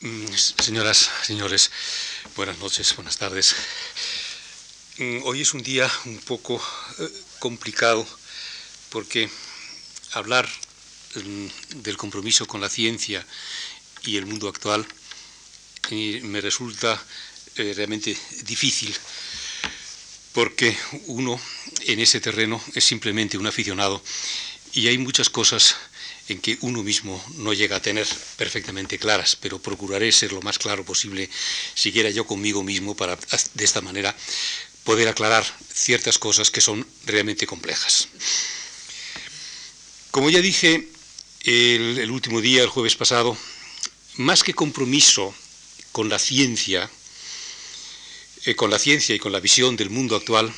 Mm, 0.00 0.26
señoras, 0.60 1.10
señores, 1.22 1.70
buenas 2.36 2.58
noches, 2.58 2.94
buenas 2.96 3.16
tardes. 3.16 3.56
Mm, 4.98 5.20
hoy 5.24 5.40
es 5.40 5.54
un 5.54 5.62
día 5.62 5.90
un 6.04 6.18
poco 6.18 6.62
eh, 6.98 7.08
complicado 7.38 8.06
porque 8.90 9.30
hablar 10.12 10.46
mm, 11.14 11.46
del 11.76 11.96
compromiso 11.96 12.46
con 12.46 12.60
la 12.60 12.68
ciencia 12.68 13.26
y 14.02 14.18
el 14.18 14.26
mundo 14.26 14.50
actual 14.50 14.86
eh, 15.90 16.20
me 16.24 16.42
resulta 16.42 17.02
eh, 17.56 17.72
realmente 17.74 18.14
difícil 18.42 18.94
porque 20.34 20.76
uno 21.06 21.40
en 21.86 22.00
ese 22.00 22.20
terreno 22.20 22.62
es 22.74 22.84
simplemente 22.84 23.38
un 23.38 23.46
aficionado 23.46 24.02
y 24.74 24.88
hay 24.88 24.98
muchas 24.98 25.30
cosas 25.30 25.74
en 26.28 26.40
que 26.40 26.58
uno 26.60 26.82
mismo 26.82 27.22
no 27.36 27.52
llega 27.52 27.76
a 27.76 27.82
tener 27.82 28.06
perfectamente 28.36 28.98
claras, 28.98 29.36
pero 29.36 29.60
procuraré 29.60 30.10
ser 30.10 30.32
lo 30.32 30.42
más 30.42 30.58
claro 30.58 30.84
posible, 30.84 31.30
siquiera 31.74 32.10
yo 32.10 32.26
conmigo 32.26 32.62
mismo, 32.62 32.96
para 32.96 33.16
de 33.54 33.64
esta 33.64 33.80
manera 33.80 34.14
poder 34.84 35.08
aclarar 35.08 35.44
ciertas 35.72 36.18
cosas 36.18 36.50
que 36.50 36.60
son 36.60 36.86
realmente 37.04 37.46
complejas. 37.46 38.08
Como 40.10 40.30
ya 40.30 40.40
dije 40.40 40.88
el, 41.44 42.10
último 42.10 42.40
día, 42.40 42.62
el 42.62 42.68
jueves 42.68 42.96
pasado, 42.96 43.36
más 44.16 44.42
que 44.42 44.54
compromiso 44.54 45.34
con 45.92 46.08
la 46.08 46.18
ciencia, 46.18 46.90
eh, 48.46 48.54
con 48.54 48.70
la 48.70 48.78
ciencia 48.78 49.14
y 49.14 49.18
con 49.18 49.32
la 49.32 49.40
visión 49.40 49.76
del 49.76 49.90
mundo 49.90 50.16
actual, 50.16 50.52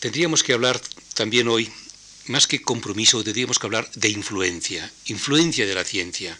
tendríamos 0.00 0.42
que 0.42 0.52
hablar 0.52 0.80
también 1.14 1.48
hoy 1.48 1.70
más 2.26 2.46
que 2.46 2.62
compromiso, 2.62 3.24
tendríamos 3.24 3.58
que 3.58 3.66
hablar 3.66 3.90
de 3.94 4.08
influencia, 4.08 4.90
influencia 5.06 5.66
de 5.66 5.74
la 5.74 5.84
ciencia, 5.84 6.38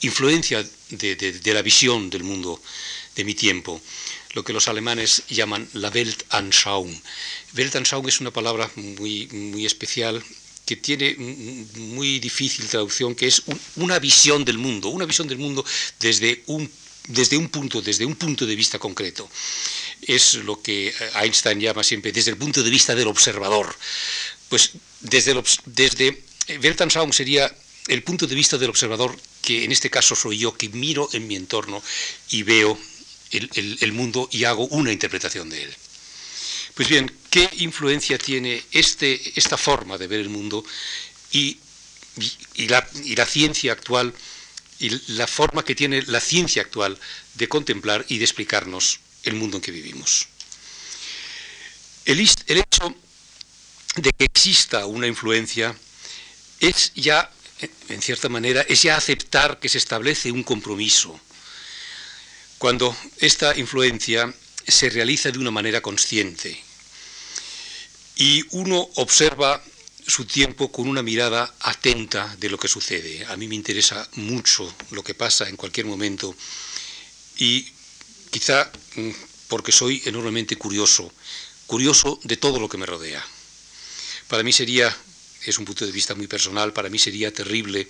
influencia 0.00 0.66
de, 0.90 1.40
la 1.54 1.62
visión 1.62 2.10
del 2.10 2.24
mundo 2.24 2.60
de 3.14 3.24
mi 3.24 3.34
tiempo, 3.34 3.80
lo 4.32 4.44
que 4.44 4.52
los 4.52 4.68
alemanes 4.68 5.22
llaman 5.28 5.68
la 5.74 5.90
Weltanschauung. 5.90 6.94
Weltanschauung 7.56 8.08
es 8.08 8.20
una 8.20 8.30
palabra 8.30 8.70
muy, 8.76 9.28
muy 9.28 9.66
especial 9.66 10.22
que 10.64 10.76
tiene 10.76 11.14
muy 11.16 12.18
difícil 12.18 12.66
traducción, 12.66 13.14
que 13.14 13.26
es 13.26 13.42
una 13.76 13.98
visión 13.98 14.44
del 14.44 14.58
mundo, 14.58 14.88
una 14.88 15.06
visión 15.06 15.28
del 15.28 15.38
mundo 15.38 15.64
desde 16.00 16.42
un, 16.46 16.70
desde 17.08 17.36
un 17.36 17.48
punto, 17.48 17.82
desde 17.82 18.06
un 18.06 18.16
punto 18.16 18.46
de 18.46 18.56
vista 18.56 18.78
concreto. 18.78 19.28
Es 20.00 20.34
lo 20.34 20.62
que 20.62 20.94
Einstein 21.14 21.60
llama 21.60 21.84
siempre 21.84 22.12
desde 22.12 22.30
el 22.30 22.36
punto 22.36 22.62
de 22.62 22.70
vista 22.70 22.94
del 22.94 23.08
observador. 23.08 23.76
Pues 24.48 24.72
desde, 25.02 25.42
desde 25.66 26.22
eh, 26.48 27.12
sería 27.12 27.54
el 27.88 28.02
punto 28.02 28.26
de 28.26 28.34
vista 28.34 28.58
del 28.58 28.70
observador, 28.70 29.18
que 29.42 29.64
en 29.64 29.72
este 29.72 29.90
caso 29.90 30.14
soy 30.14 30.38
yo, 30.38 30.56
que 30.56 30.68
miro 30.68 31.08
en 31.12 31.26
mi 31.26 31.36
entorno 31.36 31.82
y 32.30 32.42
veo 32.44 32.78
el, 33.30 33.92
mundo 33.92 34.28
y 34.30 34.44
hago 34.44 34.66
una 34.68 34.92
interpretación 34.92 35.48
de 35.50 35.64
él. 35.64 35.74
Pues 36.74 36.88
bien, 36.88 37.12
¿qué 37.30 37.48
influencia 37.58 38.18
tiene 38.18 38.62
este, 38.70 39.32
esta 39.36 39.56
forma 39.56 39.98
de 39.98 40.06
ver 40.06 40.20
el 40.20 40.28
mundo 40.28 40.64
y, 41.32 41.58
la, 42.68 42.86
y, 43.04 43.16
la, 43.16 43.26
ciencia 43.26 43.72
actual 43.72 44.14
y 44.78 44.90
la 45.12 45.26
forma 45.26 45.64
que 45.64 45.74
tiene 45.74 46.02
la 46.02 46.20
ciencia 46.20 46.62
actual 46.62 46.98
de 47.34 47.48
contemplar 47.48 48.04
y 48.08 48.18
de 48.18 48.24
explicarnos 48.24 49.00
el 49.24 49.34
mundo 49.34 49.56
en 49.56 49.62
que 49.62 49.72
vivimos? 49.72 50.28
El, 52.04 52.20
el 52.20 52.58
hecho 52.58 52.96
de 53.96 54.10
que 54.12 54.24
exista 54.24 54.86
una 54.86 55.06
influencia 55.06 55.76
es 56.60 56.92
ya, 56.94 57.30
en 57.88 58.00
cierta 58.00 58.28
manera, 58.28 58.62
es 58.62 58.82
ya 58.82 58.96
aceptar 58.96 59.58
que 59.60 59.68
se 59.68 59.78
establece 59.78 60.32
un 60.32 60.42
compromiso. 60.42 61.18
Cuando 62.58 62.96
esta 63.18 63.56
influencia 63.58 64.32
se 64.66 64.88
realiza 64.88 65.30
de 65.30 65.38
una 65.38 65.50
manera 65.50 65.80
consciente 65.80 66.62
y 68.16 68.44
uno 68.50 68.88
observa 68.94 69.62
su 70.06 70.24
tiempo 70.24 70.70
con 70.70 70.88
una 70.88 71.02
mirada 71.02 71.52
atenta 71.60 72.34
de 72.38 72.48
lo 72.48 72.58
que 72.58 72.68
sucede. 72.68 73.24
A 73.26 73.36
mí 73.36 73.48
me 73.48 73.54
interesa 73.54 74.08
mucho 74.14 74.72
lo 74.90 75.02
que 75.02 75.14
pasa 75.14 75.48
en 75.48 75.56
cualquier 75.56 75.86
momento 75.86 76.34
y 77.38 77.66
quizá 78.30 78.70
mm, 78.96 79.10
porque 79.48 79.72
soy 79.72 80.02
enormemente 80.06 80.56
curioso, 80.56 81.12
curioso 81.66 82.18
de 82.24 82.36
todo 82.36 82.58
lo 82.58 82.68
que 82.68 82.78
me 82.78 82.86
rodea. 82.86 83.24
Para 84.32 84.44
mí 84.44 84.52
sería, 84.54 84.88
es 85.44 85.58
un 85.58 85.66
punto 85.66 85.84
de 85.84 85.92
vista 85.92 86.14
muy 86.14 86.26
personal, 86.26 86.72
para 86.72 86.88
mí 86.88 86.98
sería 86.98 87.30
terrible 87.34 87.86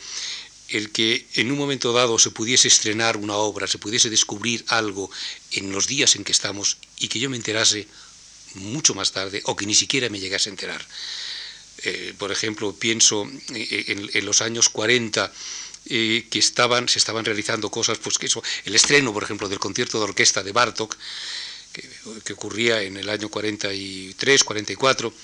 el 0.71 0.91
que 0.91 1.25
en 1.35 1.53
un 1.53 1.57
momento 1.57 1.93
dado 1.93 2.19
se 2.19 2.33
pudiese 2.33 2.67
estrenar 2.67 3.17
una 3.17 3.37
obra, 3.37 3.69
se 3.69 3.79
pudiese 3.79 4.11
descubrir 4.11 4.65
algo 4.67 5.09
en 5.53 5.71
los 5.71 5.87
días 5.87 6.17
en 6.17 6.25
que 6.25 6.33
estamos 6.33 6.79
y 6.99 7.07
que 7.07 7.21
yo 7.21 7.31
me 7.31 7.37
enterase 7.37 7.87
mucho 8.55 8.93
más 8.93 9.13
tarde 9.13 9.41
o 9.45 9.55
que 9.55 9.67
ni 9.67 9.75
siquiera 9.77 10.09
me 10.09 10.19
llegase 10.19 10.51
a 10.51 10.55
enterar. 10.55 10.85
Eh, 11.85 12.13
por 12.19 12.33
ejemplo, 12.33 12.75
pienso 12.75 13.31
eh, 13.55 14.11
en, 14.13 14.27
los 14.27 14.43
años 14.43 14.69
40 14.69 15.33
eh, 15.91 16.27
que 16.29 16.41
estaban, 16.41 16.89
se 16.89 16.99
estaban 16.99 17.25
realizando 17.25 17.71
cosas, 17.71 17.99
pues 17.99 18.19
que 18.19 18.27
eso, 18.27 18.43
el 18.65 18.75
estreno, 18.75 19.13
por 19.13 19.23
ejemplo, 19.23 19.49
del 19.49 19.61
concierto 19.61 19.99
de 19.99 20.05
orquesta 20.07 20.43
de 20.43 20.51
Bartok, 20.51 20.97
que, 21.73 22.33
ocurría 22.33 22.83
en 22.83 22.97
el 22.97 23.09
año 23.09 23.29
43, 23.29 24.45
44, 24.45 25.15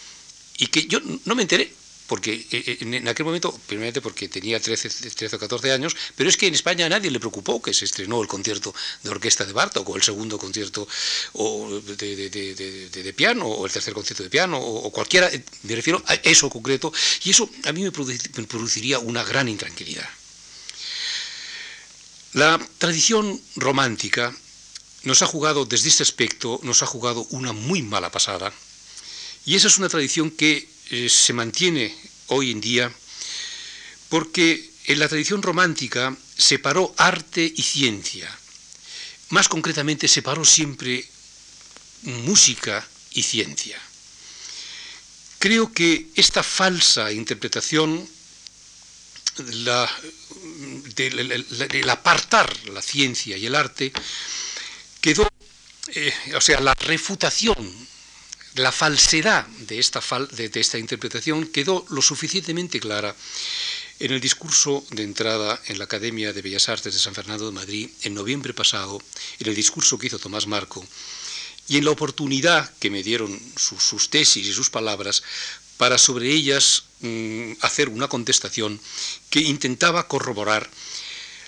y 0.58 0.66
que 0.66 0.86
yo 0.86 1.00
no 1.24 1.34
me 1.34 1.42
enteré, 1.42 1.72
porque 2.08 2.32
eh, 2.32 2.46
eh, 2.50 2.78
en 2.80 3.06
aquel 3.06 3.26
momento, 3.26 3.52
primeramente 3.66 4.00
porque 4.00 4.28
tenía 4.28 4.58
13, 4.58 4.88
13, 5.12 5.36
o 5.36 5.38
14 5.38 5.72
años, 5.72 5.94
pero 6.16 6.28
es 6.28 6.36
que 6.36 6.48
en 6.48 6.54
España 6.54 6.86
a 6.86 6.88
nadie 6.88 7.10
le 7.10 7.20
preocupó 7.20 7.60
que 7.60 7.74
se 7.74 7.84
estrenó 7.84 8.20
el 8.22 8.26
concierto 8.26 8.74
de 9.02 9.10
orquesta 9.10 9.44
de 9.44 9.52
Bartok, 9.52 9.88
o 9.88 9.96
el 9.96 10.02
segundo 10.02 10.38
concierto 10.38 10.88
de, 11.34 13.14
piano, 13.14 13.46
o 13.46 13.66
el 13.66 13.72
tercer 13.72 13.92
concierto 13.92 14.22
de 14.24 14.30
piano, 14.30 14.58
o, 14.58 14.90
cualquiera, 14.90 15.28
eh, 15.28 15.44
me 15.64 15.76
refiero 15.76 16.02
a 16.06 16.14
eso 16.14 16.48
concreto, 16.48 16.92
y 17.24 17.30
eso 17.30 17.48
a 17.64 17.72
mí 17.72 17.84
me 17.84 17.92
produciría 17.92 18.98
una 18.98 19.22
gran 19.22 19.46
intranquilidad. 19.48 20.08
La 22.32 22.58
tradición 22.78 23.40
romántica 23.56 24.34
nos 25.02 25.20
ha 25.22 25.26
jugado, 25.26 25.66
desde 25.66 25.88
este 25.90 26.02
aspecto, 26.02 26.58
nos 26.62 26.82
ha 26.82 26.86
jugado 26.86 27.26
una 27.30 27.52
muy 27.52 27.82
mala 27.82 28.10
pasada, 28.10 28.52
y 29.48 29.56
esa 29.56 29.68
es 29.68 29.78
una 29.78 29.88
tradición 29.88 30.30
que 30.30 30.68
eh, 30.90 31.08
se 31.08 31.32
mantiene 31.32 31.96
hoy 32.26 32.50
en 32.50 32.60
día 32.60 32.92
porque 34.10 34.70
en 34.84 34.98
la 34.98 35.08
tradición 35.08 35.40
romántica 35.40 36.14
separó 36.36 36.94
arte 36.98 37.50
y 37.56 37.62
ciencia. 37.62 38.28
Más 39.30 39.48
concretamente 39.48 40.06
separó 40.06 40.44
siempre 40.44 41.02
música 42.02 42.86
y 43.12 43.22
ciencia. 43.22 43.80
Creo 45.38 45.72
que 45.72 46.08
esta 46.14 46.42
falsa 46.42 47.10
interpretación, 47.10 48.06
del 50.94 51.88
apartar 51.88 52.54
la 52.66 52.82
ciencia 52.82 53.38
y 53.38 53.46
el 53.46 53.54
arte, 53.54 53.94
quedó, 55.00 55.26
eh, 55.94 56.12
o 56.36 56.40
sea, 56.42 56.60
la 56.60 56.74
refutación 56.74 57.88
la 58.58 58.72
falsedad 58.72 59.46
de 59.46 59.78
esta, 59.78 60.78
interpretación 60.78 61.46
quedó 61.46 61.86
lo 61.90 62.02
suficientemente 62.02 62.80
clara 62.80 63.14
en 64.00 64.12
el 64.12 64.20
discurso 64.20 64.84
de 64.90 65.02
entrada 65.02 65.60
en 65.66 65.78
la 65.78 65.84
Academia 65.84 66.32
de 66.32 66.42
Bellas 66.42 66.68
Artes 66.68 66.92
de 66.92 67.00
San 67.00 67.14
Fernando 67.14 67.46
de 67.46 67.52
Madrid 67.52 67.90
en 68.02 68.14
noviembre 68.14 68.54
pasado, 68.54 69.00
en 69.38 69.48
el 69.48 69.54
discurso 69.54 69.98
que 69.98 70.08
hizo 70.08 70.18
Tomás 70.18 70.46
Marco, 70.46 70.86
y 71.68 71.78
en 71.78 71.84
la 71.84 71.90
oportunidad 71.90 72.72
que 72.78 72.90
me 72.90 73.02
dieron 73.02 73.38
sus 73.56 74.10
tesis 74.10 74.46
y 74.46 74.52
sus 74.52 74.70
palabras 74.70 75.22
para 75.76 75.96
sobre 75.96 76.30
ellas 76.30 76.84
mm, 77.00 77.52
hacer 77.60 77.88
una 77.88 78.08
contestación 78.08 78.80
que 79.30 79.40
intentaba 79.40 80.08
corroborar 80.08 80.68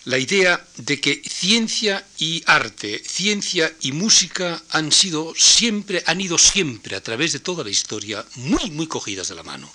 la 0.04 0.18
idea 0.18 0.64
de 0.76 1.00
que 1.00 1.22
ciencia 1.28 2.06
y 2.18 2.42
arte, 2.46 3.02
ciencia 3.04 3.72
y 3.80 3.92
música 3.92 4.62
han 4.70 4.92
sido 4.92 5.34
siempre, 5.36 6.02
han 6.06 6.20
ido 6.20 6.38
siempre 6.38 6.96
a 6.96 7.02
través 7.02 7.32
de 7.32 7.40
toda 7.40 7.64
la 7.64 7.70
historia 7.70 8.24
muy, 8.36 8.70
muy 8.70 8.86
cogidas 8.86 9.28
de 9.28 9.34
la 9.34 9.42
mano, 9.42 9.70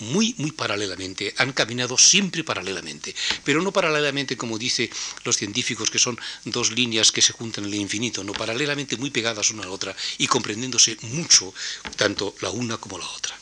muy, 0.00 0.34
muy 0.38 0.52
paralelamente, 0.52 1.34
han 1.38 1.52
caminado 1.52 1.96
siempre 1.96 2.44
paralelamente, 2.44 3.14
pero 3.44 3.62
no 3.62 3.72
paralelamente 3.72 4.36
como 4.36 4.58
dicen 4.58 4.90
los 5.24 5.36
científicos, 5.36 5.90
que 5.90 5.98
son 5.98 6.18
dos 6.44 6.72
líneas 6.72 7.12
que 7.12 7.22
se 7.22 7.32
juntan 7.32 7.64
en 7.64 7.72
el 7.72 7.80
infinito, 7.80 8.24
no 8.24 8.32
paralelamente 8.32 8.96
muy 8.96 9.10
pegadas 9.10 9.50
una 9.50 9.62
a 9.62 9.66
la 9.66 9.72
otra 9.72 9.94
y 10.18 10.26
comprendiéndose 10.26 10.96
mucho 11.02 11.54
tanto 11.96 12.34
la 12.40 12.50
una 12.50 12.78
como 12.78 12.98
la 12.98 13.08
otra. 13.08 13.36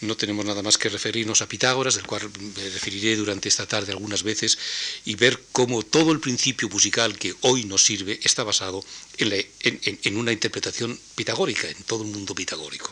No 0.00 0.16
tenemos 0.16 0.46
nada 0.46 0.62
más 0.62 0.78
que 0.78 0.88
referirnos 0.88 1.42
a 1.42 1.48
Pitágoras, 1.48 1.94
del 1.94 2.06
cual 2.06 2.30
me 2.56 2.70
referiré 2.70 3.16
durante 3.16 3.50
esta 3.50 3.66
tarde 3.66 3.92
algunas 3.92 4.22
veces, 4.22 4.58
y 5.04 5.14
ver 5.14 5.42
cómo 5.52 5.82
todo 5.82 6.12
el 6.12 6.20
principio 6.20 6.70
musical 6.70 7.18
que 7.18 7.34
hoy 7.42 7.64
nos 7.64 7.84
sirve 7.84 8.18
está 8.22 8.42
basado 8.42 8.82
en, 9.18 10.16
una 10.16 10.32
interpretación 10.32 10.98
pitagórica, 11.14 11.68
en 11.68 11.82
todo 11.84 12.04
el 12.04 12.10
mundo 12.10 12.34
pitagórico. 12.34 12.90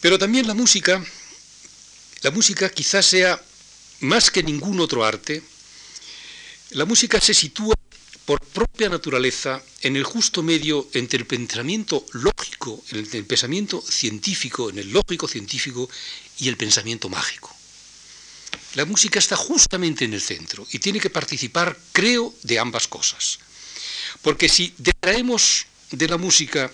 Pero 0.00 0.18
también 0.18 0.46
la 0.46 0.54
música, 0.54 1.04
la 2.22 2.30
música 2.30 2.70
quizás 2.70 3.04
sea 3.04 3.42
más 4.00 4.30
que 4.30 4.42
ningún 4.42 4.80
otro 4.80 5.04
arte, 5.04 5.42
La 6.70 6.86
música 6.86 7.20
se 7.20 7.34
sitúa 7.34 7.74
por 8.24 8.40
propia 8.40 8.88
naturaleza 8.88 9.62
en 9.82 9.96
el 9.96 10.04
justo 10.04 10.42
medio 10.42 10.88
entre 10.94 11.18
el 11.18 11.26
pensamiento 11.26 12.06
lógico, 12.12 12.82
el 12.90 13.26
pensamiento 13.26 13.82
científico, 13.82 14.70
en 14.70 14.78
el 14.78 14.90
lógico 14.90 15.28
científico 15.28 15.88
y 16.38 16.48
el 16.48 16.56
pensamiento 16.56 17.08
mágico. 17.08 17.54
La 18.74 18.84
música 18.84 19.18
está 19.18 19.36
justamente 19.36 20.04
en 20.04 20.14
el 20.14 20.20
centro 20.20 20.66
y 20.72 20.78
tiene 20.78 21.00
que 21.00 21.10
participar, 21.10 21.78
creo, 21.92 22.34
de 22.42 22.58
ambas 22.58 22.88
cosas. 22.88 23.38
Porque 24.22 24.48
si 24.48 24.74
detraemos 24.78 25.66
de 25.90 26.08
la 26.08 26.16
música 26.16 26.72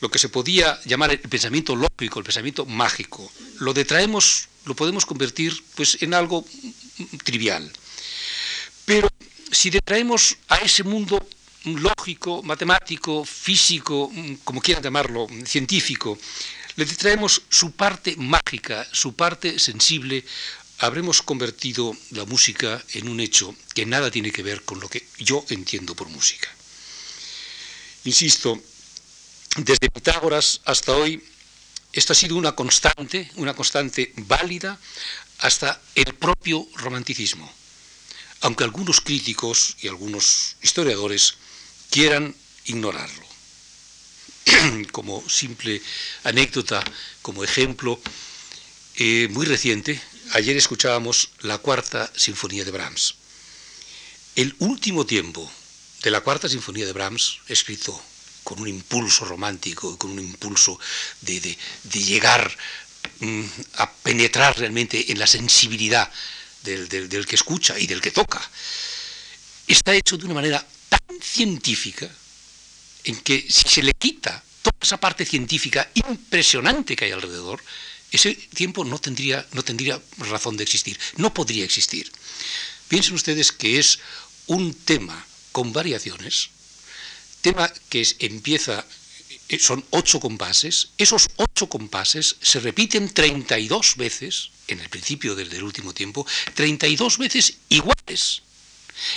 lo 0.00 0.10
que 0.10 0.18
se 0.18 0.28
podía 0.28 0.80
llamar 0.84 1.10
el 1.10 1.18
pensamiento 1.20 1.74
lógico, 1.74 2.20
el 2.20 2.24
pensamiento 2.24 2.64
mágico, 2.64 3.30
lo 3.58 3.74
detraemos, 3.74 4.48
lo 4.64 4.76
podemos 4.76 5.04
convertir 5.04 5.62
pues, 5.74 5.98
en 6.00 6.14
algo 6.14 6.46
trivial. 7.24 7.70
Pero 8.84 9.08
si 9.50 9.70
detraemos 9.70 10.36
a 10.48 10.56
ese 10.56 10.82
mundo 10.82 11.18
lógico, 11.64 12.42
matemático, 12.42 13.24
físico, 13.24 14.10
como 14.44 14.60
quieran 14.60 14.82
llamarlo, 14.82 15.26
científico, 15.44 16.18
le 16.76 16.84
detraemos 16.84 17.42
su 17.48 17.72
parte 17.72 18.14
mágica, 18.16 18.86
su 18.92 19.14
parte 19.14 19.58
sensible, 19.58 20.24
habremos 20.78 21.22
convertido 21.22 21.96
la 22.10 22.24
música 22.24 22.82
en 22.92 23.08
un 23.08 23.20
hecho 23.20 23.54
que 23.74 23.86
nada 23.86 24.10
tiene 24.10 24.30
que 24.30 24.42
ver 24.42 24.62
con 24.62 24.78
lo 24.80 24.88
que 24.88 25.08
yo 25.18 25.44
entiendo 25.48 25.94
por 25.94 26.08
música. 26.08 26.48
Insisto, 28.04 28.60
desde 29.56 29.90
Pitágoras 29.90 30.60
hasta 30.64 30.92
hoy, 30.92 31.22
esto 31.92 32.12
ha 32.12 32.16
sido 32.16 32.36
una 32.36 32.52
constante, 32.52 33.30
una 33.36 33.54
constante 33.54 34.12
válida 34.16 34.78
hasta 35.38 35.80
el 35.94 36.14
propio 36.14 36.68
romanticismo 36.74 37.50
aunque 38.40 38.64
algunos 38.64 39.00
críticos 39.00 39.76
y 39.80 39.88
algunos 39.88 40.56
historiadores 40.62 41.34
quieran 41.90 42.34
ignorarlo. 42.64 43.26
como 44.92 45.22
simple 45.28 45.82
anécdota, 46.24 46.84
como 47.22 47.44
ejemplo, 47.44 48.00
eh, 48.96 49.28
muy 49.30 49.46
reciente, 49.46 50.00
ayer 50.32 50.56
escuchábamos 50.56 51.30
la 51.40 51.58
cuarta 51.58 52.10
sinfonía 52.16 52.64
de 52.64 52.70
Brahms. 52.70 53.14
El 54.36 54.54
último 54.58 55.06
tiempo 55.06 55.50
de 56.02 56.10
la 56.10 56.20
cuarta 56.20 56.48
sinfonía 56.48 56.86
de 56.86 56.92
Brahms, 56.92 57.38
escrito 57.48 58.00
con 58.44 58.60
un 58.60 58.68
impulso 58.68 59.24
romántico, 59.24 59.98
con 59.98 60.12
un 60.12 60.20
impulso 60.20 60.78
de, 61.22 61.58
llegar 61.90 62.56
mm, 63.18 63.44
a 63.74 63.90
penetrar 63.92 64.58
realmente 64.58 65.10
en 65.10 65.18
la 65.18 65.26
sensibilidad 65.26 66.10
del, 66.66 67.26
que 67.26 67.36
escucha 67.36 67.78
y 67.78 67.86
del 67.86 68.00
que 68.00 68.10
toca, 68.10 68.42
está 69.66 69.94
hecho 69.94 70.16
de 70.16 70.24
una 70.26 70.34
manera 70.34 70.66
tan 70.88 71.20
científica 71.22 72.10
en 73.04 73.16
que 73.22 73.46
si 73.48 73.68
se 73.68 73.82
le 73.82 73.92
quita 73.92 74.42
toda 74.62 74.76
esa 74.82 74.98
parte 74.98 75.24
científica 75.24 75.88
impresionante 75.94 76.96
que 76.96 77.06
hay 77.06 77.12
alrededor, 77.12 77.62
ese 78.10 78.34
tiempo 78.34 78.84
no 78.84 78.98
tendría, 78.98 79.46
no 79.52 79.62
tendría 79.62 80.00
razón 80.18 80.56
de 80.56 80.64
existir, 80.64 80.98
no 81.16 81.32
podría 81.32 81.64
existir. 81.64 82.10
Piensen 82.88 83.14
ustedes 83.14 83.52
que 83.52 83.78
es 83.78 83.98
un 84.46 84.74
tema 84.74 85.26
con 85.52 85.72
variaciones, 85.72 86.50
tema 87.40 87.72
que 87.88 88.06
empieza 88.20 88.80
eh, 88.80 89.05
son 89.58 89.84
ocho 89.90 90.20
compases, 90.20 90.90
esos 90.98 91.28
ocho 91.36 91.68
compases 91.68 92.36
se 92.40 92.60
repiten 92.60 93.12
32 93.12 93.96
veces, 93.96 94.50
en 94.68 94.80
el 94.80 94.88
principio 94.88 95.34
del, 95.34 95.62
último 95.62 95.94
tiempo, 95.94 96.26
32 96.54 97.18
veces 97.18 97.58
iguales. 97.68 98.42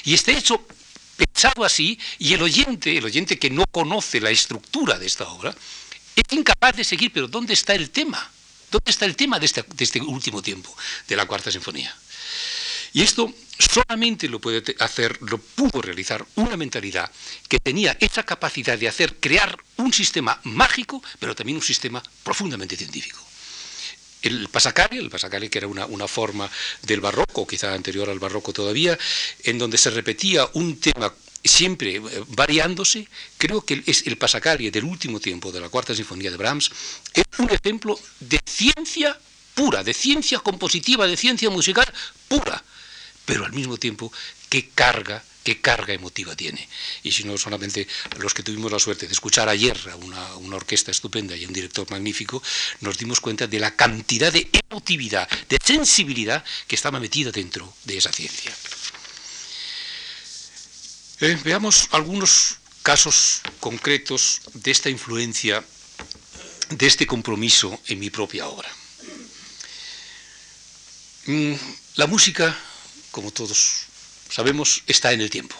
Y 0.04 0.14
está 0.14 0.32
hecho 0.32 0.64
pensado 1.18 1.66
así, 1.66 2.00
y 2.20 2.34
el 2.34 2.42
oyente, 2.42 2.98
el 2.98 3.06
oyente 3.06 3.40
que 3.40 3.50
no 3.50 3.66
conoce 3.72 4.22
la 4.22 4.30
estructura 4.30 4.98
de 5.00 5.08
esta 5.08 5.28
obra, 5.28 5.56
es 6.16 6.24
incapaz 6.32 6.76
de 6.76 6.84
seguir, 6.84 7.12
pero 7.12 7.28
¿dónde 7.28 7.54
está 7.54 7.74
el 7.74 7.90
tema? 7.90 8.32
¿Dónde 8.72 8.92
está 8.92 9.06
el 9.06 9.16
tema 9.16 9.40
de 9.40 9.48
este, 9.48 9.64
de 9.64 9.84
este 9.84 10.00
último 10.00 10.42
tiempo, 10.42 10.76
de 11.08 11.16
la 11.16 11.26
cuarta 11.26 11.52
sinfonía? 11.52 11.96
Y 12.94 13.04
esto 13.04 13.34
solamente 13.60 14.28
lo 14.30 14.40
puede 14.40 14.76
hacer, 14.80 15.22
lo 15.22 15.38
pudo 15.38 15.82
realizar 15.82 16.26
una 16.36 16.56
mentalidad 16.58 17.12
que 17.48 17.60
tenía 17.60 17.98
esa 18.00 18.24
capacidad 18.24 18.78
de 18.78 18.88
hacer, 18.88 19.18
crear 19.20 19.58
un 19.78 19.94
sistema 19.94 20.40
mágico, 20.44 21.04
pero 21.20 21.36
también 21.36 21.58
un 21.58 21.64
sistema 21.64 22.02
profundamente 22.24 22.76
científico. 22.76 23.20
El 24.22 24.50
pasacali, 24.50 24.98
el 24.98 25.10
pasacali 25.10 25.50
que 25.50 25.60
era 25.60 25.68
una, 25.68 25.86
una, 25.86 26.08
forma 26.08 26.50
del 26.82 27.00
barroco, 27.00 27.48
quizá 27.48 27.74
anterior 27.74 28.10
al 28.10 28.20
barroco 28.20 28.52
todavía, 28.52 28.98
en 29.44 29.58
donde 29.58 29.78
se 29.78 29.92
repetía 29.92 30.50
un 30.54 30.80
tema 30.80 31.14
siempre 31.44 31.96
eh, 31.96 32.02
variándose, 32.28 33.08
creo 33.38 33.62
que 33.62 33.82
es 33.86 34.08
el 34.08 34.18
pasacali 34.18 34.70
del 34.72 34.84
último 34.84 35.20
tiempo 35.20 35.52
de 35.52 35.62
la 35.62 35.70
cuarta 35.70 35.96
sinfonía 35.96 36.32
de 36.32 36.38
Brahms, 36.38 36.70
es 37.14 37.24
un 37.38 37.50
ejemplo 37.50 37.98
de 38.20 38.40
ciencia 38.46 39.18
pura, 39.56 39.84
de 39.84 39.94
ciencia 39.94 40.40
compositiva, 40.40 41.08
de 41.08 41.16
ciencia 41.16 41.50
musical 41.50 41.92
pura 42.28 42.62
pero 43.30 43.46
al 43.46 43.54
mismo 43.54 43.78
tiempo 43.78 44.12
qué 44.50 44.70
carga, 44.70 45.24
qué 45.44 45.62
carga 45.62 45.94
emotiva 45.94 46.36
tiene. 46.36 46.68
Y 47.04 47.12
si 47.12 47.26
no 47.26 47.38
solamente 47.38 47.88
los 48.18 48.34
que 48.34 48.42
tuvimos 48.42 48.72
la 48.72 48.80
suerte 48.80 49.06
de 49.06 49.14
escuchar 49.14 49.48
ayer 49.48 49.78
a 49.92 49.96
una, 49.98 50.56
orquesta 50.56 50.90
estupenda 50.90 51.36
y 51.36 51.46
un 51.46 51.54
director 51.54 51.88
magnífico, 51.92 52.42
nos 52.82 52.98
dimos 52.98 53.20
cuenta 53.20 53.46
de 53.46 53.60
la 53.60 53.76
cantidad 53.76 54.34
de 54.34 54.50
emotividad, 54.68 55.30
de 55.48 55.60
sensibilidad 55.64 56.44
que 56.66 56.74
estaba 56.74 57.00
metida 57.00 57.30
dentro 57.30 57.72
de 57.84 58.00
esa 58.00 58.12
ciencia. 58.12 58.52
Eh, 61.22 61.38
veamos 61.44 61.88
algunos 61.92 62.58
casos 62.82 63.42
concretos 63.60 64.42
de 64.56 64.72
esta 64.72 64.90
influencia, 64.90 65.64
de 66.72 66.88
este 66.88 67.06
compromiso 67.06 67.80
en 67.86 68.00
mi 68.00 68.10
propia 68.10 68.48
obra. 68.48 68.70
Mm, 71.28 71.54
la 71.98 72.08
música 72.08 72.58
como 73.12 73.32
todos 73.32 73.86
sabemos, 74.30 74.84
está 74.88 75.12
en 75.12 75.22
el 75.22 75.30
tiempo. 75.30 75.56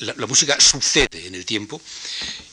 La, 0.00 0.26
música 0.26 0.60
sucede 0.60 1.26
en 1.26 1.34
el 1.34 1.44
tiempo 1.46 1.80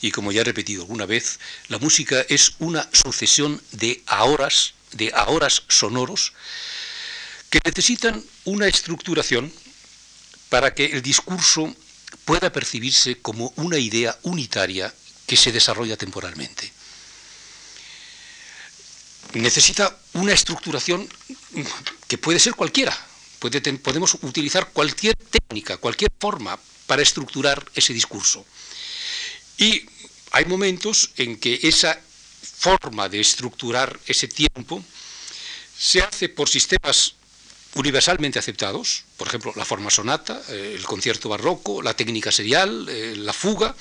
y 0.00 0.12
como 0.12 0.30
ya 0.30 0.42
he 0.42 0.44
repetido 0.44 0.82
alguna 0.82 1.04
vez, 1.04 1.40
la 1.68 1.78
música 1.78 2.24
es 2.28 2.52
una 2.60 2.88
sucesión 2.92 3.60
de 3.72 4.02
ahoras, 4.06 4.74
de 4.92 5.10
ahoras 5.14 5.64
sonoros 5.68 6.32
que 7.50 7.60
necesitan 7.64 8.24
una 8.44 8.68
estructuración 8.68 9.52
para 10.48 10.74
que 10.74 10.86
el 10.86 11.02
discurso 11.02 11.74
pueda 12.24 12.52
percibirse 12.52 13.18
como 13.18 13.52
una 13.56 13.78
idea 13.78 14.16
unitaria 14.22 14.94
que 15.26 15.36
se 15.36 15.52
desarrolla 15.52 15.96
temporalmente 15.96 16.72
necesita 19.34 19.96
una 20.14 20.32
estructuración 20.32 21.08
que 22.06 22.18
puede 22.18 22.38
ser 22.38 22.54
cualquiera. 22.54 22.96
podemos 23.82 24.18
utilizar 24.22 24.70
cualquier 24.72 25.14
técnica, 25.16 25.76
cualquier 25.76 26.10
forma 26.18 26.58
para 26.86 27.02
estructurar 27.02 27.64
ese 27.74 27.92
discurso. 27.92 28.44
Y 29.58 29.84
hay 30.32 30.44
momentos 30.46 31.10
en 31.16 31.38
que 31.38 31.60
esa 31.62 32.00
forma 32.58 33.08
de 33.08 33.20
estructurar 33.20 33.98
ese 34.06 34.28
tiempo 34.28 34.82
se 35.78 36.00
hace 36.00 36.28
por 36.28 36.48
sistemas 36.48 37.14
universalmente 37.74 38.38
aceptados, 38.38 39.04
por 39.16 39.28
ejemplo, 39.28 39.52
la 39.54 39.64
forma 39.64 39.90
sonata, 39.90 40.42
eh, 40.48 40.74
el 40.76 40.84
concierto 40.84 41.28
barroco, 41.28 41.82
la 41.82 41.94
técnica 41.94 42.32
serial, 42.32 42.88
eh, 42.88 43.14
la 43.16 43.32
fuga, 43.32 43.76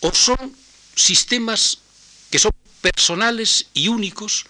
o 0.00 0.14
son 0.14 0.54
sistemas 0.94 1.78
que 2.30 2.38
son 2.38 2.52
personales 2.80 3.66
y 3.74 3.88
únicos 3.88 4.46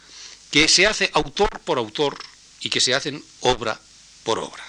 que 0.50 0.69
se 0.69 0.87
hace 0.87 1.11
autor 1.14 1.61
por 1.64 1.78
autor 1.78 2.19
y 2.61 2.71
que 2.71 2.81
se 2.81 2.95
hacen 2.95 3.23
obra 3.40 3.81
por 4.25 4.38
obra. 4.38 4.64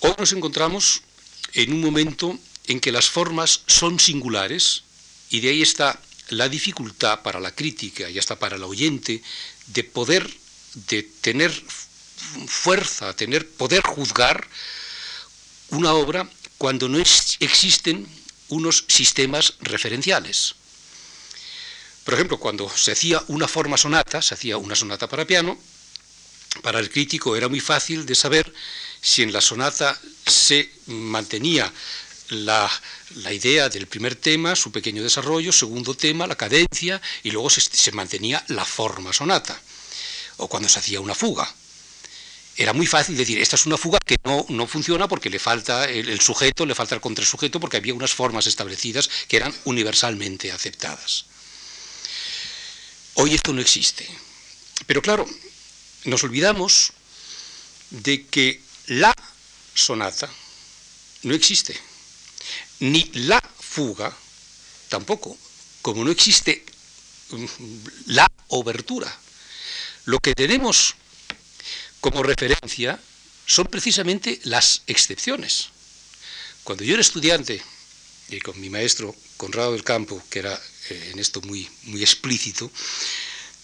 Hoy 0.00 0.14
nos 0.18 0.32
encontramos 0.32 1.02
en 1.52 1.72
un 1.72 1.80
momento 1.80 2.38
en 2.66 2.80
que 2.80 2.92
las 2.92 3.08
formas 3.08 3.62
son 3.66 3.98
singulares 4.00 4.82
y 5.30 5.40
de 5.40 5.50
ahí 5.50 5.62
está 5.62 6.00
la 6.28 6.48
dificultad 6.48 7.22
para 7.22 7.40
la 7.40 7.54
crítica 7.54 8.08
y 8.08 8.18
hasta 8.18 8.38
para 8.38 8.56
el 8.56 8.62
oyente 8.62 9.22
de 9.66 9.84
poder, 9.84 10.28
de 10.88 11.02
tener 11.02 11.52
fuerza, 12.46 13.14
tener 13.14 13.48
poder 13.48 13.82
juzgar 13.82 14.48
una 15.70 15.92
obra 15.94 16.28
cuando 16.58 16.88
no 16.88 16.98
existen 16.98 18.06
unos 18.48 18.84
sistemas 18.88 19.54
referenciales. 19.60 20.54
Por 22.04 22.14
ejemplo, 22.14 22.38
cuando 22.38 22.68
se 22.68 22.92
hacía 22.92 23.22
una 23.28 23.48
forma 23.48 23.76
sonata, 23.76 24.20
se 24.20 24.34
hacía 24.34 24.58
una 24.58 24.76
sonata 24.76 25.08
para 25.08 25.26
piano, 25.26 25.58
para 26.62 26.78
el 26.78 26.90
crítico 26.90 27.34
era 27.34 27.48
muy 27.48 27.60
fácil 27.60 28.06
de 28.06 28.14
saber 28.14 28.52
si 29.00 29.22
en 29.22 29.32
la 29.32 29.40
sonata 29.40 29.98
se 30.26 30.70
mantenía 30.86 31.72
la, 32.28 32.70
idea 33.30 33.68
del 33.68 33.86
primer 33.86 34.16
tema, 34.16 34.56
su 34.56 34.70
pequeño 34.72 35.02
desarrollo, 35.02 35.52
segundo 35.52 35.94
tema, 35.94 36.26
la 36.26 36.36
cadencia, 36.36 37.00
y 37.22 37.30
luego 37.30 37.50
se, 37.50 37.92
mantenía 37.92 38.44
la 38.48 38.64
forma 38.64 39.12
sonata, 39.12 39.58
o 40.38 40.48
cuando 40.48 40.68
se 40.68 40.78
hacía 40.78 41.00
una 41.00 41.14
fuga. 41.14 41.52
era 42.56 42.72
muy 42.72 42.86
fácil 42.86 43.16
decir, 43.16 43.38
esta 43.40 43.56
es 43.56 43.66
una 43.66 43.76
fuga 43.76 43.98
que 44.04 44.16
no, 44.24 44.46
no 44.48 44.66
funciona 44.66 45.08
porque 45.08 45.30
le 45.30 45.38
falta 45.38 45.84
el, 45.86 46.20
sujeto, 46.20 46.66
le 46.66 46.74
falta 46.74 46.94
el 46.94 47.00
contrasujeto, 47.00 47.60
porque 47.60 47.78
había 47.78 47.94
unas 47.94 48.14
formas 48.14 48.46
establecidas 48.46 49.10
que 49.28 49.36
eran 49.36 49.54
universalmente 49.64 50.52
aceptadas. 50.52 51.26
Hoy 53.14 53.34
esto 53.34 53.52
no 53.52 53.60
existe. 53.60 54.08
Pero 54.86 55.00
claro, 55.00 55.26
nos 56.04 56.24
olvidamos 56.24 56.92
de 57.90 58.26
que 58.26 58.60
la 58.86 59.14
sonata 59.74 60.28
no 61.22 61.34
existe, 61.34 61.78
ni 62.80 63.04
la 63.14 63.40
fuga 63.40 64.14
tampoco, 64.88 65.36
como 65.80 66.04
no 66.04 66.10
existe 66.10 66.64
mm, 67.30 67.44
la 68.06 68.26
obertura. 68.48 69.16
Lo 70.04 70.18
que 70.18 70.34
tenemos 70.34 70.94
como 72.00 72.22
referencia 72.22 73.00
son 73.46 73.66
precisamente 73.66 74.40
las 74.44 74.82
excepciones. 74.86 75.68
Cuando 76.64 76.84
yo 76.84 76.94
era 76.94 77.00
estudiante, 77.00 77.62
y 78.28 78.40
con 78.40 78.60
mi 78.60 78.70
maestro 78.70 79.14
Conrado 79.36 79.72
del 79.72 79.84
Campo, 79.84 80.22
que 80.30 80.38
era 80.38 80.60
eh, 80.90 81.10
en 81.12 81.18
esto 81.18 81.40
muy, 81.42 81.68
muy 81.84 82.02
explícito, 82.02 82.70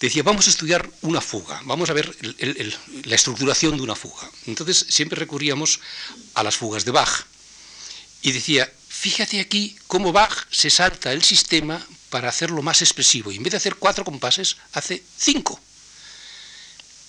decía, 0.01 0.23
vamos 0.23 0.47
a 0.47 0.51
estudiar 0.51 0.89
una 1.03 1.21
fuga, 1.21 1.61
vamos 1.65 1.91
a 1.91 1.93
ver 1.93 2.17
la 3.05 3.15
estructuración 3.15 3.77
de 3.77 3.83
una 3.83 3.95
fuga. 3.95 4.31
Entonces 4.47 4.87
siempre 4.89 5.19
recurríamos 5.19 5.81
a 6.35 6.43
las 6.43 6.57
fugas 6.57 6.85
de 6.85 6.91
Bach. 6.91 7.27
Y 8.23 8.33
decía, 8.33 8.71
fíjate 8.89 9.41
aquí 9.41 9.77
cómo 9.87 10.13
Bach 10.13 10.47
se 10.51 10.71
salta 10.71 11.13
el 11.13 11.23
sistema 11.23 11.87
para 12.11 12.29
hacerlo 12.29 12.63
más 12.63 12.83
expresivo. 12.83 13.31
Y 13.31 13.37
en 13.37 13.43
vez 13.43 13.53
de 13.53 13.57
hacer 13.59 13.77
cuatro 13.77 14.05
compases, 14.05 14.57
hace 14.73 15.03
cinco. 15.17 15.61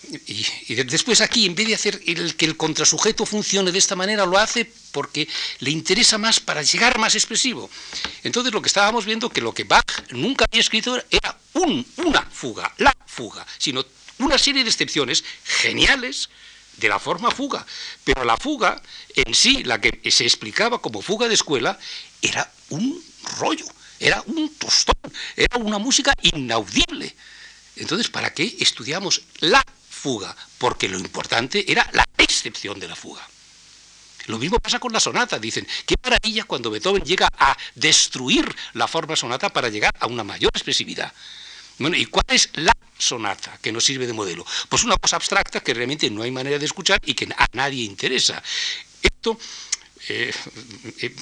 Y, 0.09 0.75
después 0.75 1.21
aquí, 1.21 1.45
en 1.45 1.55
vez 1.55 1.67
de 1.67 1.75
hacer 1.75 2.01
el, 2.05 2.35
que 2.35 2.45
el 2.45 2.57
contrasujeto 2.57 3.25
funcione 3.25 3.71
de 3.71 3.77
esta 3.77 3.95
manera, 3.95 4.25
lo 4.25 4.37
hace 4.37 4.71
porque 4.91 5.27
le 5.59 5.71
interesa 5.71 6.17
más 6.17 6.39
para 6.39 6.63
llegar 6.63 6.97
más 6.97 7.15
expresivo. 7.15 7.69
Entonces 8.23 8.51
lo 8.51 8.61
que 8.61 8.67
estábamos 8.67 9.05
viendo 9.05 9.29
que 9.29 9.41
lo 9.41 9.53
que 9.53 9.63
Bach 9.63 10.11
nunca 10.11 10.45
había 10.49 10.61
escrito 10.61 11.01
era 11.09 11.37
una 11.53 12.21
fuga, 12.23 12.73
la 12.77 12.95
fuga, 13.05 13.45
sino 13.57 13.85
una 14.17 14.37
serie 14.37 14.63
de 14.63 14.69
excepciones 14.69 15.23
geniales 15.43 16.29
de 16.77 16.89
la 16.89 16.99
forma 16.99 17.31
fuga. 17.31 17.65
Pero 18.03 18.23
la 18.23 18.37
fuga 18.37 18.81
en 19.15 19.33
sí, 19.33 19.63
la 19.63 19.79
que 19.79 20.11
se 20.11 20.23
explicaba 20.23 20.81
como 20.81 21.01
fuga 21.01 21.27
de 21.27 21.35
escuela, 21.35 21.79
era 22.21 22.51
un 22.69 23.01
rollo, 23.39 23.65
era 23.99 24.23
un 24.25 24.53
tostón, 24.55 24.95
era 25.35 25.57
una 25.57 25.77
música 25.77 26.13
inaudible. 26.21 27.15
Entonces, 27.75 28.09
¿para 28.09 28.33
qué 28.33 28.57
estudiamos 28.59 29.21
la 29.39 29.63
fuga, 30.01 30.35
porque 30.57 30.89
lo 30.89 30.97
importante 30.97 31.71
era 31.71 31.87
la 31.93 32.03
excepción 32.17 32.79
de 32.79 32.87
la 32.87 32.95
fuga. 32.95 33.21
Lo 34.27 34.39
mismo 34.39 34.57
pasa 34.59 34.79
con 34.79 34.91
la 34.91 34.99
sonata. 34.99 35.37
Dicen, 35.37 35.67
qué 35.85 35.95
maravilla 36.03 36.43
cuando 36.45 36.71
Beethoven 36.71 37.03
llega 37.03 37.29
a 37.37 37.55
destruir 37.75 38.45
la 38.73 38.87
forma 38.87 39.15
sonata 39.15 39.49
para 39.49 39.69
llegar 39.69 39.93
a 39.99 40.07
una 40.07 40.23
mayor 40.23 40.51
expresividad. 40.53 41.13
Bueno, 41.77 41.97
¿y 41.97 42.05
cuál 42.05 42.25
es 42.29 42.49
la 42.53 42.73
sonata 42.97 43.57
que 43.61 43.71
nos 43.71 43.83
sirve 43.83 44.07
de 44.07 44.13
modelo? 44.13 44.45
Pues 44.69 44.83
una 44.83 44.97
cosa 44.97 45.17
abstracta 45.17 45.59
que 45.59 45.73
realmente 45.73 46.09
no 46.09 46.23
hay 46.23 46.31
manera 46.31 46.57
de 46.57 46.65
escuchar 46.65 46.99
y 47.05 47.13
que 47.13 47.27
a 47.37 47.47
nadie 47.53 47.83
interesa. 47.83 48.41
Esto 49.01 49.37
eh, 50.09 50.33
eh, 51.01 51.15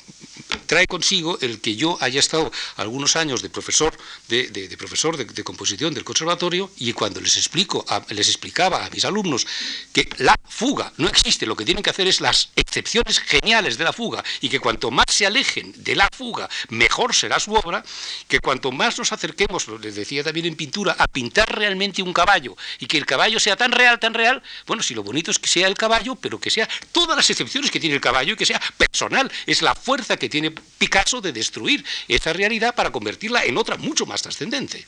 trae 0.65 0.88
consigo 0.88 1.38
el 1.41 1.59
que 1.59 1.75
yo 1.75 1.98
haya 2.00 2.19
estado 2.19 2.51
algunos 2.77 3.15
años 3.15 3.41
de 3.41 3.50
profesor 3.50 3.95
de, 4.27 4.75
profesor 4.77 5.17
de, 5.17 5.43
composición 5.43 5.93
del 5.93 6.03
conservatorio 6.03 6.71
y 6.77 6.93
cuando 6.93 7.19
les 7.19 7.38
explico 7.38 7.86
les 8.09 8.27
explicaba 8.29 8.86
a 8.86 8.89
mis 8.89 9.03
alumnos 9.03 9.48
que 9.91 10.07
la 10.17 10.36
fuga 10.48 10.93
no 10.98 11.07
existe 11.07 11.45
lo 11.45 11.55
que 11.55 11.65
tienen 11.65 11.83
que 11.83 11.89
hacer 11.89 12.07
es 12.07 12.21
las 12.21 12.50
excepciones 12.55 13.19
geniales 13.19 13.77
de 13.77 13.83
la 13.83 13.93
fuga 13.93 14.24
y 14.41 14.50
que 14.50 14.59
cuanto 14.59 14.91
más 14.91 15.05
se 15.09 15.25
alejen 15.25 15.74
de 15.75 15.95
la 15.95 16.07
fuga 16.15 16.48
mejor 16.69 17.13
será 17.15 17.39
su 17.39 17.53
obra 17.53 17.83
que 18.27 18.39
cuanto 18.39 18.71
más 18.71 18.98
nos 18.98 19.12
acerquemos 19.12 19.67
les 19.81 19.95
decía 19.95 20.24
también 20.24 20.45
en 20.45 20.55
pintura 20.55 20.95
a 20.98 21.07
pintar 21.07 21.53
realmente 21.53 22.01
un 22.01 22.13
caballo 22.13 22.55
y 22.79 22.86
que 22.86 22.98
el 22.98 23.05
caballo 23.05 23.39
sea 23.39 23.55
tan 23.55 23.71
real 23.71 24.00
tan 24.00 24.13
real 24.13 24.41
bueno 24.67 24.83
si 24.83 24.93
lo 24.93 25.03
bonito 25.03 25.31
es 25.31 25.39
que 25.39 25.48
sea 25.48 25.67
el 25.67 25.75
caballo 25.75 26.15
pero 26.15 26.39
que 26.39 26.50
sea 26.50 26.69
todas 26.91 27.17
las 27.17 27.29
excepciones 27.29 27.71
que 27.71 27.79
tiene 27.79 27.95
el 27.95 28.01
caballo 28.01 28.33
y 28.33 28.38
que 28.38 28.45
sea 28.45 28.62
personal 28.77 29.31
es 29.45 29.61
la 29.61 29.75
fuerza 29.75 30.17
que 30.17 30.29
tiene 30.29 30.51
Picasso 30.51 31.21
de 31.21 31.31
destruir 31.31 31.83
esa 32.07 32.33
realidad 32.33 32.75
para 32.75 32.91
convertirla 32.91 33.43
en 33.45 33.57
otra 33.57 33.77
mucho 33.77 34.05
más 34.05 34.21
trascendente. 34.21 34.85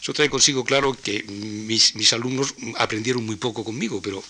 Eso 0.00 0.12
trae 0.12 0.28
consigo, 0.28 0.64
claro, 0.64 0.96
que 1.00 1.22
mis, 1.22 2.12
alumnos 2.12 2.54
aprendieron 2.76 3.24
muy 3.24 3.36
poco 3.36 3.62
conmigo, 3.62 4.02
pero 4.02 4.22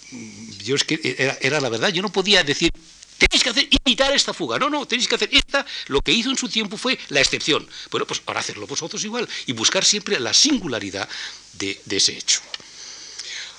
yo 0.62 0.76
es 0.76 0.84
que 0.84 1.00
era, 1.40 1.60
la 1.60 1.68
verdad, 1.70 1.88
yo 1.88 2.02
no 2.02 2.12
podía 2.12 2.44
decir, 2.44 2.70
tenéis 3.16 3.42
que 3.42 3.50
hacer, 3.50 3.68
imitar 3.82 4.12
esta 4.14 4.34
fuga, 4.34 4.58
no, 4.58 4.68
no, 4.68 4.86
tenéis 4.86 5.08
que 5.08 5.14
hacer 5.14 5.30
esta, 5.32 5.64
lo 5.86 6.02
que 6.02 6.12
hizo 6.12 6.28
en 6.28 6.36
su 6.36 6.50
tiempo 6.50 6.76
fue 6.76 6.98
la 7.08 7.20
excepción. 7.20 7.66
Bueno, 7.90 8.06
pues 8.06 8.20
ahora 8.26 8.40
hacerlo 8.40 8.66
vosotros 8.66 9.02
igual 9.02 9.26
y 9.46 9.52
buscar 9.52 9.82
siempre 9.82 10.20
la 10.20 10.34
singularidad 10.34 11.08
de 11.54 11.80
ese 11.88 12.18
hecho. 12.18 12.40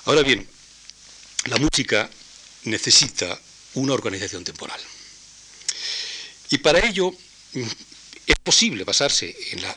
Ahora 0.04 0.22
bien, 0.22 0.46
la 1.46 1.56
música 1.56 2.08
necesita 2.64 3.40
una 3.74 3.92
organización 3.92 4.44
temporal. 4.44 4.80
Y 6.50 6.58
para 6.58 6.86
ello 6.86 7.10
mm, 7.52 7.62
es 8.26 8.38
posible 8.42 8.84
basarse 8.84 9.36
en 9.52 9.62
la 9.62 9.76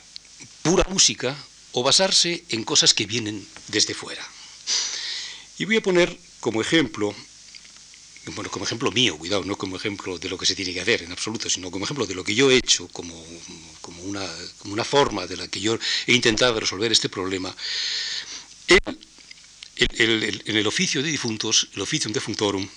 pura 0.62 0.84
música 0.88 1.36
o 1.72 1.82
basarse 1.82 2.44
en 2.50 2.64
cosas 2.64 2.94
que 2.94 3.06
vienen 3.06 3.46
desde 3.68 3.94
fuera. 3.94 4.26
Y 5.58 5.64
voy 5.64 5.76
a 5.76 5.82
poner 5.82 6.16
como 6.40 6.60
ejemplo, 6.60 7.14
bueno, 8.26 8.50
como 8.50 8.64
ejemplo 8.64 8.90
mío, 8.92 9.18
cuidado, 9.18 9.44
no 9.44 9.56
como 9.56 9.76
ejemplo 9.76 10.18
de 10.18 10.28
lo 10.28 10.38
que 10.38 10.46
se 10.46 10.54
tiene 10.54 10.72
que 10.72 10.80
hacer 10.80 11.02
en 11.02 11.12
absoluto, 11.12 11.50
sino 11.50 11.70
como 11.70 11.84
ejemplo 11.84 12.06
de 12.06 12.14
lo 12.14 12.22
que 12.22 12.34
yo 12.34 12.50
he 12.50 12.56
hecho, 12.56 12.88
como, 12.88 13.14
como, 13.80 14.02
una, 14.02 14.26
como 14.58 14.74
una, 14.74 14.84
forma 14.84 15.26
de 15.26 15.36
la 15.36 15.48
que 15.48 15.60
yo 15.60 15.78
he 16.06 16.14
intentado 16.14 16.60
resolver 16.60 16.92
este 16.92 17.08
problema. 17.08 17.54
En 18.68 18.98
el, 20.56 20.66
oficio 20.66 21.02
de 21.02 21.10
difuntos, 21.10 21.68
el 21.74 21.80
oficio 21.80 22.10
defuntorum, 22.10 22.68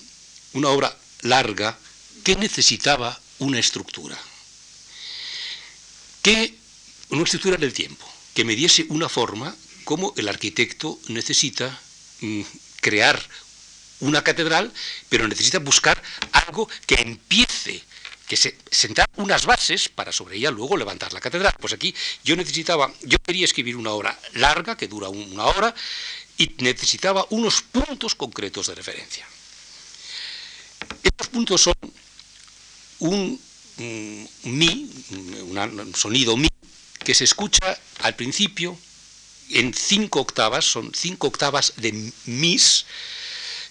una 0.54 0.70
obra 0.70 0.98
larga 1.22 1.78
que 2.24 2.36
necesitaba 2.36 3.20
una 3.40 3.60
estructura. 3.60 4.18
Que, 6.22 6.54
una 7.10 7.24
estructura 7.24 7.58
del 7.58 7.74
tiempo, 7.74 8.08
que 8.34 8.46
me 8.46 8.56
diese 8.56 8.86
una 8.90 9.10
forma 9.10 9.56
como 9.84 10.14
el 10.18 10.30
arquitecto 10.30 11.00
necesita 11.08 11.78
mm, 12.22 12.42
crear 12.80 13.22
una 14.02 14.24
catedral, 14.24 14.72
pero 15.10 15.28
necesita 15.28 15.60
buscar 15.60 16.02
algo 16.32 16.70
que 16.86 16.96
empiece, 16.96 17.82
que 18.28 18.38
se, 18.38 18.58
sentar 18.70 19.10
unas 19.16 19.46
bases 19.46 19.90
para 19.90 20.12
sobre 20.12 20.38
ella 20.38 20.52
luego 20.52 20.78
levantar 20.78 21.14
la 21.14 21.20
catedral. 21.20 21.54
Pues 21.60 21.74
aquí 21.74 21.94
yo 22.24 22.36
necesitaba, 22.36 22.94
yo 23.02 23.18
quería 23.20 23.46
escribir 23.46 23.76
una 23.76 23.92
obra 23.92 24.18
larga, 24.34 24.78
que 24.78 24.88
dura 24.88 25.10
una 25.10 25.46
hora, 25.46 25.74
y 26.38 26.56
necesitaba 26.60 27.26
unos 27.30 27.62
puntos 27.62 28.16
concretos 28.16 28.68
de 28.68 28.76
referencia. 28.76 29.28
Estos 31.04 31.28
puntos 31.28 31.62
son 31.62 31.74
un 33.00 33.40
mi, 34.44 34.90
un 35.42 35.94
sonido 35.96 36.38
mi, 36.38 36.48
que 37.04 37.14
se 37.14 37.24
escucha 37.24 37.78
al 38.00 38.16
principio 38.16 38.78
en 39.50 39.74
cinco 39.74 40.22
octavas, 40.22 40.66
son 40.66 40.92
cinco 40.94 41.28
octavas 41.28 41.74
de 41.78 42.12
mis, 42.26 42.86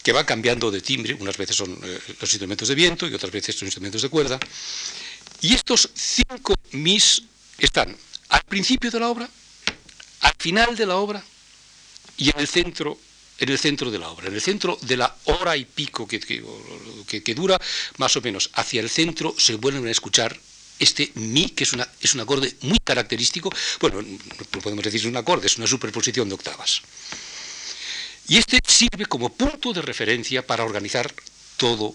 que 0.02 0.12
van 0.12 0.25
cambiando 0.25 0.71
de 0.71 0.81
timbre, 0.81 1.14
unas 1.14 1.37
veces 1.37 1.57
son 1.57 1.79
eh, 1.83 2.00
los 2.21 2.31
instrumentos 2.31 2.69
de 2.69 2.75
viento 2.75 3.07
y 3.07 3.14
otras 3.14 3.33
veces 3.33 3.57
son 3.57 3.67
instrumentos 3.67 4.02
de 4.02 4.09
cuerda. 4.09 4.38
Y 5.40 5.55
estos 5.55 5.88
cinco 5.95 6.55
mis 6.73 7.23
están 7.59 7.97
al 8.29 8.43
principio 8.43 8.90
de 8.90 9.00
la 9.00 9.09
obra, 9.09 9.29
al 10.21 10.35
final 10.38 10.76
de 10.76 10.87
la 10.87 10.97
obra 10.97 11.23
y 12.17 12.31
en 12.31 12.40
el 12.40 12.49
centro 12.49 12.99
en 13.40 13.49
el 13.49 13.59
centro 13.59 13.90
de 13.90 13.99
la 13.99 14.11
obra, 14.11 14.28
en 14.28 14.35
el 14.35 14.40
centro 14.40 14.78
de 14.82 14.97
la 14.97 15.16
hora 15.25 15.56
y 15.56 15.64
pico 15.64 16.06
que, 16.06 16.20
que, 16.20 17.35
dura, 17.35 17.59
más 17.97 18.14
o 18.16 18.20
menos 18.20 18.50
hacia 18.54 18.80
el 18.80 18.90
centro 18.90 19.35
se 19.37 19.54
vuelven 19.54 19.87
a 19.87 19.90
escuchar 19.90 20.38
este 20.78 21.11
mi, 21.14 21.49
que 21.49 21.64
es, 21.64 21.73
una, 21.73 21.88
es 22.00 22.14
un 22.14 22.20
acorde 22.20 22.54
muy 22.62 22.78
característico, 22.78 23.50
bueno, 23.80 24.02
no 24.02 24.61
podemos 24.61 24.85
decir 24.85 25.00
es 25.00 25.06
un 25.06 25.16
acorde, 25.16 25.47
es 25.47 25.56
una 25.56 25.66
superposición 25.66 26.28
de 26.28 26.35
octavas. 26.35 26.82
Y 28.28 28.37
este 28.37 28.61
sirve 28.66 29.06
como 29.06 29.32
punto 29.32 29.73
de 29.73 29.82
referencia 29.82 30.47
para 30.47 30.64
organizar 30.64 31.12
todo, 31.56 31.94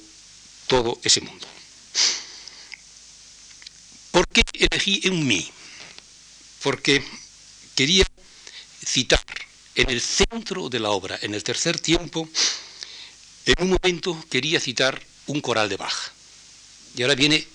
todo 0.67 0.99
ese 1.03 1.21
mundo. 1.21 1.47
¿Por 4.11 4.27
qué 4.29 4.43
elegí 4.53 5.07
un 5.09 5.27
mi? 5.27 5.47
Porque 6.61 7.03
quería 7.75 8.05
citar 8.83 9.23
en 9.75 9.89
el 9.89 10.01
centro 10.01 10.70
de 10.70 10.79
la 10.79 10.91
obra, 10.91 11.20
en 11.22 11.34
el 11.34 11.44
tercer 11.44 11.79
tiempo, 11.79 12.27
en 13.46 13.55
un 13.60 13.70
momento 13.70 14.24
quería 14.29 14.60
citar 14.60 15.01
un 15.27 15.41
coral 15.41 15.70
de 15.70 15.77
Bach. 15.77 16.12
Y 16.96 17.01
ahora 17.01 17.15
viene 17.15 17.46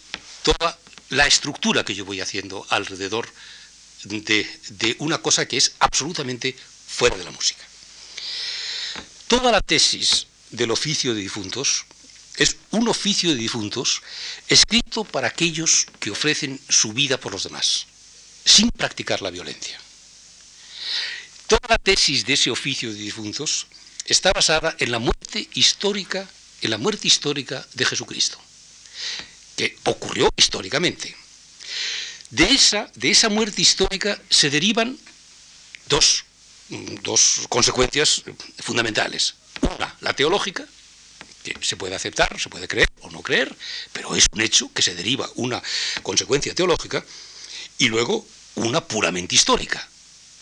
toda 0.42 0.78
la 1.10 1.26
estructura 1.26 1.84
que 1.84 1.94
yo 1.94 2.04
voy 2.04 2.20
haciendo 2.20 2.66
alrededor 2.70 3.28
de, 4.04 4.96
una 4.98 5.18
cosa 5.18 5.46
que 5.46 5.56
es 5.56 5.72
absolutamente 5.78 6.56
fuera 6.86 7.16
de 7.16 7.24
la 7.24 7.30
música. 7.30 7.64
Toda 9.26 9.50
la 9.50 9.60
tesis 9.60 10.26
del 10.50 10.70
oficio 10.70 11.14
de 11.14 11.20
difuntos 11.20 11.84
es 12.36 12.56
un 12.70 12.88
oficio 12.88 13.30
de 13.30 13.36
difuntos 13.36 14.02
escrito 14.48 15.04
para 15.04 15.28
aquellos 15.28 15.86
que 15.98 16.10
ofrecen 16.10 16.60
su 16.68 16.92
vida 16.92 17.18
por 17.18 17.32
los 17.32 17.44
demás, 17.44 17.86
sin 18.44 18.70
practicar 18.70 19.22
la 19.22 19.30
violencia. 19.30 19.78
Toda 21.50 21.66
la 21.68 21.78
tesis 21.78 22.24
de 22.24 22.34
ese 22.34 22.48
oficio 22.48 22.92
de 22.92 22.98
difuntos 23.00 23.66
está 24.06 24.30
basada 24.30 24.76
en 24.78 24.92
la 24.92 25.00
muerte 25.00 25.48
histórica, 25.54 26.30
en 26.62 26.70
la 26.70 26.78
muerte 26.78 27.08
histórica 27.08 27.66
de 27.74 27.84
Jesucristo, 27.84 28.38
que 29.56 29.76
ocurrió 29.82 30.30
históricamente. 30.36 31.16
De 32.30 32.44
esa, 32.44 32.88
de 32.94 33.10
esa 33.10 33.28
muerte 33.28 33.62
histórica 33.62 34.16
se 34.30 34.48
derivan 34.48 34.96
dos, 35.88 36.24
dos 37.02 37.40
consecuencias 37.48 38.22
fundamentales. 38.60 39.34
Una, 39.62 39.96
la 40.02 40.12
teológica, 40.12 40.64
que 41.42 41.56
se 41.62 41.76
puede 41.76 41.96
aceptar, 41.96 42.38
se 42.38 42.48
puede 42.48 42.68
creer 42.68 42.88
o 43.00 43.10
no 43.10 43.22
creer, 43.22 43.52
pero 43.92 44.14
es 44.14 44.26
un 44.30 44.40
hecho 44.40 44.72
que 44.72 44.82
se 44.82 44.94
deriva 44.94 45.28
una 45.34 45.60
consecuencia 46.04 46.54
teológica, 46.54 47.04
y 47.76 47.88
luego 47.88 48.24
una 48.54 48.86
puramente 48.86 49.34
histórica, 49.34 49.90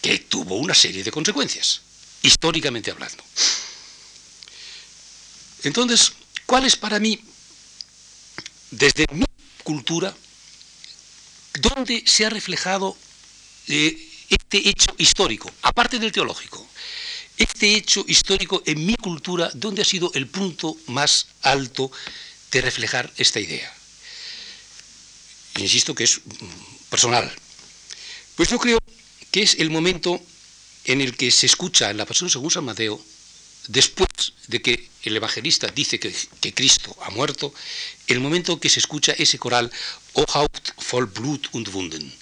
que 0.01 0.19
tuvo 0.19 0.57
una 0.57 0.75
serie 0.75 1.03
de 1.03 1.11
consecuencias, 1.11 1.81
históricamente 2.23 2.91
hablando. 2.91 3.23
Entonces, 5.65 6.13
¿cuál 6.47 6.65
es 6.65 6.77
para 6.77 6.99
mí, 6.99 7.21
desde 8.71 9.07
mi 9.13 9.25
cultura, 9.65 10.15
dónde 11.55 12.05
se 12.07 12.27
ha 12.27 12.31
reflejado 12.31 12.97
eh, 13.67 14.09
este 14.29 14.69
hecho 14.69 14.95
histórico, 14.99 15.51
aparte 15.63 15.99
del 15.99 16.13
teológico? 16.13 16.67
Este 17.37 17.75
hecho 17.75 18.05
histórico 18.09 18.63
en 18.67 18.85
mi 18.85 18.97
cultura, 18.97 19.51
¿dónde 19.55 19.83
ha 19.83 19.85
sido 19.85 20.11
el 20.15 20.27
punto 20.27 20.77
más 20.87 21.29
alto 21.43 21.91
de 22.51 22.61
reflejar 22.61 23.13
esta 23.17 23.41
idea? 23.41 23.73
Insisto 25.59 25.95
que 25.95 26.05
es 26.05 26.21
personal. 26.89 27.33
Pues 28.37 28.49
yo 28.49 28.59
creo 28.59 28.79
que 29.31 29.43
es 29.43 29.57
el 29.59 29.71
momento 29.71 30.21
en 30.85 31.01
el 31.01 31.17
que 31.17 31.31
se 31.31 31.47
escucha 31.47 31.91
en 31.91 31.97
la 31.97 32.07
pasión 32.07 32.31
según 32.31 32.51
San 32.51 32.65
Mateo, 32.65 33.01
después 33.69 34.33
de 34.47 34.63
que 34.63 34.89
el 35.03 35.17
evangelista 35.17 35.69
dice 35.69 36.01
que, 36.01 36.13
Cristo 36.53 36.97
ha 37.03 37.11
muerto, 37.11 37.53
el 38.07 38.21
momento 38.21 38.59
que 38.59 38.69
se 38.69 38.81
escucha 38.81 39.13
ese 39.13 39.39
coral, 39.39 39.71
O 40.15 40.25
Haupt 40.33 40.71
voll 40.91 41.07
Blut 41.07 41.49
und 41.53 41.69
Wunden. 41.69 42.13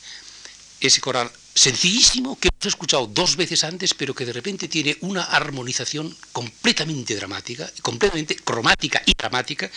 Ese 0.80 1.00
coral 1.00 1.30
sencillísimo 1.54 2.38
que 2.38 2.48
hemos 2.52 2.66
escuchado 2.66 3.06
dos 3.06 3.36
veces 3.36 3.64
antes, 3.64 3.94
pero 3.94 4.14
que 4.14 4.26
de 4.26 4.32
repente 4.32 4.68
tiene 4.68 4.98
una 5.00 5.22
armonización 5.22 6.14
completamente 6.32 7.14
dramática, 7.14 7.70
completamente 7.80 8.36
cromática 8.36 9.02
y 9.06 9.12
dramática, 9.16 9.70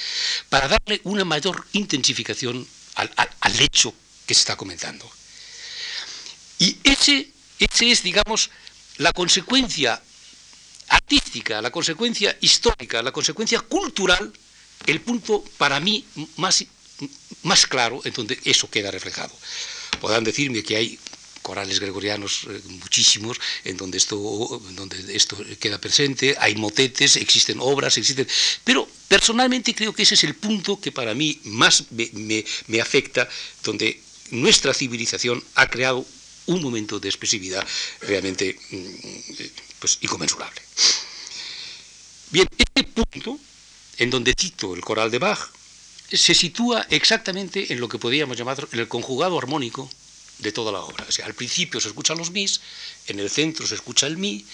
para 0.49 0.67
darle 0.67 0.99
una 1.05 1.23
mayor 1.23 1.65
intensificación 1.71 2.67
al, 2.95 3.09
al 3.15 3.59
hecho 3.61 3.93
que 4.25 4.33
se 4.33 4.41
está 4.41 4.57
comentando. 4.57 5.09
Y 6.59 6.77
ese, 6.83 7.29
es, 7.57 8.03
digamos, 8.03 8.49
la 8.97 9.13
consecuencia 9.13 10.01
artística, 10.89 11.61
la 11.61 11.71
consecuencia 11.71 12.37
histórica, 12.41 13.01
la 13.01 13.13
consecuencia 13.13 13.61
cultural, 13.61 14.31
el 14.85 15.01
punto 15.01 15.43
para 15.57 15.79
mí 15.79 16.05
más, 16.35 16.65
claro 17.67 18.01
en 18.03 18.13
donde 18.13 18.37
eso 18.43 18.69
queda 18.69 18.91
reflejado. 18.91 19.33
Podrán 20.01 20.23
decirme 20.23 20.63
que 20.63 20.75
hay 20.75 20.99
corales 21.41 21.79
gregorianos 21.79 22.45
eh, 22.49 22.61
muchísimos 22.67 23.39
en 23.63 23.77
donde 23.77 23.97
esto, 23.97 24.17
donde 24.71 25.15
esto 25.15 25.37
queda 25.59 25.79
presente, 25.79 26.35
hay 26.39 26.55
motetes, 26.55 27.15
existen 27.15 27.57
obras, 27.59 27.97
existen... 27.97 28.27
Pero 28.65 28.87
personalmente 29.07 29.73
creo 29.73 29.93
que 29.93 30.03
ese 30.03 30.15
es 30.15 30.23
el 30.25 30.35
punto 30.35 30.79
que 30.79 30.91
para 30.91 31.13
mí 31.13 31.39
más 31.45 31.85
me 31.91 32.81
afecta, 32.81 33.27
donde 33.63 34.01
nuestra 34.31 34.73
civilización 34.73 35.43
ha 35.55 35.69
creado 35.69 36.05
un 36.49 36.61
momento 36.61 36.99
de 36.99 37.09
expresividad 37.09 37.65
realmente 38.01 38.57
mm, 38.71 39.43
pues, 39.79 39.97
inconmensurable. 40.01 40.61
Bien, 42.31 42.47
este 42.57 42.83
punto, 42.83 43.39
en 43.97 44.09
donde 44.09 44.33
cito 44.37 44.75
el 44.75 44.81
coral 44.81 45.09
de 45.09 45.19
Bach, 45.19 45.39
se 46.11 46.33
sitúa 46.33 46.85
exactamente 46.89 47.71
en 47.71 47.79
lo 47.79 47.87
que 47.87 47.99
podríamos 47.99 48.37
llamar 48.37 48.67
el 48.71 48.87
conjugado 48.87 49.37
armónico 49.37 49.89
de 50.39 50.51
toda 50.51 50.71
la 50.71 50.81
obra. 50.81 51.05
O 51.07 51.11
sea, 51.11 51.25
al 51.25 51.35
principio 51.35 51.79
se 51.79 51.89
escuchan 51.89 52.17
los 52.17 52.31
mis, 52.31 52.61
en 53.07 53.19
el 53.19 53.29
centro 53.29 53.67
se 53.67 53.75
escucha 53.75 54.07
el 54.07 54.17
mi, 54.17 54.45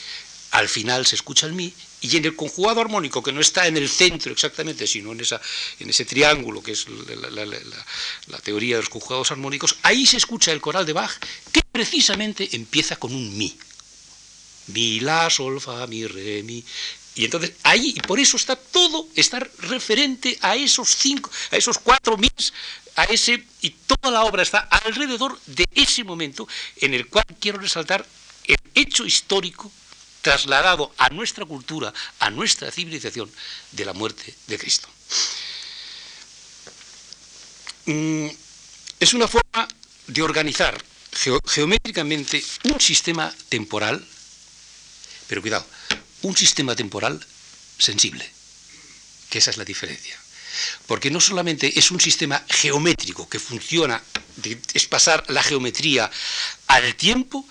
al 0.51 0.67
final 0.67 1.05
se 1.05 1.15
escucha 1.15 1.47
el 1.47 1.53
mi, 1.53 1.73
y 2.01 2.17
en 2.17 2.25
el 2.25 2.35
conjugado 2.35 2.81
armónico, 2.81 3.23
que 3.23 3.31
no 3.31 3.41
está 3.41 3.67
en 3.67 3.77
el 3.77 3.89
centro 3.89 4.31
exactamente, 4.31 4.85
sino 4.85 5.11
en, 5.11 5.21
esa, 5.21 5.41
en 5.79 5.89
ese 5.89 6.05
triángulo 6.05 6.61
que 6.61 6.73
es 6.73 6.85
la, 6.87 8.39
teoría 8.39 8.75
de 8.75 8.81
los 8.81 8.89
conjugados 8.89 9.31
armónicos, 9.31 9.77
ahí 9.81 10.05
se 10.05 10.17
escucha 10.17 10.51
el 10.51 10.61
coral 10.61 10.85
de 10.85 10.93
Bach, 10.93 11.11
que 11.51 11.61
precisamente 11.71 12.49
empieza 12.53 12.97
con 12.97 13.13
un 13.13 13.37
mi. 13.37 13.57
Mi, 14.67 14.99
la, 14.99 15.29
sol, 15.29 15.61
fa, 15.61 15.87
mi, 15.87 16.05
re, 16.05 16.43
mi. 16.43 16.63
Y 17.15 17.25
entonces 17.25 17.53
ahí, 17.63 17.93
y 17.95 18.01
por 18.01 18.19
eso 18.19 18.35
está 18.35 18.55
todo, 18.55 19.07
está 19.15 19.39
referente 19.59 20.37
a 20.41 20.55
esos 20.55 20.95
cinco, 20.95 21.31
a 21.51 21.55
esos 21.55 21.77
cuatro 21.77 22.17
mis, 22.17 22.53
a 22.97 23.05
ese, 23.05 23.43
y 23.61 23.69
toda 23.69 24.11
la 24.11 24.25
obra 24.25 24.43
está 24.43 24.59
alrededor 24.59 25.39
de 25.45 25.65
ese 25.73 26.03
momento 26.03 26.47
en 26.77 26.93
el 26.93 27.07
cual 27.07 27.25
quiero 27.39 27.59
resaltar 27.59 28.05
el 28.43 28.57
hecho 28.75 29.05
histórico 29.05 29.71
trasladado 30.25 30.91
a 30.97 31.09
nuestra 31.09 31.45
cultura, 31.45 31.93
a 32.17 32.31
nuestra 32.31 32.71
civilización, 32.71 33.29
de 33.73 33.85
la 33.85 33.93
muerte 33.93 34.33
de 34.47 34.57
Cristo. 34.57 34.89
Mm, 37.85 38.29
es 38.99 39.13
una 39.13 39.27
forma 39.27 39.67
de 40.07 40.21
organizar 40.23 40.83
geométricamente 41.45 42.43
un 42.63 42.81
sistema 42.81 43.31
temporal, 43.49 44.03
pero 45.27 45.41
cuidado, 45.41 45.67
un 46.23 46.35
sistema 46.35 46.75
temporal 46.75 47.23
sensible, 47.77 48.27
que 49.29 49.37
esa 49.37 49.51
es 49.51 49.57
la 49.57 49.63
diferencia. 49.63 50.19
Porque 50.87 51.11
no 51.11 51.21
solamente 51.21 51.77
es 51.77 51.91
un 51.91 52.01
sistema 52.01 52.43
geométrico 52.49 53.29
que 53.29 53.37
funciona, 53.37 54.01
es 54.73 54.87
pasar 54.87 55.23
la 55.29 55.43
geometría 55.43 56.09
al 56.65 56.95
tiempo, 56.95 57.47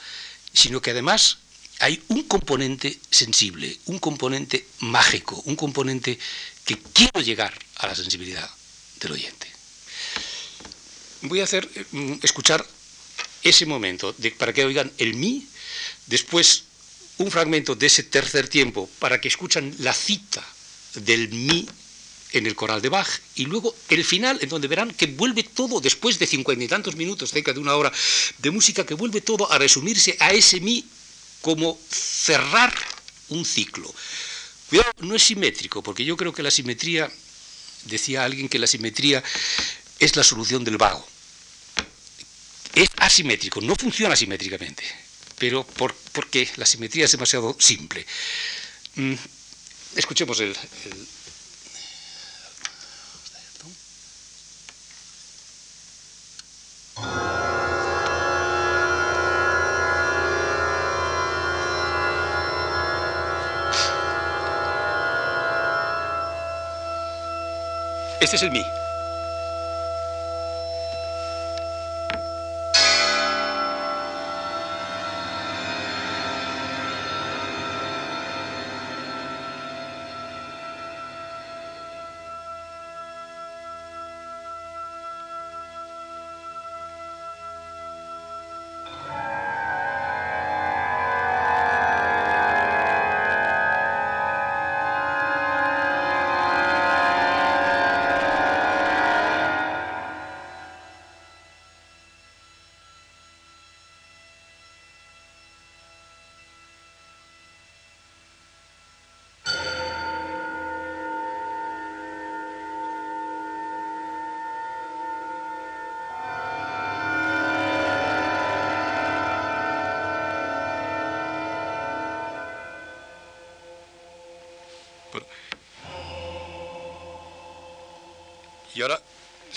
sino 0.53 0.83
que 0.83 0.91
además 0.91 1.39
hay 1.81 2.03
un 2.09 2.23
componente 2.25 2.99
sensible, 3.11 3.79
un 3.87 3.99
componente 3.99 4.67
mágico, 4.81 5.43
un 5.47 5.57
componente 5.57 6.19
que 6.65 6.79
quiero 6.79 7.21
llegar 7.21 7.53
a 7.77 7.87
la 7.87 7.95
sensibilidad 7.95 8.49
del 9.01 9.13
oyente. 9.13 9.47
Voy 11.23 11.41
a 11.41 11.45
hacer 11.45 11.69
mm, 11.93 12.15
escuchar 12.23 12.65
ese 13.43 13.67
momento 13.67 14.15
para 14.39 14.53
que 14.53 14.65
oigan 14.65 14.91
el 14.99 15.15
mi, 15.15 15.47
después 16.07 16.65
un 17.19 17.31
fragmento 17.31 17.75
de 17.75 17.87
ese 17.87 18.03
tercer 18.03 18.49
tiempo 18.49 18.89
para 18.99 19.21
que 19.21 19.29
escuchan 19.29 19.75
la 19.79 19.93
cita 19.93 20.45
del 20.95 21.29
mi 21.29 21.67
en 22.33 22.47
el 22.47 22.57
coral 22.57 22.83
de 22.83 22.89
Bach 22.89 23.09
y 23.37 23.47
luego 23.47 23.75
el 23.89 24.05
final 24.05 24.39
en 24.41 24.49
donde 24.49 24.67
verán 24.67 24.93
que 24.93 25.07
vuelve 25.07 25.45
todo 25.45 25.81
después 25.81 26.19
de 26.19 26.27
cincuenta 26.27 26.65
y 26.65 26.69
tantos 26.69 26.97
minutos, 26.97 27.31
cerca 27.31 27.53
de 27.53 27.61
una 27.61 27.77
hora 27.77 27.93
de 28.39 28.51
música, 28.51 28.85
que 28.85 28.95
vuelve 28.95 29.21
todo 29.21 29.51
a 29.53 29.59
resumirse 29.59 30.17
a 30.19 30.33
ese 30.33 30.61
mi 30.61 30.85
como 31.45 31.79
cerrar 31.91 32.75
un 33.29 33.45
ciclo. 33.45 33.95
Cuidado, 34.71 34.91
no 35.01 35.15
es 35.15 35.25
simétrico, 35.25 35.83
porque 35.83 36.03
yo 36.03 36.17
creo 36.17 36.33
que 36.33 36.43
la 36.43 36.51
simetría, 36.51 37.13
decía 37.85 38.25
alguien 38.25 38.49
que 38.49 38.59
la 38.59 38.67
simetría 38.67 39.23
es 39.99 40.17
la 40.17 40.25
solución 40.25 40.65
del 40.65 40.79
vago. 40.79 41.07
Es 42.75 42.89
asimétrico, 42.97 43.61
no 43.61 43.77
funciona 43.77 44.17
simétricamente, 44.17 44.85
pero 45.39 45.67
por, 45.67 45.95
porque 46.13 46.49
la 46.57 46.65
simetría 46.65 47.05
es 47.05 47.13
demasiado 47.13 47.55
simple. 47.61 48.07
Mm, 48.97 49.13
escuchemos 49.97 50.41
el 50.41 50.57
Este 68.25 68.37
es 68.37 68.43
el 68.43 68.53
mi. 68.53 68.84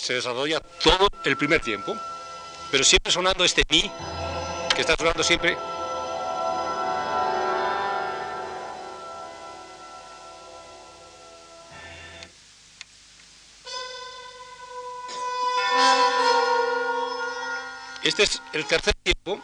Se 0.08 0.14
desarrolla 0.14 0.62
todo 0.62 1.10
el 1.26 1.36
primer 1.36 1.60
tiempo, 1.60 1.94
pero 2.72 2.82
siempre 2.86 3.12
sonando 3.12 3.44
este 3.44 3.64
mi, 3.70 3.92
que 4.74 4.80
está 4.80 4.96
sonando 4.96 5.22
siempre 5.22 5.58
Este 18.02 18.24
es 18.24 18.42
el 18.54 18.66
tercer 18.66 18.94
tiempo. 19.04 19.42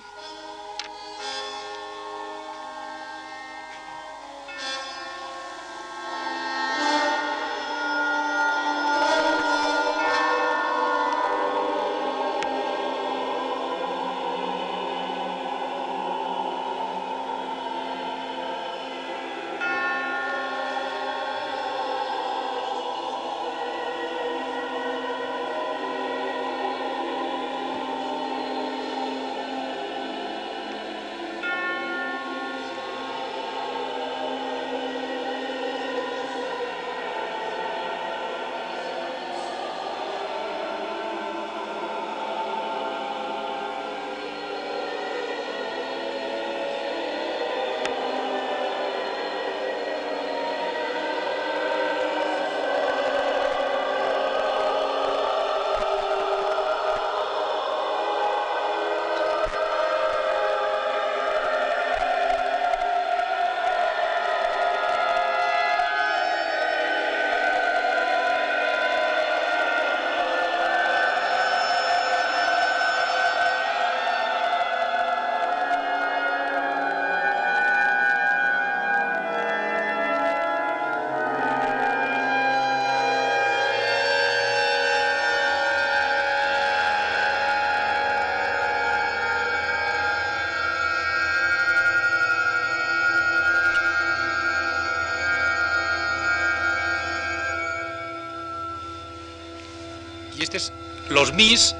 Los 101.13 101.33
mis, 101.33 101.75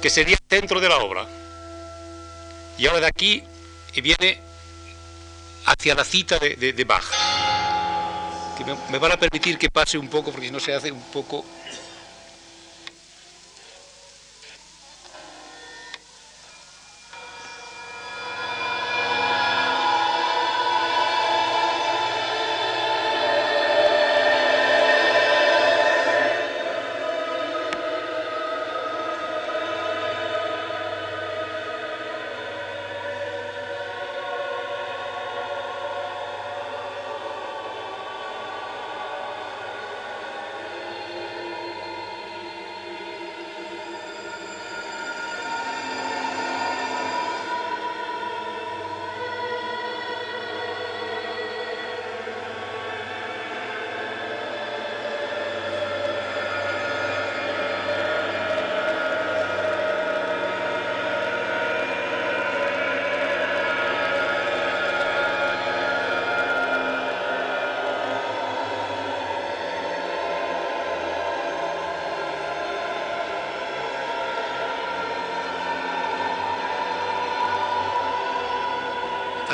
que 0.00 0.10
sería 0.10 0.36
el 0.36 0.58
centro 0.58 0.80
de 0.80 0.88
la 0.88 0.98
obra. 0.98 1.26
Y 2.78 2.86
ahora 2.86 3.00
de 3.00 3.06
aquí 3.06 3.42
viene 4.02 4.40
hacia 5.66 5.94
la 5.94 6.04
cita 6.04 6.38
de, 6.38 6.56
de, 6.56 6.84
Bach, 6.84 7.04
que 8.58 8.64
me, 8.64 8.76
me 8.90 8.98
van 8.98 9.12
a 9.12 9.16
permitir 9.16 9.58
que 9.58 9.70
pase 9.70 9.96
un 9.96 10.08
poco, 10.08 10.30
porque 10.30 10.46
si 10.46 10.52
no 10.52 10.60
se 10.60 10.74
hace 10.74 10.92
un 10.92 11.02
poco 11.04 11.44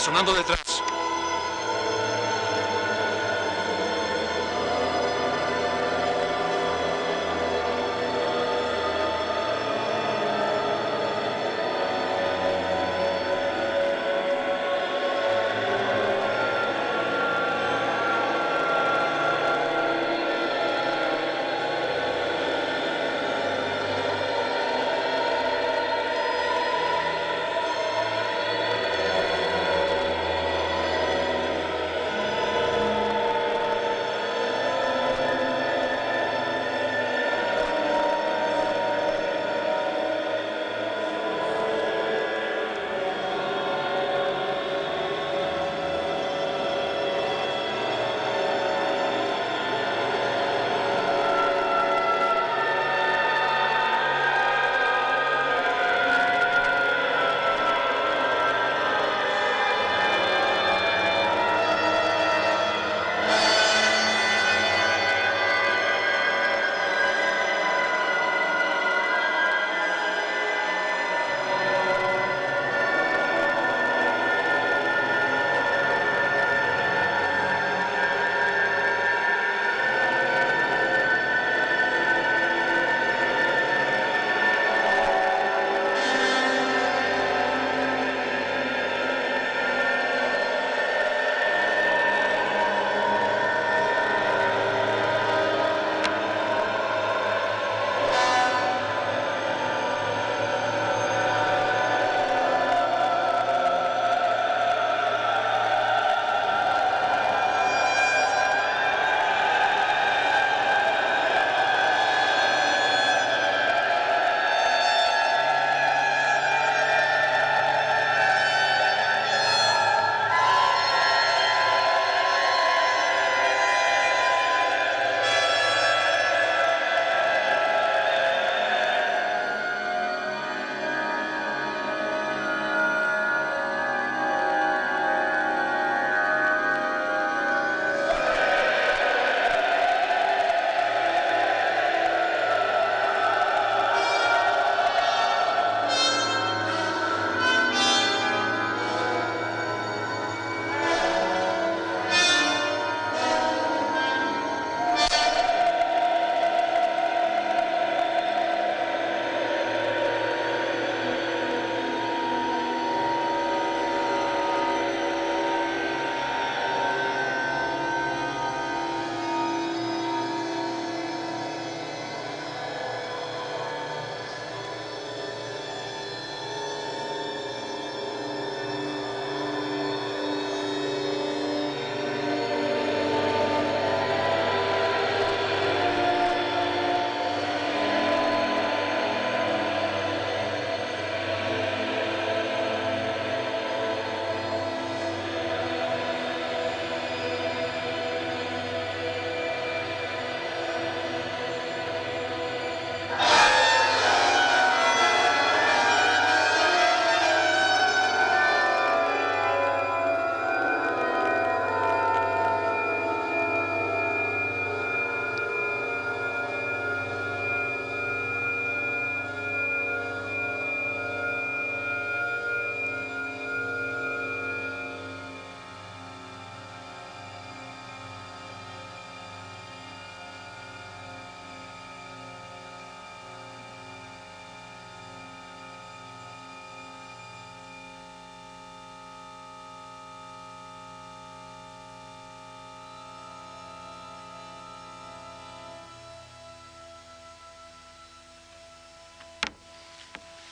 sonando 0.01 0.33
detrás. 0.33 0.70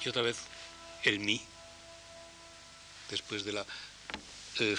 Y 0.05 0.09
otra 0.09 0.23
vez 0.23 0.37
el 1.05 1.21
mi, 1.21 1.41
después 3.11 3.45
de 3.45 3.53
la... 3.53 3.67
Eh, 4.61 4.77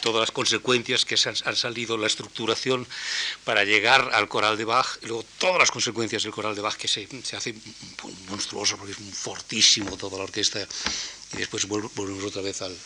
todas 0.00 0.20
las 0.20 0.30
consecuencias 0.30 1.04
que 1.04 1.16
han, 1.26 1.34
han, 1.44 1.56
salido, 1.56 1.96
la 1.96 2.06
estructuración 2.06 2.86
para 3.44 3.64
llegar 3.64 4.10
al 4.14 4.28
coral 4.28 4.56
de 4.56 4.64
Bach, 4.64 4.98
luego 5.02 5.24
todas 5.38 5.58
las 5.58 5.70
consecuencias 5.70 6.22
del 6.22 6.32
coral 6.32 6.54
de 6.54 6.62
Bach 6.62 6.76
que 6.76 6.88
se, 6.88 7.06
se 7.22 7.36
hace 7.36 7.54
monstruoso 8.28 8.76
porque 8.76 8.92
es 8.92 8.98
fortísimo 9.12 9.96
toda 9.96 10.18
la 10.18 10.24
orquesta 10.24 10.66
y 11.34 11.36
después 11.36 11.66
volvemos 11.66 12.24
otra 12.24 12.42
vez 12.42 12.62
al, 12.62 12.76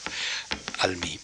al 0.80 0.96
mi. 0.96 1.18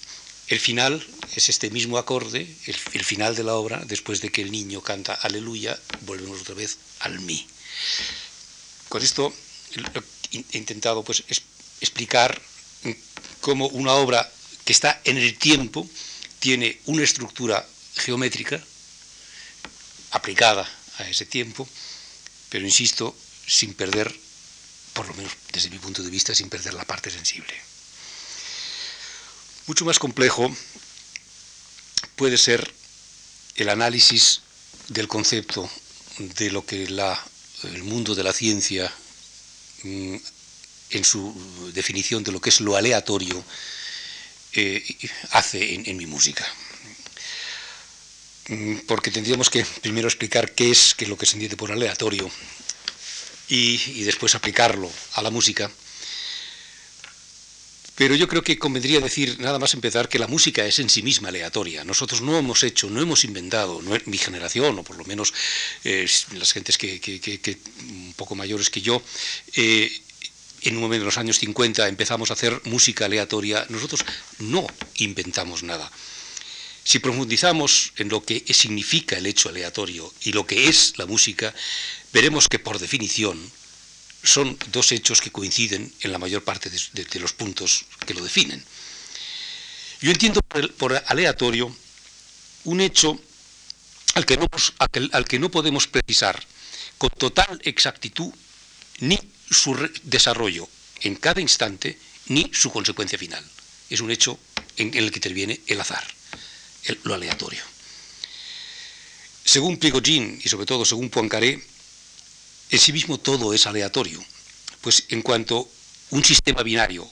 El 0.46 0.58
final 0.58 1.04
es 1.34 1.48
este 1.48 1.70
mismo 1.70 1.98
acorde, 1.98 2.40
el, 2.66 2.76
el, 2.92 3.04
final 3.04 3.36
de 3.36 3.44
la 3.44 3.54
obra, 3.54 3.82
después 3.84 4.20
de 4.20 4.30
que 4.30 4.42
el 4.42 4.50
niño 4.50 4.80
canta 4.80 5.14
aleluya, 5.14 5.78
volvemos 6.02 6.40
otra 6.40 6.54
vez 6.54 6.78
al 7.00 7.20
mi. 7.20 7.46
Con 8.90 9.02
esto 9.02 9.32
he 10.32 10.58
intentado 10.58 11.04
pues, 11.04 11.22
es, 11.28 11.42
explicar 11.80 12.42
cómo 13.40 13.68
una 13.68 13.92
obra 13.92 14.28
que 14.64 14.72
está 14.72 15.00
en 15.04 15.16
el 15.16 15.38
tiempo 15.38 15.88
tiene 16.40 16.80
una 16.86 17.04
estructura 17.04 17.64
geométrica 17.94 18.60
aplicada 20.10 20.68
a 20.98 21.08
ese 21.08 21.24
tiempo, 21.24 21.68
pero 22.48 22.66
insisto, 22.66 23.16
sin 23.46 23.74
perder, 23.74 24.12
por 24.92 25.06
lo 25.06 25.14
menos 25.14 25.32
desde 25.52 25.70
mi 25.70 25.78
punto 25.78 26.02
de 26.02 26.10
vista, 26.10 26.34
sin 26.34 26.50
perder 26.50 26.74
la 26.74 26.84
parte 26.84 27.12
sensible. 27.12 27.54
Mucho 29.66 29.84
más 29.84 30.00
complejo 30.00 30.50
puede 32.16 32.36
ser 32.36 32.74
el 33.54 33.68
análisis 33.68 34.40
del 34.88 35.06
concepto 35.06 35.70
de 36.18 36.50
lo 36.50 36.66
que 36.66 36.88
la, 36.88 37.24
el 37.64 37.82
mundo 37.82 38.14
de 38.14 38.24
la 38.24 38.32
ciencia, 38.32 38.92
mm, 39.82 40.16
en 40.90 41.04
su 41.04 41.70
definición 41.72 42.24
de 42.24 42.32
lo 42.32 42.40
que 42.40 42.50
es 42.50 42.60
lo 42.60 42.76
aleatorio, 42.76 43.44
eh, 44.52 44.82
hace 45.30 45.74
en, 45.74 45.96
mi 45.96 46.06
música. 46.06 46.46
Mm, 48.48 48.78
porque 48.86 49.10
tendríamos 49.10 49.50
que 49.50 49.64
primero 49.82 50.08
explicar 50.08 50.52
qué 50.54 50.70
es, 50.70 50.96
lo 51.06 51.16
que 51.16 51.26
se 51.26 51.34
entiende 51.34 51.56
por 51.56 51.70
aleatorio 51.70 52.30
y 53.48 54.04
después 54.04 54.34
aplicarlo 54.36 54.90
a 55.14 55.22
la 55.22 55.30
música. 55.30 55.70
Pero 58.00 58.14
yo 58.14 58.28
creo 58.28 58.42
que 58.42 58.58
convendría 58.58 58.98
decir, 58.98 59.38
nada 59.40 59.58
más 59.58 59.74
empezar, 59.74 60.08
que 60.08 60.18
la 60.18 60.26
música 60.26 60.64
es 60.64 60.78
en 60.78 60.88
sí 60.88 61.02
misma 61.02 61.28
aleatoria. 61.28 61.84
Nosotros 61.84 62.22
no 62.22 62.38
hemos 62.38 62.62
hecho, 62.62 62.88
no 62.88 62.98
hemos 63.02 63.24
inventado, 63.24 63.82
no, 63.82 63.94
mi 64.06 64.16
generación, 64.16 64.78
o 64.78 64.82
por 64.82 64.96
lo 64.96 65.04
menos 65.04 65.34
eh, 65.84 66.08
las 66.32 66.54
gentes 66.54 66.78
que, 66.78 67.58
un 67.90 68.14
poco 68.16 68.34
mayores 68.34 68.70
que 68.70 68.80
yo, 68.80 69.02
eh, 69.54 69.92
en 70.62 70.76
un 70.76 70.80
momento 70.80 71.02
de 71.02 71.12
los 71.12 71.18
años 71.18 71.38
50 71.40 71.88
empezamos 71.88 72.30
a 72.30 72.32
hacer 72.32 72.58
música 72.64 73.04
aleatoria. 73.04 73.66
Nosotros 73.68 74.06
no 74.38 74.66
inventamos 74.96 75.62
nada. 75.62 75.92
Si 76.82 77.00
profundizamos 77.00 77.92
en 77.98 78.08
lo 78.08 78.24
que 78.24 78.42
significa 78.54 79.18
el 79.18 79.26
hecho 79.26 79.50
aleatorio 79.50 80.10
y 80.22 80.32
lo 80.32 80.46
que 80.46 80.68
es 80.68 80.94
la 80.96 81.04
música, 81.04 81.54
veremos 82.14 82.48
que 82.48 82.58
por 82.58 82.78
definición 82.78 83.38
son 84.22 84.58
dos 84.70 84.92
hechos 84.92 85.20
que 85.20 85.32
coinciden 85.32 85.92
en 86.00 86.12
la 86.12 86.18
mayor 86.18 86.44
parte 86.44 86.70
de, 86.70 87.20
los 87.20 87.32
puntos 87.32 87.84
que 88.06 88.14
lo 88.14 88.22
definen. 88.22 88.62
Yo 90.00 90.10
entiendo 90.10 90.40
por, 90.78 91.02
aleatorio 91.06 91.74
un 92.64 92.80
hecho 92.80 93.18
al 94.14 94.26
que, 94.26 95.38
no, 95.38 95.50
podemos 95.50 95.86
precisar 95.86 96.42
con 96.98 97.10
total 97.10 97.60
exactitud 97.64 98.32
ni 99.00 99.18
su 99.50 99.76
desarrollo 100.02 100.68
en 101.00 101.16
cada 101.16 101.40
instante 101.40 101.98
ni 102.26 102.50
su 102.52 102.70
consecuencia 102.70 103.18
final. 103.18 103.44
Es 103.88 104.00
un 104.00 104.10
hecho 104.10 104.38
en, 104.76 104.94
el 104.94 105.10
que 105.10 105.18
interviene 105.18 105.60
el 105.66 105.80
azar, 105.80 106.06
lo 107.04 107.14
aleatorio. 107.14 107.62
Según 109.44 109.78
Prigogine 109.78 110.38
y 110.44 110.48
sobre 110.48 110.66
todo 110.66 110.84
según 110.84 111.10
Poincaré, 111.10 111.60
en 112.70 112.78
sí 112.78 112.92
mismo 112.92 113.18
todo 113.18 113.52
es 113.52 113.66
aleatorio, 113.66 114.24
pues 114.80 115.04
en 115.08 115.22
cuanto 115.22 115.68
un 116.10 116.24
sistema 116.24 116.62
binario, 116.62 117.08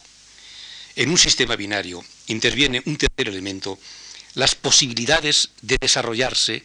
en 0.97 1.11
un 1.11 1.19
sistema 1.19 1.57
binario 1.57 2.05
interviene 2.27 2.83
un 2.87 2.97
tercer 2.97 3.29
elemento, 3.29 3.79
las 4.35 4.55
posibilidades 4.55 5.51
de 5.63 5.79
desarrollarse 5.81 6.65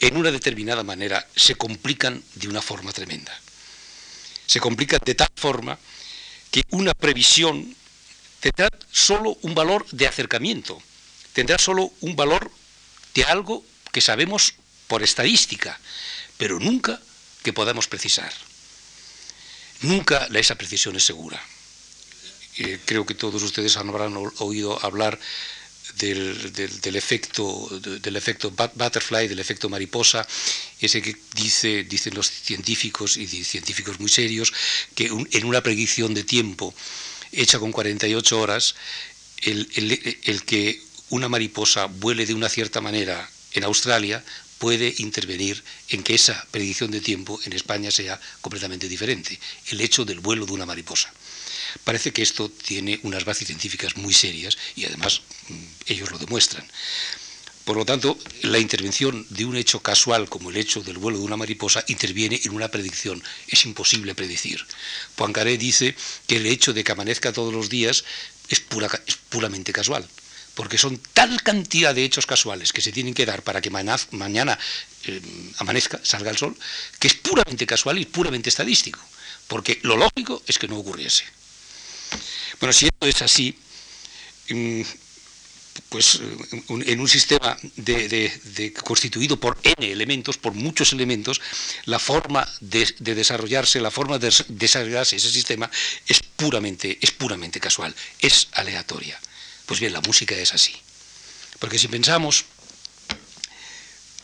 en 0.00 0.16
una 0.16 0.30
determinada 0.30 0.82
manera 0.82 1.26
se 1.36 1.54
complican 1.54 2.22
de 2.34 2.48
una 2.48 2.62
forma 2.62 2.92
tremenda. 2.92 3.32
Se 4.46 4.60
complican 4.60 5.00
de 5.04 5.14
tal 5.14 5.28
forma 5.36 5.78
que 6.50 6.62
una 6.70 6.92
previsión 6.92 7.74
tendrá 8.40 8.68
solo 8.90 9.38
un 9.42 9.54
valor 9.54 9.86
de 9.90 10.06
acercamiento, 10.06 10.82
tendrá 11.32 11.58
solo 11.58 11.92
un 12.00 12.16
valor 12.16 12.50
de 13.14 13.24
algo 13.24 13.64
que 13.92 14.00
sabemos 14.00 14.54
por 14.86 15.02
estadística, 15.02 15.78
pero 16.36 16.58
nunca 16.58 17.00
que 17.44 17.52
podamos 17.52 17.86
precisar. 17.86 18.32
Nunca 19.82 20.26
esa 20.34 20.56
precisión 20.56 20.96
es 20.96 21.04
segura. 21.04 21.40
Eh, 22.56 22.80
creo 22.84 23.04
que 23.04 23.14
todos 23.14 23.42
ustedes 23.42 23.76
habrán 23.76 24.16
oído 24.38 24.82
hablar 24.84 25.20
del, 25.96 26.52
del, 26.52 26.96
efecto, 26.96 27.68
del 28.00 28.16
efecto 28.16 28.50
butterfly, 28.50 29.28
del 29.28 29.38
efecto 29.38 29.68
mariposa, 29.68 30.26
ese 30.80 31.02
que 31.02 31.14
dice, 31.34 31.84
dicen 31.84 32.14
los 32.14 32.30
científicos 32.30 33.16
y 33.16 33.26
científicos 33.26 34.00
muy 34.00 34.08
serios, 34.08 34.52
que 34.94 35.06
en 35.06 35.44
una 35.44 35.62
predicción 35.62 36.14
de 36.14 36.24
tiempo 36.24 36.74
hecha 37.30 37.58
con 37.58 37.72
48 37.72 38.40
horas, 38.40 38.74
el, 39.42 39.68
el, 39.74 40.18
el 40.22 40.44
que 40.44 40.82
una 41.10 41.28
mariposa 41.28 41.86
vuele 41.86 42.24
de 42.24 42.34
una 42.34 42.48
cierta 42.48 42.80
manera 42.80 43.28
en 43.52 43.64
Australia 43.64 44.24
puede 44.58 44.94
intervenir 44.98 45.62
en 45.90 46.02
que 46.02 46.14
esa 46.14 46.46
predicción 46.50 46.90
de 46.90 47.00
tiempo 47.00 47.40
en 47.44 47.52
España 47.52 47.90
sea 47.90 48.20
completamente 48.40 48.88
diferente, 48.88 49.38
el 49.68 49.80
hecho 49.80 50.04
del 50.04 50.20
vuelo 50.20 50.46
de 50.46 50.52
una 50.52 50.66
mariposa. 50.66 51.12
Parece 51.82 52.12
que 52.12 52.22
esto 52.22 52.48
tiene 52.48 53.00
unas 53.02 53.24
bases 53.24 53.46
científicas 53.46 53.96
muy 53.96 54.14
serias 54.14 54.56
y 54.76 54.84
además 54.84 55.22
mm, 55.48 55.64
ellos 55.86 56.10
lo 56.10 56.18
demuestran. 56.18 56.66
Por 57.64 57.78
lo 57.78 57.86
tanto, 57.86 58.18
la 58.42 58.58
intervención 58.58 59.26
de 59.30 59.46
un 59.46 59.56
hecho 59.56 59.80
casual 59.80 60.28
como 60.28 60.50
el 60.50 60.58
hecho 60.58 60.82
del 60.82 60.98
vuelo 60.98 61.18
de 61.18 61.24
una 61.24 61.38
mariposa 61.38 61.82
interviene 61.88 62.38
en 62.44 62.52
una 62.52 62.68
predicción. 62.68 63.22
Es 63.48 63.64
imposible 63.64 64.14
predecir. 64.14 64.64
Poincaré 65.16 65.56
dice 65.56 65.96
que 66.26 66.36
el 66.36 66.46
hecho 66.46 66.74
de 66.74 66.84
que 66.84 66.92
amanezca 66.92 67.32
todos 67.32 67.54
los 67.54 67.70
días 67.70 68.04
es, 68.50 68.60
pura, 68.60 68.90
es 69.06 69.16
puramente 69.16 69.72
casual 69.72 70.06
porque 70.54 70.78
son 70.78 70.98
tal 71.12 71.42
cantidad 71.42 71.94
de 71.94 72.04
hechos 72.04 72.26
casuales 72.26 72.72
que 72.72 72.80
se 72.80 72.92
tienen 72.92 73.14
que 73.14 73.26
dar 73.26 73.42
para 73.42 73.60
que 73.60 73.70
mañana 73.70 74.58
eh, 75.06 75.20
amanezca, 75.58 76.00
salga 76.02 76.30
el 76.30 76.38
sol, 76.38 76.56
que 76.98 77.08
es 77.08 77.14
puramente 77.14 77.66
casual 77.66 77.98
y 77.98 78.06
puramente 78.06 78.48
estadístico, 78.48 79.00
porque 79.48 79.80
lo 79.82 79.96
lógico 79.96 80.42
es 80.46 80.58
que 80.58 80.68
no 80.68 80.78
ocurriese. 80.78 81.24
Bueno, 82.60 82.72
si 82.72 82.86
esto 82.86 83.06
es 83.06 83.20
así, 83.22 83.56
mm, 84.50 84.82
pues 85.88 86.20
en 86.68 87.00
un 87.00 87.08
sistema 87.08 87.56
constituido 88.84 89.40
por 89.40 89.58
n 89.64 89.90
elementos, 89.90 90.38
por 90.38 90.54
muchos 90.54 90.92
elementos, 90.92 91.40
la 91.86 91.98
forma 91.98 92.46
de, 92.60 92.94
de, 93.00 93.14
desarrollarse, 93.16 93.80
la 93.80 93.90
forma 93.90 94.20
de 94.20 94.32
desarrollarse 94.48 95.16
ese 95.16 95.30
sistema 95.30 95.68
es 96.06 96.20
puramente, 96.22 96.98
es 97.00 97.10
puramente 97.10 97.58
casual, 97.58 97.94
es 98.20 98.48
aleatoria. 98.52 99.18
Pues 99.66 99.80
bien, 99.80 99.92
la 99.92 100.00
música 100.00 100.34
es 100.34 100.52
así. 100.52 100.74
Porque 101.58 101.78
si 101.78 101.88
pensamos 101.88 102.44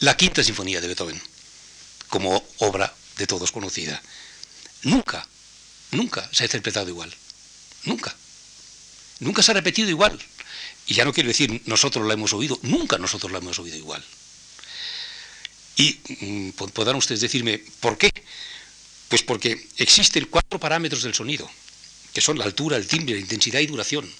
la 0.00 0.16
quinta 0.16 0.44
sinfonía 0.44 0.80
de 0.80 0.88
Beethoven, 0.88 1.20
como 2.08 2.44
obra 2.58 2.94
de 3.16 3.26
todos 3.26 3.52
conocida, 3.52 4.02
nunca, 4.82 5.26
nunca 5.92 6.28
se 6.32 6.42
ha 6.42 6.46
interpretado 6.46 6.88
igual. 6.88 7.14
Nunca. 7.84 8.14
Nunca 9.20 9.42
se 9.42 9.52
ha 9.52 9.54
repetido 9.54 9.88
igual. 9.88 10.18
Y 10.86 10.94
ya 10.94 11.04
no 11.04 11.12
quiero 11.12 11.28
decir 11.28 11.62
nosotros 11.66 12.06
la 12.06 12.14
hemos 12.14 12.32
oído, 12.32 12.58
nunca 12.62 12.98
nosotros 12.98 13.32
la 13.32 13.38
hemos 13.38 13.58
oído 13.58 13.76
igual. 13.76 14.04
Y 15.76 15.98
mm, 16.20 16.50
podrán 16.50 16.96
ustedes 16.96 17.20
decirme, 17.20 17.58
¿por 17.80 17.96
qué? 17.96 18.12
Pues 19.08 19.22
porque 19.22 19.68
existen 19.76 20.26
cuatro 20.26 20.58
parámetros 20.58 21.02
del 21.02 21.14
sonido, 21.14 21.50
que 22.12 22.20
son 22.20 22.38
la 22.38 22.44
altura, 22.44 22.76
el 22.76 22.86
timbre, 22.86 23.14
la 23.14 23.20
intensidad 23.20 23.60
y 23.60 23.66
duración 23.66 24.10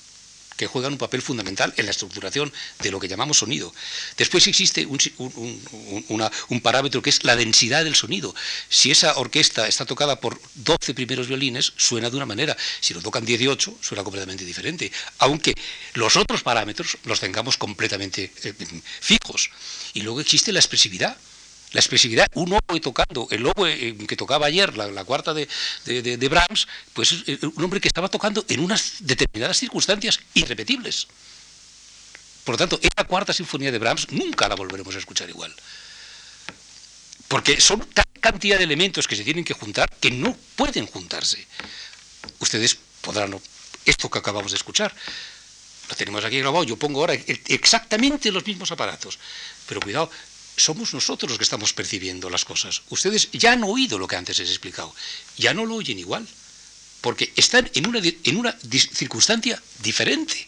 que 0.61 0.67
juegan 0.67 0.93
un 0.93 0.99
papel 0.99 1.23
fundamental 1.23 1.73
en 1.79 1.87
la 1.87 1.91
estructuración 1.91 2.53
de 2.81 2.91
lo 2.91 3.01
que 3.01 3.09
llamamos 3.09 3.39
sonido. 3.39 3.73
Después 4.19 4.47
existe 4.47 4.85
un, 4.85 6.61
parámetro 6.61 7.01
que 7.01 7.09
es 7.09 7.25
la 7.25 7.35
densidad 7.35 7.83
del 7.83 7.95
sonido. 7.95 8.35
Si 8.69 8.91
esa 8.91 9.17
orquesta 9.17 9.67
está 9.67 9.87
tocada 9.87 10.21
por 10.21 10.39
12 10.57 10.93
primeros 10.93 11.29
violines, 11.29 11.73
suena 11.79 12.11
de 12.11 12.17
una 12.17 12.27
manera. 12.27 12.55
Si 12.81 12.93
lo 12.93 13.01
tocan 13.01 13.25
18, 13.25 13.79
suena 13.81 14.05
completamente 14.05 14.45
diferente. 14.45 14.93
Aunque 15.21 15.55
los 15.95 16.17
otros 16.17 16.43
parámetros 16.43 16.99
los 17.05 17.21
tengamos 17.21 17.57
completamente 17.57 18.31
eh, 18.45 18.53
fijos. 19.01 19.51
Y 19.95 20.03
luego 20.03 20.21
existe 20.21 20.53
la 20.53 20.61
expresividad. 20.61 21.17
La 21.73 21.81
expresividad, 21.81 22.27
un 22.35 22.53
oboe 22.53 22.81
tocando, 22.81 23.29
el 23.31 23.47
oboe 23.47 23.97
que 24.09 24.17
tocaba 24.17 24.47
ayer, 24.47 24.77
la, 24.77 25.05
cuarta 25.05 25.33
de, 25.33 25.47
Brahms, 26.29 26.67
pues 26.93 27.13
es 27.27 27.43
un 27.45 27.63
hombre 27.63 27.81
que 27.81 27.87
estaba 27.87 28.09
tocando 28.09 28.45
en 28.49 28.61
unas 28.61 28.95
determinadas 29.01 29.59
circunstancias 29.59 30.19
irrepetibles. 30.35 31.07
Por 32.45 32.55
lo 32.55 32.59
tanto, 32.59 32.81
esa 32.83 33.07
cuarta 33.07 33.33
sinfonía 33.33 33.71
de 33.71 33.79
Brahms 33.79 34.11
nunca 34.11 34.49
la 34.49 34.57
volveremos 34.57 34.95
a 34.97 34.99
escuchar 34.99 35.29
igual. 35.29 35.55
Porque 37.29 37.61
son 37.61 37.87
tal 37.95 38.07
cantidad 38.21 38.59
de 38.59 38.65
elementos 38.65 39.07
que 39.07 39.15
se 39.15 39.23
tienen 39.23 39.45
que 39.45 39.55
juntar 39.55 39.89
que 40.01 40.11
no 40.11 40.37
pueden 40.57 40.87
juntarse. 40.87 41.47
Ustedes 42.41 42.77
podrán, 43.01 43.39
esto 43.85 44.11
que 44.11 44.19
acabamos 44.19 44.51
de 44.51 44.57
escuchar, 44.57 44.93
lo 45.89 45.97
tenemos 45.97 46.25
aquí 46.25 46.39
grabado, 46.39 46.65
yo 46.65 46.77
pongo 46.77 47.01
ahora 47.01 47.15
exactamente 47.15 48.31
los 48.33 48.47
mismos 48.47 48.71
aparatos. 48.73 49.19
Pero 49.67 49.81
cuidado, 49.81 50.11
somos 50.61 50.95
nosotros 50.95 51.31
los 51.31 51.39
que 51.39 51.45
estamos 51.45 51.73
percibiendo 51.73 52.31
las 52.31 52.45
cosas. 52.45 52.83
Ustedes 52.91 53.31
ya 53.33 53.53
han 53.53 53.65
oído 53.65 53.99
lo 53.99 54.07
que 54.07 54.17
antes 54.17 54.39
les 54.39 54.49
he 54.49 54.53
explicado, 54.53 54.95
ya 55.37 55.55
no 55.55 55.67
lo 55.67 55.77
oyen 55.77 55.99
igual, 55.99 56.27
porque 57.01 57.33
están 57.37 57.71
en 57.75 57.87
una, 58.37 58.57
circunstancia 58.93 59.61
diferente. 59.83 60.47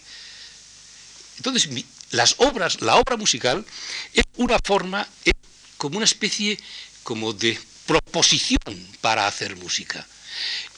Entonces, 1.39 1.69
las 2.11 2.37
obras, 2.39 2.81
la 2.83 2.97
obra 2.97 3.17
musical 3.17 3.65
es 4.13 4.25
una 4.37 4.59
forma, 4.63 5.09
es 5.25 5.33
como 5.77 5.97
una 5.97 6.05
especie 6.05 6.59
como 7.03 7.33
de 7.33 7.59
proposición 7.87 8.89
para 9.01 9.27
hacer 9.27 9.57
música, 9.57 10.07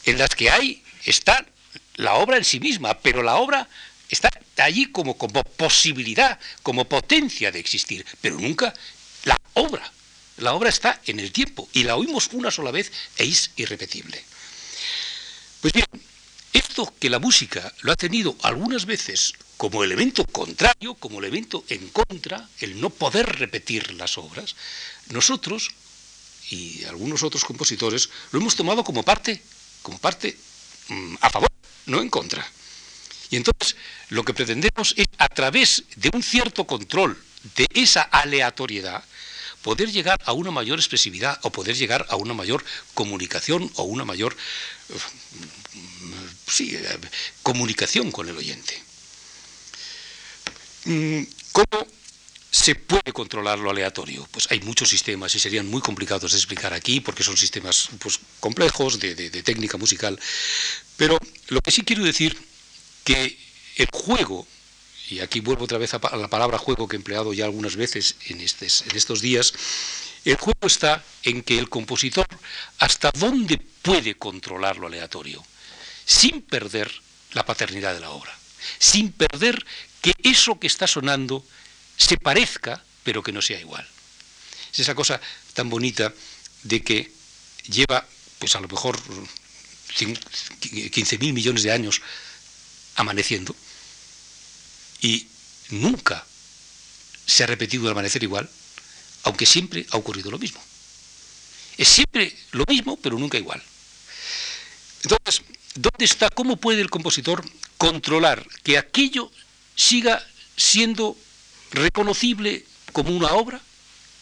en 0.04 0.18
las 0.18 0.30
que 0.30 0.50
hay, 0.50 0.82
está 1.04 1.44
la 1.96 2.14
obra 2.14 2.36
en 2.36 2.44
sí 2.44 2.60
misma, 2.60 2.94
pero 2.94 3.22
la 3.22 3.36
obra 3.36 3.68
está 4.08 4.30
allí 4.58 4.86
como, 4.86 5.18
como 5.18 5.42
posibilidad, 5.42 6.38
como 6.62 6.88
potencia 6.88 7.50
de 7.50 7.58
existir, 7.58 8.06
pero 8.20 8.38
nunca 8.38 8.72
la 9.24 9.40
obra. 9.54 9.90
La 10.38 10.54
obra 10.54 10.68
está 10.68 11.00
en 11.06 11.20
el 11.20 11.32
tiempo 11.32 11.68
y 11.72 11.84
la 11.84 11.96
oímos 11.96 12.30
una 12.32 12.50
sola 12.50 12.70
vez 12.70 12.90
e 13.16 13.24
es 13.24 13.50
irrepetible. 13.56 14.22
Pues 15.60 15.72
bien, 15.72 15.86
esto 16.52 16.92
que 16.98 17.10
la 17.10 17.18
música 17.18 17.72
lo 17.82 17.92
ha 17.92 17.96
tenido 17.96 18.36
algunas 18.42 18.84
veces 18.86 19.34
como 19.56 19.84
elemento 19.84 20.24
contrario, 20.24 20.94
como 20.94 21.20
elemento 21.20 21.64
en 21.68 21.88
contra, 21.88 22.48
el 22.58 22.80
no 22.80 22.90
poder 22.90 23.38
repetir 23.38 23.94
las 23.94 24.18
obras, 24.18 24.56
nosotros 25.10 25.70
y 26.50 26.84
algunos 26.84 27.22
otros 27.22 27.44
compositores 27.44 28.10
lo 28.32 28.40
hemos 28.40 28.56
tomado 28.56 28.84
como 28.84 29.02
parte, 29.02 29.40
como 29.82 29.98
parte 29.98 30.36
mm, 30.88 31.14
a 31.20 31.30
favor, 31.30 31.50
no 31.86 32.02
en 32.02 32.10
contra. 32.10 32.46
Y 33.30 33.36
entonces 33.36 33.76
lo 34.10 34.24
que 34.24 34.34
pretendemos 34.34 34.94
es, 34.96 35.06
a 35.18 35.28
través 35.28 35.84
de 35.96 36.10
un 36.12 36.22
cierto 36.22 36.66
control 36.66 37.16
de 37.56 37.66
esa 37.74 38.02
aleatoriedad, 38.02 39.04
poder 39.62 39.90
llegar 39.90 40.20
a 40.24 40.32
una 40.32 40.50
mayor 40.50 40.78
expresividad 40.78 41.38
o 41.42 41.50
poder 41.50 41.76
llegar 41.76 42.06
a 42.10 42.16
una 42.16 42.34
mayor 42.34 42.64
comunicación 42.94 43.70
o 43.76 43.84
una 43.84 44.04
mayor 44.04 44.36
sí, 46.46 46.74
eh, 46.74 46.98
comunicación 47.42 48.10
con 48.10 48.28
el 48.28 48.36
oyente. 48.36 48.82
Mm, 50.84 51.22
¿Cómo 51.52 51.86
se 52.50 52.74
puede 52.74 53.12
controlar 53.12 53.58
lo 53.58 53.70
aleatorio? 53.70 54.28
Pues 54.30 54.48
hay 54.50 54.60
muchos 54.60 54.88
sistemas 54.88 55.34
y 55.34 55.38
serían 55.38 55.66
muy 55.66 55.80
complicados 55.80 56.32
de 56.32 56.38
explicar 56.38 56.72
aquí 56.72 57.00
porque 57.00 57.24
son 57.24 57.36
sistemas 57.36 57.88
pues, 57.98 58.20
complejos 58.40 58.98
de, 59.00 59.14
técnica 59.42 59.76
musical. 59.76 60.18
Pero 60.96 61.18
lo 61.48 61.60
que 61.60 61.70
sí 61.70 61.82
quiero 61.82 62.04
decir 62.04 62.36
que 63.02 63.38
el 63.76 63.88
juego, 63.92 64.46
y 65.08 65.20
aquí 65.20 65.40
vuelvo 65.40 65.64
otra 65.64 65.78
vez 65.78 65.94
a, 65.94 66.16
la 66.16 66.28
palabra 66.28 66.58
juego 66.58 66.88
que 66.88 66.96
he 66.96 66.98
empleado 66.98 67.32
ya 67.32 67.44
algunas 67.44 67.76
veces 67.76 68.16
en, 68.26 68.40
estos 68.40 69.20
días, 69.20 69.52
el 70.24 70.36
juego 70.36 70.66
está 70.66 71.04
en 71.22 71.42
que 71.42 71.58
el 71.58 71.68
compositor 71.68 72.26
hasta 72.78 73.10
dónde 73.10 73.58
puede 73.58 74.14
controlar 74.14 74.78
lo 74.78 74.86
aleatorio, 74.86 75.44
sin 76.06 76.42
perder 76.42 76.90
la 77.32 77.44
paternidad 77.44 77.94
de 77.94 78.00
la 78.00 78.10
obra, 78.10 78.34
sin 78.78 79.12
perder 79.12 79.64
que 80.00 80.12
eso 80.22 80.58
que 80.58 80.66
está 80.66 80.86
sonando 80.86 81.44
se 81.96 82.16
parezca, 82.16 82.82
pero 83.02 83.22
que 83.22 83.32
no 83.32 83.42
sea 83.42 83.60
igual. 83.60 83.86
Es 84.72 84.80
esa 84.80 84.94
cosa 84.94 85.20
tan 85.52 85.68
bonita 85.68 86.12
de 86.62 86.82
que 86.82 87.12
lleva, 87.68 88.06
pues 88.38 88.56
a 88.56 88.60
lo 88.60 88.68
mejor, 88.68 88.98
15.000 89.98 91.32
millones 91.32 91.62
de 91.62 91.72
años 91.72 92.00
amaneciendo 92.96 93.54
y 95.04 95.28
nunca 95.68 96.24
se 97.26 97.44
ha 97.44 97.46
repetido 97.46 97.84
el 97.84 97.92
amanecer 97.92 98.22
igual, 98.22 98.48
aunque 99.24 99.44
siempre 99.44 99.86
ha 99.90 99.98
ocurrido 99.98 100.30
lo 100.30 100.38
mismo. 100.38 100.62
Es 101.76 101.88
siempre 101.88 102.34
lo 102.52 102.64
mismo, 102.66 102.96
pero 102.96 103.18
nunca 103.18 103.36
igual. 103.36 103.62
Entonces, 105.02 105.42
¿dónde 105.74 106.06
está, 106.06 106.30
cómo 106.30 106.56
puede 106.56 106.80
el 106.80 106.88
compositor 106.88 107.44
controlar 107.76 108.46
que 108.62 108.78
aquello 108.78 109.30
siga 109.76 110.26
siendo 110.56 111.18
reconocible 111.72 112.64
como 112.92 113.14
una 113.14 113.32
obra, 113.32 113.60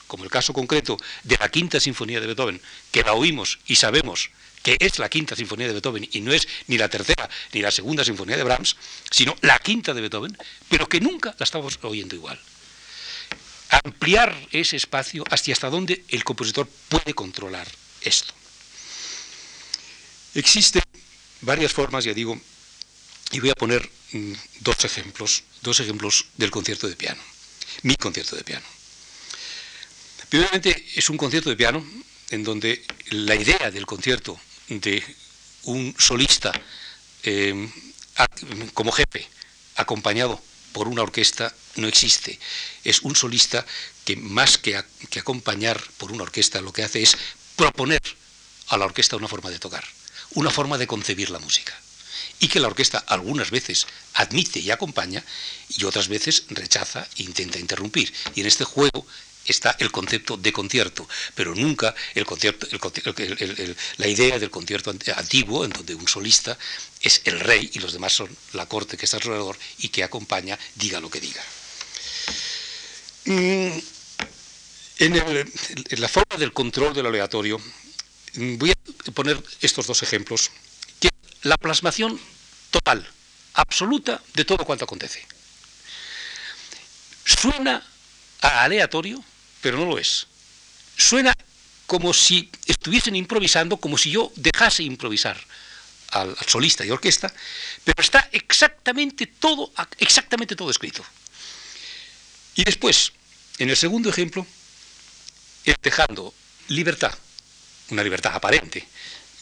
como 0.08 0.24
el 0.24 0.30
caso 0.30 0.52
concreto 0.52 0.98
de 1.22 1.36
la 1.38 1.48
quinta 1.48 1.78
sinfonía 1.78 2.20
de 2.20 2.26
Beethoven, 2.26 2.60
que 2.90 3.04
la 3.04 3.12
oímos 3.12 3.60
y 3.68 3.76
sabemos 3.76 4.30
que 4.62 4.76
es 4.78 4.98
la 4.98 5.08
quinta 5.08 5.34
sinfonía 5.34 5.66
de 5.66 5.72
Beethoven 5.72 6.08
y 6.12 6.20
no 6.20 6.32
es 6.32 6.46
ni 6.68 6.78
la 6.78 6.88
tercera 6.88 7.28
ni 7.52 7.60
la 7.60 7.70
segunda 7.70 8.04
sinfonía 8.04 8.36
de 8.36 8.44
Brahms, 8.44 8.76
sino 9.10 9.36
la 9.40 9.58
quinta 9.58 9.92
de 9.92 10.00
Beethoven, 10.00 10.36
pero 10.68 10.88
que 10.88 11.00
nunca 11.00 11.34
la 11.38 11.44
estamos 11.44 11.78
oyendo 11.82 12.14
igual. 12.14 12.40
Ampliar 13.84 14.36
ese 14.52 14.76
espacio 14.76 15.24
hasta 15.30 15.52
hasta 15.52 15.70
donde 15.70 16.04
el 16.08 16.24
compositor 16.24 16.68
puede 16.88 17.14
controlar 17.14 17.66
esto. 18.02 18.34
Existen 20.34 20.82
varias 21.40 21.72
formas, 21.72 22.04
ya 22.04 22.14
digo, 22.14 22.40
y 23.32 23.40
voy 23.40 23.50
a 23.50 23.54
poner 23.54 23.88
mm, 24.12 24.32
dos 24.60 24.84
ejemplos, 24.84 25.42
dos 25.62 25.80
ejemplos 25.80 26.26
del 26.36 26.50
concierto 26.50 26.88
de 26.88 26.96
piano, 26.96 27.22
mi 27.82 27.96
concierto 27.96 28.36
de 28.36 28.44
piano. 28.44 28.64
Primeramente, 30.28 30.86
es 30.94 31.10
un 31.10 31.16
concierto 31.16 31.50
de 31.50 31.56
piano 31.56 31.84
en 32.30 32.44
donde 32.44 32.82
la 33.10 33.34
idea 33.34 33.70
del 33.70 33.84
concierto 33.84 34.40
de 34.68 35.02
un 35.64 35.94
solista 35.98 36.52
em, 37.22 37.70
como 38.74 38.92
jefe, 38.92 39.28
acompañado 39.76 40.40
por 40.72 40.88
una 40.88 41.02
orquesta, 41.02 41.54
no 41.76 41.88
existe. 41.88 42.38
Es 42.84 43.02
un 43.02 43.14
solista 43.14 43.64
que 44.04 44.16
más 44.16 44.58
que, 44.58 44.82
que 45.10 45.20
acompañar 45.20 45.82
por 45.98 46.12
una 46.12 46.24
orquesta, 46.24 46.60
lo 46.60 46.72
que 46.72 46.82
hace 46.82 47.02
es 47.02 47.16
proponer 47.56 48.02
a 48.68 48.76
la 48.76 48.86
orquesta 48.86 49.16
una 49.16 49.28
forma 49.28 49.50
de 49.50 49.58
tocar, 49.58 49.84
una 50.34 50.50
forma 50.50 50.78
de 50.78 50.86
concebir 50.86 51.30
la 51.30 51.38
música 51.38 51.74
y 52.40 52.48
que 52.48 52.58
la 52.58 52.66
orquesta 52.66 52.98
algunas 52.98 53.50
veces 53.50 53.86
admite 54.14 54.58
y 54.58 54.70
acompaña 54.70 55.24
y 55.68 55.84
otras 55.84 56.08
veces 56.08 56.44
rechaza 56.48 57.06
e 57.16 57.22
intenta 57.22 57.58
interrumpir. 57.58 58.12
Y 58.34 58.40
en 58.40 58.46
este 58.46 58.64
juego 58.64 59.06
está 59.46 59.76
el 59.78 59.90
concepto 59.90 60.36
de 60.36 60.52
concierto, 60.52 61.08
pero 61.34 61.54
nunca 61.54 61.94
el 62.14 62.24
concierto, 62.24 62.66
la 63.96 64.08
idea 64.08 64.38
del 64.38 64.50
concierto 64.50 64.94
antiguo, 65.16 65.64
en 65.64 65.70
donde 65.70 65.94
un 65.94 66.08
solista 66.08 66.56
es 67.00 67.22
el 67.24 67.40
rey 67.40 67.70
y 67.74 67.80
los 67.80 67.92
demás 67.92 68.12
son 68.12 68.34
la 68.52 68.66
corte 68.66 68.96
que 68.96 69.06
está 69.06 69.16
alrededor 69.16 69.58
y 69.78 69.88
que 69.88 70.04
acompaña, 70.04 70.58
diga 70.76 71.00
lo 71.00 71.10
que 71.10 71.20
diga. 71.20 71.42
Mm, 73.24 73.78
en, 74.98 75.16
en 75.16 76.00
la 76.00 76.08
forma 76.08 76.36
del 76.38 76.52
control 76.52 76.94
del 76.94 77.06
aleatorio, 77.06 77.58
mm, 78.34 78.58
voy 78.58 78.70
a 78.70 79.10
poner 79.12 79.42
estos 79.60 79.86
dos 79.86 80.02
ejemplos, 80.02 80.50
que 81.00 81.10
la 81.42 81.56
plasmación 81.56 82.20
total, 82.70 83.08
absoluta 83.54 84.22
de 84.34 84.44
todo 84.44 84.64
cuanto 84.64 84.84
acontece. 84.84 85.26
Suena 87.24 87.84
a 88.40 88.64
aleatorio, 88.64 89.22
pero 89.62 89.78
no 89.78 89.86
lo 89.86 89.98
es. 89.98 90.26
Suena 90.98 91.34
como 91.86 92.12
si 92.12 92.50
estuviesen 92.66 93.16
improvisando, 93.16 93.78
como 93.78 93.96
si 93.96 94.10
yo 94.10 94.30
dejase 94.36 94.82
improvisar 94.82 95.38
al, 96.08 96.36
solista 96.46 96.84
y 96.84 96.90
orquesta, 96.90 97.32
pero 97.84 98.02
está 98.02 98.28
exactamente 98.32 99.26
todo, 99.26 99.72
exactamente 99.98 100.56
todo 100.56 100.70
escrito. 100.70 101.04
Y 102.54 102.64
después, 102.64 103.12
en 103.58 103.70
el 103.70 103.76
segundo 103.76 104.10
ejemplo, 104.10 104.46
es 105.64 105.76
dejando 105.82 106.34
libertad, 106.68 107.16
una 107.88 108.02
libertad 108.02 108.34
aparente, 108.34 108.86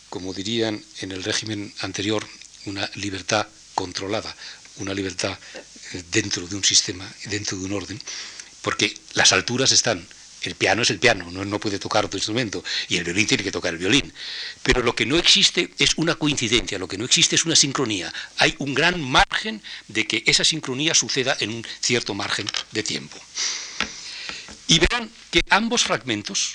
como 0.09 0.33
dirían 0.33 0.83
en 1.01 1.13
el 1.13 1.25
régimen 1.25 1.73
anterior, 1.81 2.27
una 2.67 2.89
libertad 2.97 3.47
controlada, 3.75 4.35
una 4.77 4.93
libertad 4.93 5.39
eh, 5.93 6.03
dentro 6.11 6.47
de 6.47 6.57
un 6.57 6.65
sistema, 6.65 7.11
dentro 7.25 7.59
de 7.59 7.65
un 7.65 7.73
orden, 7.73 8.01
porque 8.63 8.97
las 9.15 9.33
alturas 9.33 9.73
están. 9.73 10.07
El 10.43 10.55
piano 10.55 10.81
es 10.81 10.89
el 10.89 10.99
piano, 10.99 11.31
no, 11.31 11.61
puede 11.61 11.79
tocar 11.79 12.07
otro 12.07 12.17
instrumento, 12.17 12.65
y 12.89 12.97
el 12.97 13.05
violín 13.05 13.27
tiene 13.27 13.45
que 13.45 13.53
tocar 13.53 13.75
el 13.75 13.79
violín. 13.79 14.11
Pero 14.63 14.83
lo 14.83 14.95
que 14.95 15.05
no 15.05 15.17
existe 15.17 15.75
es 15.79 15.93
una 15.97 16.15
coincidencia, 16.15 16.79
lo 16.79 16.89
que 16.89 16.97
no 16.97 17.05
existe 17.05 17.37
es 17.37 17.45
una 17.45 17.55
sincronía. 17.55 18.11
Hay 18.39 18.55
un 18.59 18.75
gran 18.75 19.03
margen 19.03 19.63
de 19.89 20.07
que 20.07 20.23
esa 20.27 20.43
sincronía 20.43 20.95
suceda 20.95 21.37
en 21.41 21.51
un 21.51 21.67
cierto 21.81 22.15
margen 22.15 22.47
de 22.73 22.83
tiempo. 22.83 23.19
Y 24.67 24.79
verán 24.79 25.11
que 25.31 25.43
ambos 25.51 25.83
fragmentos, 25.85 26.55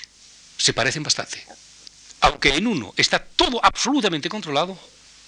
se 0.58 0.72
parecen 0.72 1.04
bastante. 1.04 1.44
Aunque 2.20 2.48
en 2.48 2.66
uno 2.66 2.92
está 2.96 3.18
todo 3.18 3.64
absolutamente 3.64 4.28
controlado 4.28 4.78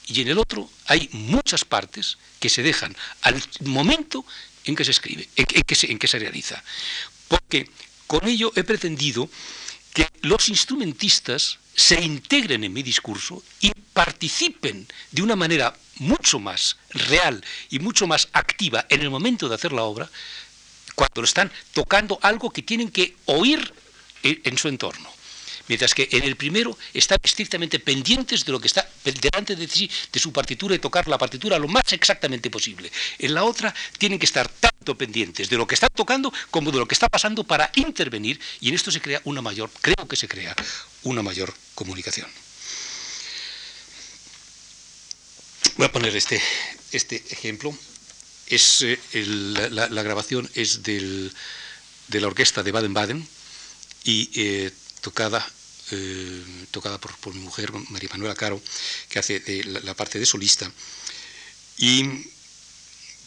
y 0.07 0.23
en 0.23 0.29
el 0.29 0.39
otro 0.39 0.69
hay 0.87 1.09
muchas 1.13 1.65
partes 1.65 2.17
que 2.41 2.49
se 2.49 2.63
dejan 2.63 2.97
al 3.23 3.41
momento 3.61 4.25
en 4.65 4.77
que 4.77 4.85
se 4.85 4.91
escribe, 4.91 5.29
en 5.37 5.47
que 5.47 5.75
se, 5.75 5.91
en 5.91 6.01
se 6.01 6.19
realiza. 6.19 6.63
Porque 7.29 7.71
con 8.07 8.27
ello 8.27 8.53
he 8.57 8.65
pretendido 8.65 9.29
que 9.95 10.09
los 10.23 10.49
instrumentistas 10.49 11.59
se 11.75 12.01
integren 12.01 12.65
en 12.65 12.73
mi 12.73 12.83
discurso 12.83 13.43
y 13.61 13.73
participen 13.93 14.87
de 15.11 15.23
una 15.23 15.37
manera 15.37 15.77
mucho 15.97 16.39
más 16.39 16.77
real 16.91 17.45
y 17.71 17.79
mucho 17.79 18.07
más 18.07 18.29
activa 18.33 18.87
en 18.89 19.01
el 19.01 19.11
momento 19.11 19.49
de 19.49 19.55
hacer 19.55 19.73
la 19.73 19.83
obra, 19.83 20.11
cuando 20.95 21.23
están 21.23 21.53
tocando 21.73 22.19
algo 22.23 22.51
que 22.51 22.63
tienen 22.63 22.91
que 22.91 23.17
oír 23.27 23.73
en 24.23 24.59
su 24.59 24.69
entorno. 24.69 25.18
Mientras 25.69 25.95
que 25.95 26.09
en 26.13 26.25
el 26.25 26.37
primero 26.37 26.77
están 26.95 27.19
estrictamente 27.23 27.79
pendientes 27.79 28.45
de 28.45 28.53
lo 28.53 28.61
que 28.61 28.69
está 28.69 28.89
delante 29.05 29.55
de 29.55 29.69
sí, 29.69 29.91
de 30.13 30.19
su 30.19 30.33
partitura 30.33 30.75
y 30.75 30.79
tocar 30.79 31.07
la 31.09 31.19
partitura 31.19 31.59
lo 31.59 31.69
más 31.69 31.93
exactamente 31.93 32.51
posible. 32.51 32.91
En 33.19 33.35
la 33.35 33.45
otra 33.45 33.75
tienen 33.99 34.19
que 34.19 34.27
estar 34.27 34.49
tanto 34.49 34.97
pendientes 34.97 35.51
de 35.51 35.57
lo 35.57 35.67
que 35.67 35.75
están 35.75 35.91
tocando 35.95 36.33
como 36.51 36.73
de 36.73 36.79
lo 36.79 36.89
que 36.89 36.95
está 36.95 37.09
pasando 37.09 37.45
para 37.45 37.71
intervenir 37.75 38.41
y 38.61 38.71
en 38.71 38.75
esto 38.75 38.91
se 38.91 39.01
crea 39.01 39.21
una 39.25 39.43
mayor, 39.43 39.71
creo 39.81 40.09
que 40.09 40.17
se 40.17 40.27
crea 40.27 40.57
una 41.03 41.23
mayor 41.23 41.53
comunicación. 41.75 42.29
Voy 45.77 45.87
a 45.87 45.93
poner 45.93 46.17
este, 46.17 46.43
este 46.93 47.23
ejemplo. 47.31 47.77
Es, 48.47 48.83
eh, 48.83 48.99
la, 49.13 50.03
grabación 50.03 50.51
es 50.55 50.83
de 50.83 51.31
la 52.09 52.27
orquesta 52.27 52.63
de 52.63 52.73
Baden-Baden 52.73 53.29
y 54.05 54.31
eh, 54.35 54.73
tocada 55.03 55.47
eh, 55.91 56.45
tocada 56.71 56.99
por, 56.99 57.35
mi 57.35 57.41
mujer, 57.41 57.73
María 57.91 58.09
Manuela 58.11 58.35
Caro, 58.35 58.61
que 59.09 59.19
hace 59.19 59.43
la, 59.65 59.95
parte 59.95 60.19
de 60.19 60.27
solista. 60.27 60.71
Y 61.77 62.05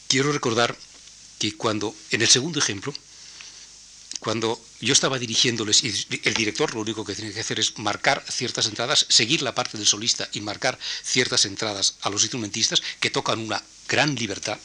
quiero 0.07 0.31
recordar 0.31 0.77
que 1.39 1.55
cuando, 1.55 1.95
en 2.11 2.21
el 2.21 2.27
segundo 2.27 2.59
ejemplo, 2.59 2.93
cuando 4.19 4.63
yo 4.79 4.93
estaba 4.93 5.17
dirigiéndoles 5.17 5.83
y 5.83 5.87
el 6.23 6.33
director 6.35 6.75
lo 6.75 6.81
único 6.81 7.03
que 7.03 7.15
tiene 7.15 7.33
que 7.33 7.39
hacer 7.39 7.59
es 7.59 7.79
marcar 7.79 8.23
ciertas 8.29 8.67
entradas, 8.67 9.05
seguir 9.09 9.41
la 9.41 9.55
parte 9.55 9.77
del 9.77 9.87
solista 9.87 10.29
y 10.33 10.41
marcar 10.41 10.77
ciertas 11.03 11.45
entradas 11.45 11.95
a 12.01 12.09
los 12.09 12.21
instrumentistas 12.21 12.83
que 12.99 13.09
tocan 13.09 13.39
una 13.39 13.63
gran 13.87 14.13
libertad, 14.15 14.59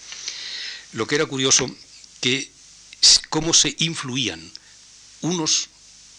lo 0.92 1.06
que 1.06 1.14
era 1.14 1.24
curioso 1.24 1.74
que 2.20 2.50
cómo 3.30 3.54
se 3.54 3.74
influían 3.78 4.52
unos 5.22 5.68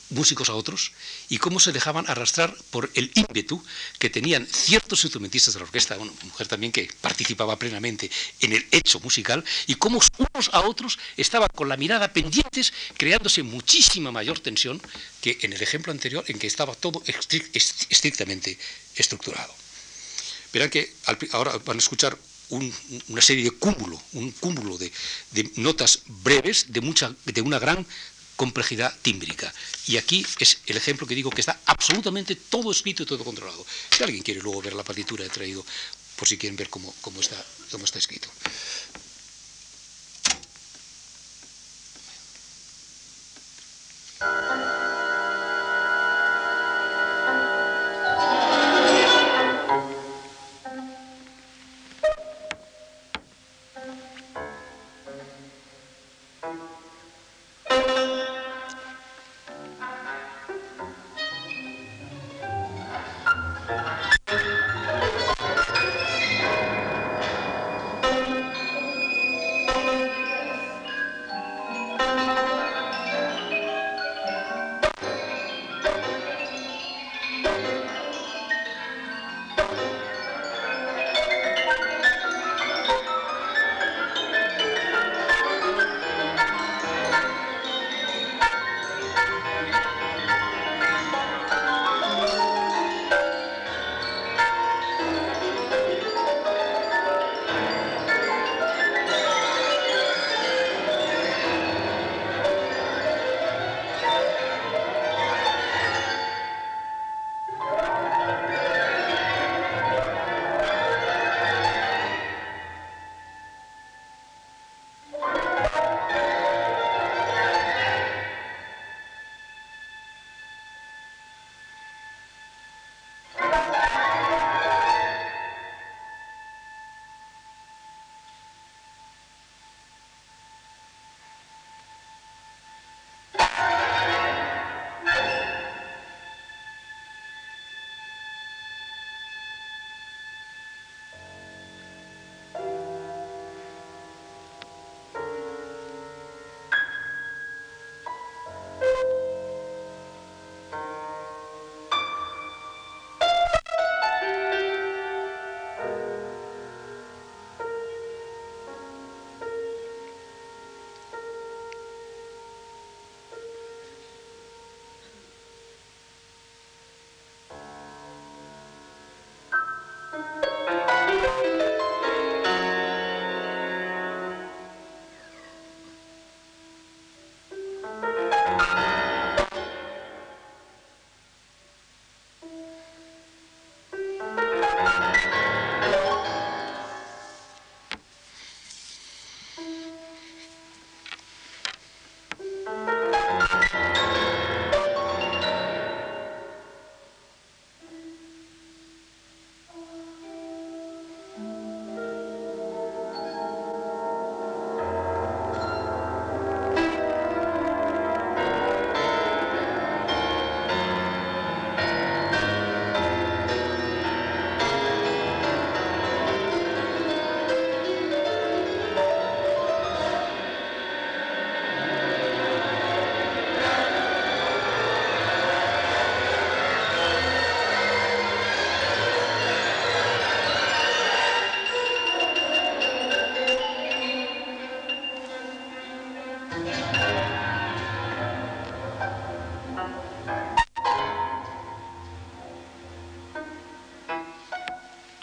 músicos 0.09 0.49
a 0.49 0.53
otros 0.53 0.91
y 1.29 1.37
cómo 1.37 1.59
se 1.59 1.71
dejaban 1.71 2.09
arrastrar 2.09 2.55
por 2.71 2.89
el 2.95 3.11
ímpetu 3.15 3.63
que 3.99 4.09
tenían 4.09 4.47
ciertos 4.47 5.03
instrumentistas 5.03 5.53
de 5.53 5.59
la 5.59 5.65
orquesta, 5.65 5.97
una 5.97 6.11
mujer 6.23 6.47
también 6.47 6.71
que 6.71 6.89
participaba 7.01 7.57
plenamente 7.57 8.09
en 8.39 8.53
el 8.53 8.65
hecho 8.71 8.99
musical, 8.99 9.43
y 9.67 9.75
cómo 9.75 9.99
unos 10.17 10.49
a 10.53 10.61
otros 10.61 10.97
estaban 11.17 11.49
con 11.53 11.69
la 11.69 11.77
mirada 11.77 12.13
pendientes, 12.13 12.73
creándose 12.97 13.43
muchísima 13.43 14.11
mayor 14.11 14.39
tensión 14.39 14.81
que 15.21 15.37
en 15.41 15.53
el 15.53 15.61
ejemplo 15.61 15.91
anterior 15.91 16.23
en 16.27 16.39
que 16.39 16.47
estaba 16.47 16.75
todo 16.75 17.03
estrictamente 17.89 18.57
estructurado. 18.95 19.53
Verán 20.53 20.69
que 20.69 20.93
ahora 21.31 21.57
van 21.65 21.77
a 21.77 21.79
escuchar 21.79 22.17
una 22.49 23.21
serie 23.21 23.43
de 23.43 23.51
cúmulo, 23.51 24.01
un 24.13 24.31
cúmulo 24.31 24.77
de, 24.77 24.91
de, 25.31 25.51
notas 25.57 26.03
breves 26.07 26.67
de, 26.69 26.79
mucha, 26.79 27.13
de 27.25 27.41
una 27.41 27.59
gran 27.59 27.85
complejidad 28.37 28.95
tímbrica. 29.01 29.53
Y 29.87 29.97
aquí 29.97 30.25
es 30.39 30.59
el 30.67 30.77
ejemplo 30.77 31.05
que 31.05 31.15
digo 31.15 31.31
que 31.31 31.41
está 31.41 31.59
absolutamente 31.65 32.35
todo 32.35 32.71
escrito 32.71 33.03
y 33.03 33.05
todo 33.05 33.25
controlado. 33.25 33.65
Si 33.91 34.03
alguien 34.03 34.23
quiere 34.23 34.41
luego 34.41 34.61
ver 34.61 34.73
la 34.73 34.83
partitura, 34.83 35.25
he 35.25 35.29
traído 35.29 35.65
por 36.15 36.27
si 36.27 36.37
quieren 36.37 36.55
ver 36.55 36.69
cómo, 36.69 36.93
cómo, 37.01 37.19
está, 37.19 37.43
cómo 37.71 37.83
está 37.83 37.99
escrito. 37.99 38.29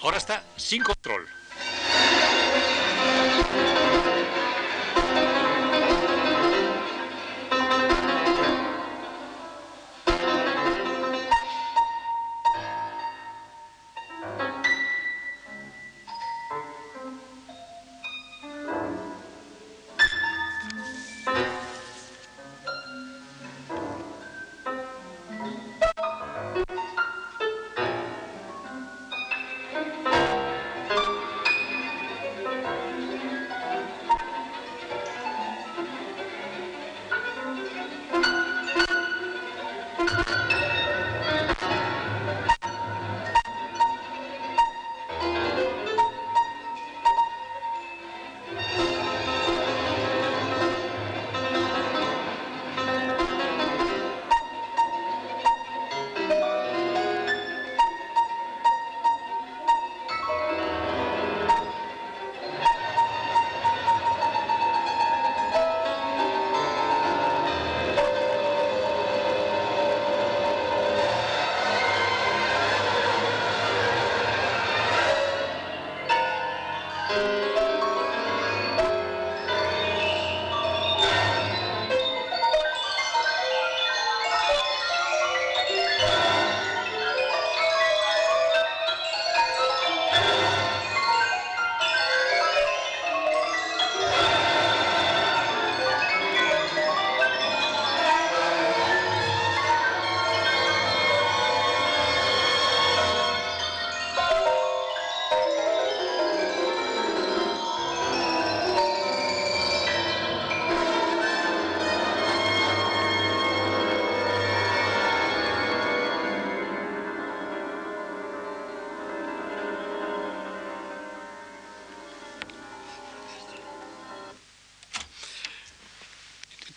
Ahora 0.01 0.19
está 0.19 0.43
sin 0.57 0.83
control. 0.83 1.27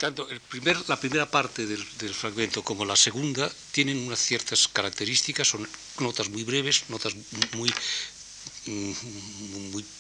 Tanto 0.08 0.28
la 0.88 1.00
primera 1.00 1.30
parte 1.30 1.66
del, 1.66 2.14
fragmento 2.14 2.64
como 2.64 2.86
la 2.86 2.96
segunda 2.96 3.52
tienen 3.74 3.98
unas 4.08 4.20
ciertas 4.20 4.70
características, 4.70 5.50
son 5.50 5.68
notas 6.00 6.30
muy 6.30 6.44
breves, 6.44 6.86
notas 6.88 7.14
muy, 7.56 7.74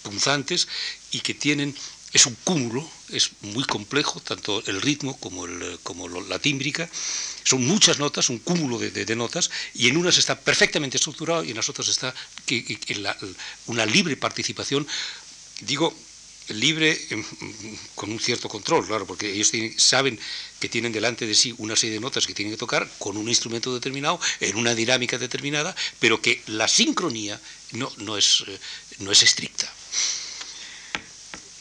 punzantes 0.03 0.68
y 1.12 1.20
que 1.20 1.34
tienen, 1.34 1.76
es 2.14 2.26
un 2.26 2.36
cúmulo, 2.43 2.89
es 3.10 3.32
muy 3.41 3.66
complejo, 3.66 4.22
tanto 4.22 4.64
el 4.66 4.82
ritmo 4.82 5.18
como, 5.20 5.45
la 5.45 6.39
tímbrica, 6.39 6.89
son 7.43 7.66
muchas 7.66 7.99
notas, 7.99 8.30
un 8.30 8.39
cúmulo 8.39 8.80
de, 8.80 9.16
notas, 9.16 9.51
y 9.74 9.89
en 9.89 9.97
unas 9.97 10.18
está 10.18 10.39
perfectamente 10.39 10.97
estructurado 10.97 11.43
y 11.43 11.49
en 11.51 11.58
las 11.58 11.68
otras 11.68 11.89
está 11.89 12.14
una 13.68 13.86
libre 13.86 14.16
participación. 14.16 14.88
Digo, 15.62 15.93
libre 16.50 16.98
con 17.95 18.12
un 18.12 18.20
cierto 18.20 18.48
control, 18.50 18.86
claro, 18.88 19.06
porque 19.06 19.32
ellos 19.32 19.52
saben 19.78 20.20
que 20.60 20.70
tienen 20.70 20.91
delante 20.91 21.26
de 21.26 21.36
sí 21.36 21.54
una 21.58 21.76
serie 21.76 21.95
de 21.95 22.00
notas 22.00 22.26
que 22.26 22.34
tienen 22.34 22.54
que 22.54 22.58
tocar 22.58 22.89
con 23.00 23.18
un 23.18 23.28
instrumento 23.28 23.74
determinado, 23.74 24.20
en 24.39 24.56
una 24.56 24.74
dinámica 24.74 25.18
determinada, 25.18 25.76
pero 26.00 26.22
que 26.22 26.41
la 26.48 26.68
sincronía 26.68 27.39
no, 27.74 27.91
no, 27.98 28.18
es, 28.18 28.43
eh, 28.48 28.60
no 29.00 29.12
es, 29.12 29.24
estricta. 29.24 29.72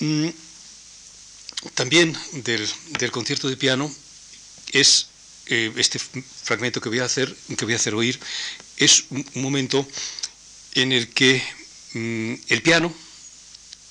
Mm, 0.00 0.28
también 1.74 2.16
del, 2.32 2.68
concierto 3.10 3.48
de 3.48 3.56
piano 3.56 3.92
es 4.72 5.08
eh, 5.46 5.72
este 5.76 5.98
fragmento 5.98 6.80
que 6.80 6.88
voy 6.88 7.00
a 7.00 7.04
hacer, 7.04 7.34
que 7.56 7.64
voy 7.64 7.74
a 7.74 7.76
hacer 7.76 7.94
oír, 7.94 8.18
es 8.76 9.04
un 9.10 9.26
momento 9.34 9.86
en 10.74 10.92
el 10.92 11.08
que 11.08 11.42
mm, 11.94 12.34
el 12.48 12.62
piano 12.62 12.94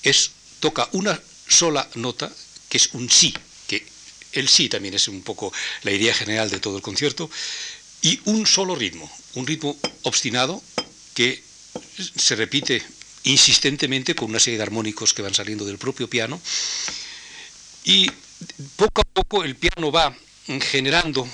es 0.02 0.30
toca 0.60 0.88
una 0.92 1.20
sola 1.48 1.88
nota, 1.94 2.32
que 2.68 2.78
es 2.78 2.90
un 2.92 3.10
sí, 3.10 3.34
que 3.66 3.86
el 4.32 4.48
sí 4.48 4.68
también 4.68 4.94
es 4.94 5.08
un 5.08 5.22
poco 5.22 5.52
la 5.82 5.92
idea 5.92 6.14
general 6.14 6.50
de 6.50 6.60
todo 6.60 6.76
el 6.76 6.82
concierto, 6.82 7.30
y 8.02 8.20
un 8.24 8.46
solo 8.46 8.74
ritmo, 8.74 9.10
un 9.34 9.46
ritmo 9.46 9.76
obstinado 10.02 10.62
que 11.14 11.42
se 12.16 12.36
repite 12.36 12.82
insistentemente 13.24 14.14
con 14.14 14.30
una 14.30 14.38
serie 14.38 14.58
de 14.58 14.62
armónicos 14.62 15.14
que 15.14 15.22
van 15.22 15.34
saliendo 15.34 15.64
del 15.64 15.78
propio 15.78 16.08
piano, 16.08 16.40
y 17.84 18.10
poco 18.76 19.00
a 19.00 19.04
poco 19.04 19.44
el 19.44 19.56
piano 19.56 19.90
va 19.90 20.16
generando 20.60 21.28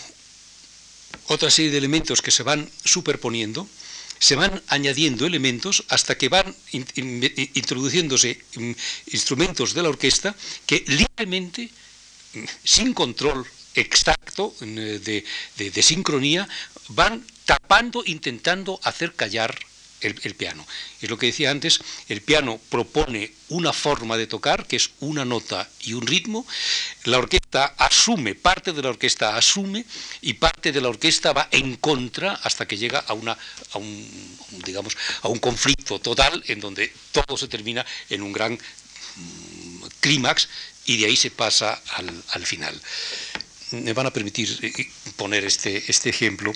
otra 1.29 1.51
serie 1.51 1.71
de 1.71 1.79
elementos 1.79 2.23
que 2.23 2.31
se 2.31 2.43
van 2.43 2.71
superponiendo, 2.85 3.69
se 4.23 4.37
van 4.37 4.63
añadiendo 4.69 5.27
elementos 5.27 5.83
hasta 5.89 6.17
que 6.17 6.29
van 6.29 6.55
introduciéndose 7.59 8.39
mm, 8.55 8.71
instrumentos 9.11 9.75
de 9.75 9.83
la 9.83 9.89
orquesta 9.89 10.37
que 10.65 10.85
libremente, 10.87 11.69
mm, 12.35 12.45
sin 12.63 12.95
control 12.95 13.45
exacto 13.75 14.55
mm, 14.61 15.03
de, 15.03 15.83
sincronía, 15.83 16.49
van 16.95 17.27
tapando, 17.45 18.05
intentando 18.07 18.79
hacer 18.85 19.13
callar 19.15 19.59
el, 20.03 20.35
piano. 20.35 20.67
Es 21.01 21.11
lo 21.11 21.19
que 21.19 21.27
decía 21.27 21.51
antes, 21.51 21.81
el 22.09 22.21
piano 22.23 22.61
propone 22.69 23.33
una 23.49 23.73
forma 23.73 24.17
de 24.17 24.27
tocar, 24.27 24.67
que 24.67 24.77
es 24.77 24.91
una 25.01 25.25
nota 25.25 25.69
y 25.81 25.95
un 25.95 26.07
ritmo, 26.07 26.47
la 27.05 27.19
orquesta 27.19 27.75
asume, 27.77 28.35
parte 28.35 28.73
de 28.73 28.83
la 28.83 28.91
orquesta 28.91 29.37
asume 29.37 29.85
y 30.21 30.35
parte 30.35 30.73
de 30.73 30.81
la 30.81 30.89
orquesta 30.89 31.33
va 31.33 31.49
en 31.51 31.77
contra 31.77 32.35
hasta 32.35 32.67
que 32.67 32.77
llega 32.77 33.01
a, 33.01 33.13
una, 33.13 33.37
un, 33.75 34.33
digamos, 34.65 34.97
a 35.23 35.29
un 35.29 35.39
conflicto 35.39 35.99
total 35.99 36.43
en 36.47 36.61
donde 36.61 36.93
todo 37.13 37.37
se 37.37 37.49
termina 37.49 37.85
en 38.09 38.23
un 38.23 38.33
gran 38.33 38.53
mm, 38.53 39.85
clímax 40.01 40.49
y 40.87 40.99
de 40.99 41.07
ahí 41.07 41.17
se 41.17 41.31
pasa 41.31 41.81
al, 42.33 42.47
final 42.47 42.81
me 43.73 43.93
van 43.93 44.07
a 44.07 44.13
permitir 44.13 44.59
eh, 44.63 44.91
poner 45.17 45.45
este, 45.45 45.83
este 45.91 46.11
ejemplo 46.11 46.53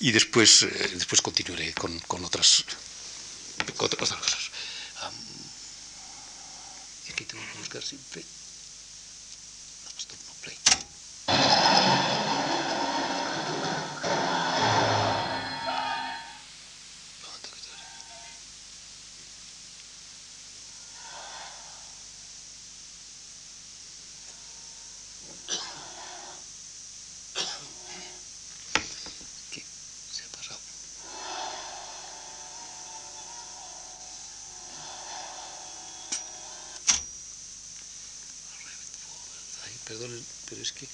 y 0.00 0.12
después, 0.12 0.62
eh, 0.62 0.90
después 0.94 1.20
continuaré 1.22 1.72
con, 1.74 1.98
con 2.00 2.24
otras, 2.24 2.64
otras 3.78 4.10
cosas. 4.10 4.50
Um, 5.02 5.14
aquí 7.12 7.24
tengo 7.24 7.42
que 7.52 7.58
buscar 7.58 7.82
siempre. 7.82 8.22
No, 8.22 8.39
pero 40.44 40.62
es 40.62 40.72
que 40.72 40.88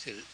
aquí... 0.00 0.10
el, 0.10 0.24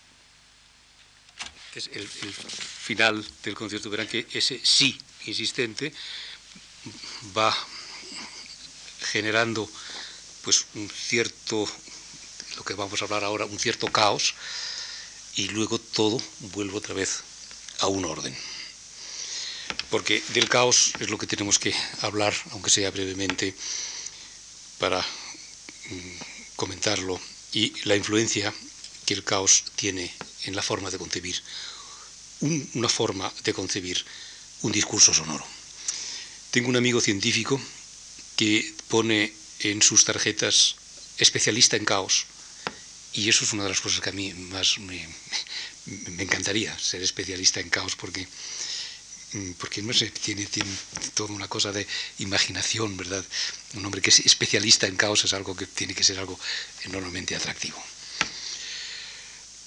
es 1.75 1.91
el, 1.93 2.09
final 2.09 3.27
del 3.43 3.55
concierto, 3.55 3.91
verán 3.91 4.09
que 4.09 4.27
ese 4.33 4.61
sí 4.63 4.99
insistente 5.27 5.93
va 7.37 7.55
generando 9.13 9.69
pues 10.43 10.67
un 10.75 10.89
cierto, 10.89 11.69
lo 12.57 12.65
que 12.65 12.75
vamos 12.75 13.01
a 13.03 13.05
hablar 13.05 13.25
ahora, 13.25 13.45
un 13.45 13.59
cierto 13.59 13.89
caos, 13.89 14.35
y 15.35 15.49
luego 15.49 15.79
todo 15.79 16.23
vuelve 16.55 16.77
otra 16.77 16.95
vez 16.95 17.21
a 17.81 17.89
un 17.89 18.05
orden. 18.05 18.35
Porque 19.91 20.23
del 20.29 20.49
caos 20.49 20.93
es 21.01 21.11
lo 21.11 21.19
que 21.19 21.27
tenemos 21.27 21.59
que 21.59 21.75
hablar, 22.01 22.33
aunque 22.53 22.71
sea 22.71 22.91
brevemente, 22.91 23.55
para 24.79 25.01
mm, 25.01 26.55
comentarlo, 26.57 27.21
y 27.53 27.73
la 27.85 27.97
influencia 27.97 28.55
que 29.07 29.15
el 29.15 29.25
caos 29.25 29.65
tiene 29.77 30.13
en 30.45 30.57
la 30.57 30.63
forma 30.63 30.91
de 30.91 30.99
concebir, 30.99 31.41
una 32.75 32.89
forma 32.89 33.33
de 33.45 33.55
concebir 33.55 34.05
un 34.63 34.73
discurso 34.73 35.15
sonoro. 35.15 35.47
Tengo 36.51 36.69
un 36.69 36.77
amigo 36.77 37.01
científico 37.01 37.61
que 38.37 38.75
pone 38.89 39.33
en 39.61 39.81
sus 39.81 40.05
tarjetas 40.05 40.77
especialista 41.19 41.77
en 41.77 41.85
caos, 41.85 42.27
y 43.15 43.29
eso 43.29 43.45
es 43.45 43.53
una 43.53 43.63
de 43.63 43.71
las 43.71 43.81
cosas 43.81 44.01
que 44.01 44.11
a 44.11 44.13
mí 44.13 44.35
más 44.35 44.79
me, 44.79 45.09
encantaría, 46.19 46.77
ser 46.79 47.03
especialista 47.03 47.61
en 47.61 47.71
caos, 47.71 47.97
porque 47.97 48.27
mm, 49.33 49.53
porque 49.53 49.81
no 49.83 49.95
sé, 49.95 50.11
tiene, 50.11 50.45
tiene 50.47 50.71
toda 51.15 51.33
una 51.33 51.49
cosa 51.49 51.73
de 51.73 51.87
imaginación, 52.19 52.97
¿verdad? 52.97 53.25
Un 53.75 53.87
hombre 53.87 54.03
que 54.03 54.11
es 54.11 54.21
especialista 54.21 54.87
en 54.87 54.97
caos 54.97 55.25
es 55.25 55.33
algo 55.33 55.57
que 55.57 55.67
tiene 55.67 55.95
que 55.95 56.05
ser 56.05 56.19
algo 56.19 56.39
enormemente 56.85 57.35
atractivo. 57.35 57.83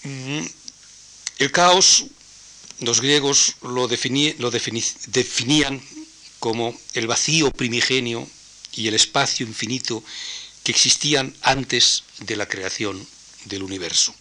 El 0.04 1.52
caos, 1.52 2.06
los 2.80 3.02
griegos 3.02 3.56
lo 3.62 3.88
definían 3.88 5.82
como 6.40 6.78
el 6.94 7.08
vacío 7.08 7.52
primigenio 7.52 8.28
y 8.74 8.88
el 8.88 8.94
espacio 8.94 9.46
infinito 9.46 10.04
que 10.64 10.72
existían 10.72 11.36
antes 11.42 12.04
de 12.20 12.36
la 12.36 12.48
creación 12.48 13.06
del 13.46 13.64
universo. 13.64 14.14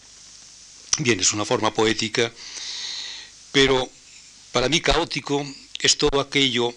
Bien, 0.98 1.20
es 1.20 1.32
una 1.32 1.44
forma 1.44 1.72
poética, 1.72 2.32
pero 3.52 3.88
para 4.52 4.68
mí 4.68 4.80
caótico 4.80 5.46
es 5.78 5.96
todo 5.96 6.20
aquello 6.20 6.74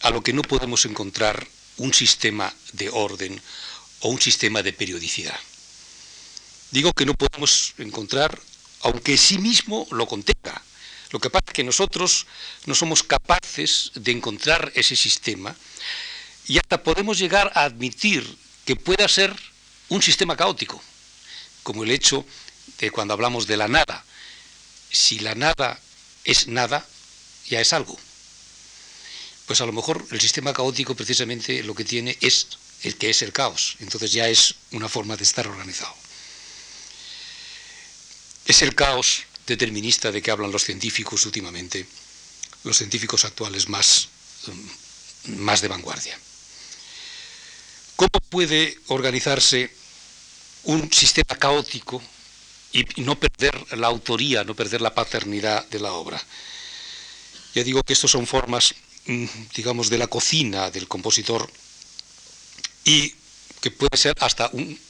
a 0.00 0.10
lo 0.10 0.22
que 0.22 0.32
no 0.32 0.42
podemos 0.42 0.86
encontrar 0.86 1.46
un 1.76 1.92
sistema 1.92 2.54
de 2.72 2.88
orden 2.88 3.40
o 4.00 4.08
un 4.08 4.20
sistema 4.20 4.62
de 4.62 4.72
periodicidad. 4.72 5.38
Digo 6.70 6.92
que 6.92 7.06
no 7.06 7.14
podemos 7.14 7.74
encontrar, 7.78 8.38
aunque 8.80 9.16
sí 9.16 9.38
mismo 9.38 9.86
lo 9.90 10.06
contenga. 10.06 10.62
Lo 11.10 11.18
que 11.18 11.30
pasa 11.30 11.46
es 11.48 11.54
que 11.54 11.64
nosotros 11.64 12.26
no 12.66 12.74
somos 12.74 13.02
capaces 13.02 13.90
de 13.94 14.12
encontrar 14.12 14.70
ese 14.74 14.94
sistema 14.94 15.56
y 16.46 16.58
hasta 16.58 16.82
podemos 16.82 17.18
llegar 17.18 17.50
a 17.54 17.64
admitir 17.64 18.36
que 18.66 18.76
pueda 18.76 19.08
ser 19.08 19.34
un 19.88 20.02
sistema 20.02 20.36
caótico, 20.36 20.82
como 21.62 21.84
el 21.84 21.90
hecho 21.90 22.26
de 22.78 22.90
cuando 22.90 23.14
hablamos 23.14 23.46
de 23.46 23.56
la 23.56 23.68
nada. 23.68 24.04
Si 24.90 25.18
la 25.20 25.34
nada 25.34 25.80
es 26.24 26.46
nada, 26.48 26.86
ya 27.48 27.60
es 27.60 27.72
algo. 27.72 27.98
Pues 29.46 29.62
a 29.62 29.66
lo 29.66 29.72
mejor 29.72 30.06
el 30.10 30.20
sistema 30.20 30.52
caótico 30.52 30.94
precisamente 30.94 31.62
lo 31.62 31.74
que 31.74 31.84
tiene 31.84 32.18
es 32.20 32.48
el 32.82 32.96
que 32.96 33.08
es 33.08 33.22
el 33.22 33.32
caos, 33.32 33.76
entonces 33.80 34.12
ya 34.12 34.28
es 34.28 34.54
una 34.72 34.90
forma 34.90 35.16
de 35.16 35.24
estar 35.24 35.46
organizado. 35.46 35.94
Es 38.48 38.62
el 38.62 38.74
caos 38.74 39.24
determinista 39.46 40.10
de 40.10 40.22
que 40.22 40.30
hablan 40.30 40.50
los 40.50 40.64
científicos 40.64 41.26
últimamente, 41.26 41.86
los 42.64 42.78
científicos 42.78 43.26
actuales 43.26 43.68
más, 43.68 44.08
mm, 44.46 45.36
más 45.42 45.60
de 45.60 45.68
vanguardia. 45.68 46.18
¿Cómo 47.94 48.18
puede 48.30 48.78
organizarse 48.86 49.70
un 50.64 50.90
sistema 50.90 51.36
caótico 51.38 52.02
y 52.72 52.86
no 53.02 53.20
perder 53.20 53.54
la 53.76 53.88
autoría, 53.88 54.44
no 54.44 54.54
perder 54.54 54.80
la 54.80 54.94
paternidad 54.94 55.66
de 55.68 55.80
la 55.80 55.92
obra? 55.92 56.18
Ya 57.54 57.62
digo 57.62 57.82
que 57.82 57.92
estas 57.92 58.10
son 58.10 58.26
formas, 58.26 58.74
mm, 59.04 59.26
digamos, 59.56 59.90
de 59.90 59.98
la 59.98 60.06
cocina 60.06 60.70
del 60.70 60.88
compositor 60.88 61.52
y 62.84 63.14
que 63.60 63.70
puede 63.70 63.98
ser 63.98 64.14
hasta 64.20 64.48
un 64.54 64.87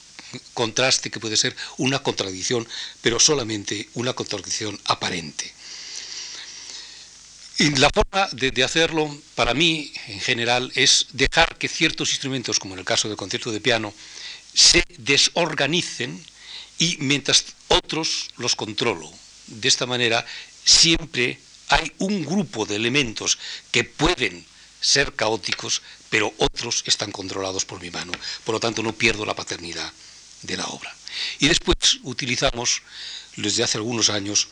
contraste 0.54 1.10
que 1.10 1.20
puede 1.20 1.36
ser 1.36 1.56
una 1.76 2.00
contradicción, 2.00 2.66
pero 3.00 3.20
solamente 3.20 3.88
una 3.94 4.12
contradicción 4.12 4.78
aparente. 4.84 5.52
Y 7.58 7.70
la 7.76 7.90
forma 7.90 8.28
de, 8.32 8.62
hacerlo, 8.62 9.16
para 9.34 9.52
mí, 9.52 9.92
en 10.06 10.20
general, 10.20 10.70
es 10.76 11.06
dejar 11.12 11.58
que 11.58 11.68
ciertos 11.68 12.10
instrumentos, 12.10 12.60
como 12.60 12.74
en 12.74 12.80
el 12.80 12.84
caso 12.84 13.08
del 13.08 13.16
concierto 13.16 13.50
de 13.50 13.60
piano, 13.60 13.92
se 14.54 14.84
desorganicen 14.98 16.24
y 16.78 16.96
mientras 17.00 17.46
otros 17.66 18.28
los 18.36 18.54
controlo. 18.54 19.12
De 19.48 19.66
esta 19.66 19.86
manera, 19.86 20.24
siempre 20.64 21.40
hay 21.68 21.92
un 21.98 22.24
grupo 22.24 22.64
de 22.64 22.76
elementos 22.76 23.38
que 23.72 23.82
pueden 23.82 24.46
ser 24.80 25.14
caóticos, 25.14 25.82
pero 26.10 26.32
otros 26.38 26.84
están 26.86 27.10
controlados 27.10 27.64
por 27.64 27.80
mi 27.80 27.90
mano. 27.90 28.12
Por 28.44 28.54
lo 28.54 28.60
tanto, 28.60 28.84
no 28.84 28.92
pierdo 28.92 29.26
la 29.26 29.34
paternidad 29.34 29.92
de 30.42 30.56
la 30.56 30.66
obra. 30.66 30.94
Y 31.38 31.48
después 31.48 31.98
utilizamos, 32.02 32.82
desde 33.36 33.64
hace 33.64 33.78
algunos 33.78 34.10
años, 34.10 34.48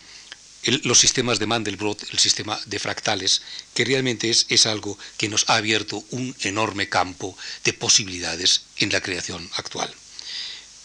los 0.82 0.99
sistemas 0.99 1.39
de 1.39 1.47
Mandelbrot, 1.47 2.03
el 2.11 2.18
sistema 2.18 2.59
de 2.66 2.78
fractales, 2.78 3.43
que 3.74 3.84
realmente 3.84 4.30
es, 4.30 4.47
es 4.49 4.66
algo 4.66 4.99
que 5.16 5.28
nos 5.28 5.49
ha 5.49 5.57
abierto 5.57 6.05
un 6.11 6.34
enorme 6.41 6.89
campo 6.89 7.37
de 7.64 7.72
posibilidades 7.72 8.62
en 8.78 8.91
la 8.91 9.01
creación 9.01 9.49
actual. 9.55 9.95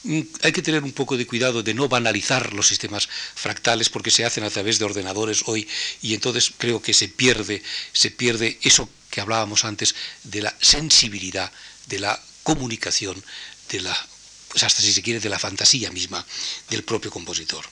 Mm, 0.03 0.21
hay 0.41 0.51
que 0.51 0.63
tener 0.63 0.83
un 0.83 0.93
poco 0.93 1.15
de 1.15 1.27
cuidado 1.27 1.61
de 1.61 1.73
no 1.73 1.87
banalizar 1.87 2.53
los 2.53 2.67
sistemas 2.67 3.07
fractales 3.35 3.89
porque 3.89 4.09
se 4.09 4.25
hacen 4.25 4.43
a 4.43 4.49
través 4.49 4.79
de 4.79 4.85
ordenadores 4.85 5.43
hoy 5.45 5.67
y 6.01 6.15
entonces 6.15 6.51
creo 6.57 6.81
que 6.81 6.93
se 6.93 7.07
pierde, 7.07 7.61
se 7.93 8.09
pierde 8.09 8.57
eso 8.63 8.89
que 9.11 9.21
hablábamos 9.21 9.63
antes 9.63 9.93
de 10.23 10.41
la 10.41 10.55
sensibilidad, 10.59 11.51
de 11.87 11.99
la 11.99 12.19
comunicación, 12.43 13.23
de 13.69 13.81
la 13.81 14.07
hasta 14.55 14.81
si 14.81 14.93
se 14.93 15.01
quiere 15.01 15.19
de 15.19 15.29
la 15.29 15.39
fantasía 15.39 15.91
misma 15.91 16.25
del 16.69 16.83
propio 16.83 17.11
compositor. 17.11 17.65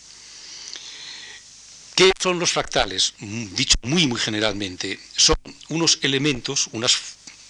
¿Qué 1.95 2.11
son 2.21 2.39
los 2.39 2.51
fractales? 2.51 3.13
Dicho 3.19 3.75
muy, 3.81 4.07
muy 4.07 4.19
generalmente, 4.19 4.99
son 5.17 5.35
unos 5.67 5.99
elementos, 6.01 6.69
unas 6.71 6.95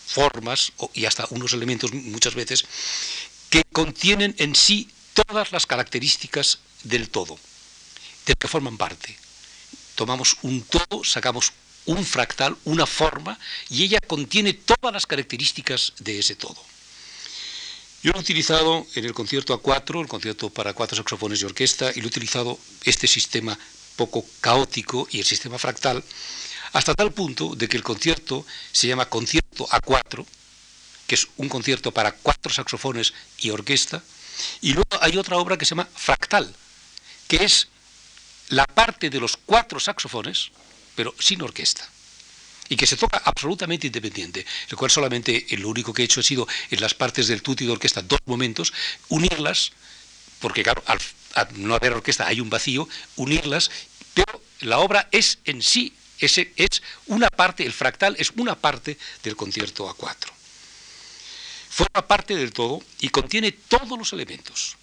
formas 0.08 0.72
y 0.94 1.06
hasta 1.06 1.28
unos 1.30 1.54
elementos 1.54 1.94
muchas 1.94 2.34
veces 2.34 2.66
que 3.50 3.64
contienen 3.72 4.34
en 4.40 4.56
sí 4.56 4.90
todas 5.14 5.52
las 5.52 5.68
características 5.68 6.60
del 6.84 7.10
todo, 7.10 7.38
del 8.26 8.38
que 8.38 8.48
forman 8.48 8.78
parte. 8.78 9.16
Tomamos 9.96 10.38
un 10.42 10.64
todo, 10.64 11.04
sacamos 11.04 11.54
un 11.86 12.06
fractal, 12.06 12.58
una 12.66 12.86
forma, 12.86 13.38
y 13.70 13.84
ella 13.84 14.00
contiene 14.00 14.54
todas 14.54 14.94
las 14.94 15.06
características 15.06 15.94
de 16.00 16.20
ese 16.20 16.36
todo. 16.36 16.64
Yo 18.02 18.12
lo 18.14 18.20
he 18.20 18.22
utilizado 18.22 18.88
en 18.96 19.04
el 19.04 19.14
concierto 19.14 19.62
A4, 19.62 20.02
el 20.02 20.08
concierto 20.08 20.50
para 20.50 20.74
cuatro 20.74 20.96
saxofones 20.96 21.42
y 21.42 21.46
orquesta, 21.46 21.92
y 21.94 22.00
lo 22.00 22.06
he 22.06 22.08
utilizado 22.08 22.58
este 22.86 23.08
sistema 23.08 23.60
poco 23.98 24.26
caótico 24.40 25.06
y 25.12 25.20
el 25.20 25.26
sistema 25.26 25.60
fractal, 25.60 26.02
hasta 26.72 26.96
tal 26.96 27.12
punto 27.12 27.56
de 27.56 27.68
que 27.68 27.76
el 27.76 27.84
concierto 27.84 28.46
se 28.72 28.88
llama 28.88 29.10
concierto 29.10 29.68
A4, 29.68 30.26
que 31.08 31.16
es 31.16 31.28
un 31.36 31.50
concierto 31.50 31.92
para 31.92 32.14
cuatro 32.14 32.54
saxofones 32.54 33.14
y 33.40 33.50
orquesta, 33.50 34.02
y 34.62 34.72
luego 34.72 34.98
hay 35.02 35.18
otra 35.18 35.36
obra 35.36 35.58
que 35.58 35.66
se 35.66 35.72
llama 35.72 35.90
Fractal, 35.94 36.56
que 37.28 37.44
es 37.44 37.68
la 38.48 38.66
parte 38.66 39.10
de 39.10 39.20
los 39.20 39.36
cuatro 39.36 39.78
saxofones, 39.82 40.52
pero 40.96 41.14
sin 41.20 41.42
orquesta 41.42 41.90
y 42.70 42.76
que 42.78 42.86
se 42.86 42.96
toca 42.96 43.22
absolutamente 43.26 43.88
independiente, 43.88 44.46
el 44.70 44.78
cual 44.78 44.92
solamente 44.92 45.46
lo 45.58 45.70
único 45.70 45.92
que 45.92 46.04
he 46.04 46.06
hecho 46.06 46.20
ha 46.20 46.24
sido 46.24 46.48
en 46.70 46.80
las 46.80 46.94
partes 46.94 47.28
del 47.28 47.42
tutti 47.42 47.66
de 47.66 47.72
orquesta 47.72 48.04
dos 48.04 48.20
momentos, 48.26 48.72
unirlas, 49.10 49.72
porque 50.40 50.64
claro, 50.64 50.84
al, 50.86 51.00
no 51.56 51.74
haber 51.76 51.94
orquesta 51.94 52.28
hay 52.28 52.40
un 52.40 52.50
vacío, 52.50 52.88
unirlas, 53.16 53.72
pero 54.14 54.42
la 54.62 54.80
obra 54.80 55.10
es 55.12 55.40
en 55.46 55.62
sí, 55.62 55.94
ese 56.20 56.54
es 56.56 56.82
una 57.08 57.30
parte, 57.30 57.66
el 57.66 57.74
fractal 57.74 58.16
es 58.20 58.32
una 58.36 58.56
parte 58.56 58.98
del 59.24 59.36
concierto 59.36 59.90
A4. 59.90 60.30
Forma 61.70 62.08
parte 62.08 62.36
del 62.36 62.54
todo 62.54 62.82
y 63.00 63.10
contiene 63.10 63.52
todos 63.52 63.98
los 63.98 64.14
elementos. 64.14 64.76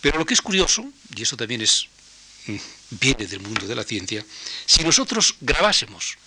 Pero 0.00 0.18
lo 0.18 0.26
que 0.26 0.34
es 0.34 0.42
curioso, 0.42 0.84
y 1.16 1.22
eso 1.22 1.36
también 1.36 1.62
es 1.62 1.88
mm, 2.46 2.56
viene 2.90 3.26
del 3.26 3.40
mundo 3.40 3.66
de 3.66 3.74
la 3.74 3.82
ciencia, 3.82 4.24
si 4.66 4.84
nosotros 4.84 5.36
grabásemos 5.40 6.18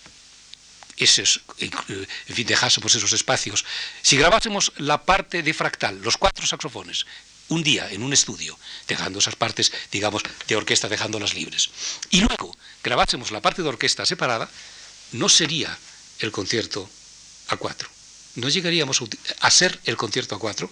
esos, 1.00 1.40
en 1.58 2.34
fin, 2.34 2.46
dejásemos 2.46 2.94
esos 2.94 3.12
espacios, 3.12 3.64
si 4.02 4.16
grabásemos 4.16 4.72
la 4.76 5.04
parte 5.04 5.42
de 5.42 5.54
fractal, 5.54 6.00
los 6.02 6.16
cuatro 6.16 6.46
saxofones, 6.46 7.06
un 7.48 7.62
día 7.62 7.90
en 7.90 8.02
un 8.02 8.12
estudio, 8.12 8.56
dejando 8.86 9.18
esas 9.18 9.34
partes, 9.34 9.72
digamos, 9.90 10.22
de 10.46 10.56
orquesta, 10.56 10.88
dejándolas 10.88 11.34
libres, 11.34 11.70
y 12.10 12.20
luego 12.20 12.56
grabásemos 12.84 13.30
la 13.30 13.40
parte 13.40 13.62
de 13.62 13.68
orquesta 13.68 14.06
separada, 14.06 14.48
no 15.12 15.28
sería 15.28 15.76
el 16.20 16.30
concierto 16.30 16.88
a 17.48 17.56
cuatro. 17.56 17.88
No 18.36 18.48
llegaríamos 18.48 19.02
a 19.40 19.50
ser 19.50 19.80
el 19.84 19.96
concierto 19.96 20.36
a 20.36 20.38
cuatro, 20.38 20.70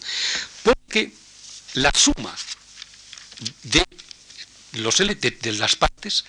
porque 0.63 1.13
la 1.75 1.91
suma 1.93 2.35
de, 3.65 3.85
los, 4.73 4.97
de 4.99 5.53
las 5.59 5.75
partes, 5.75 6.25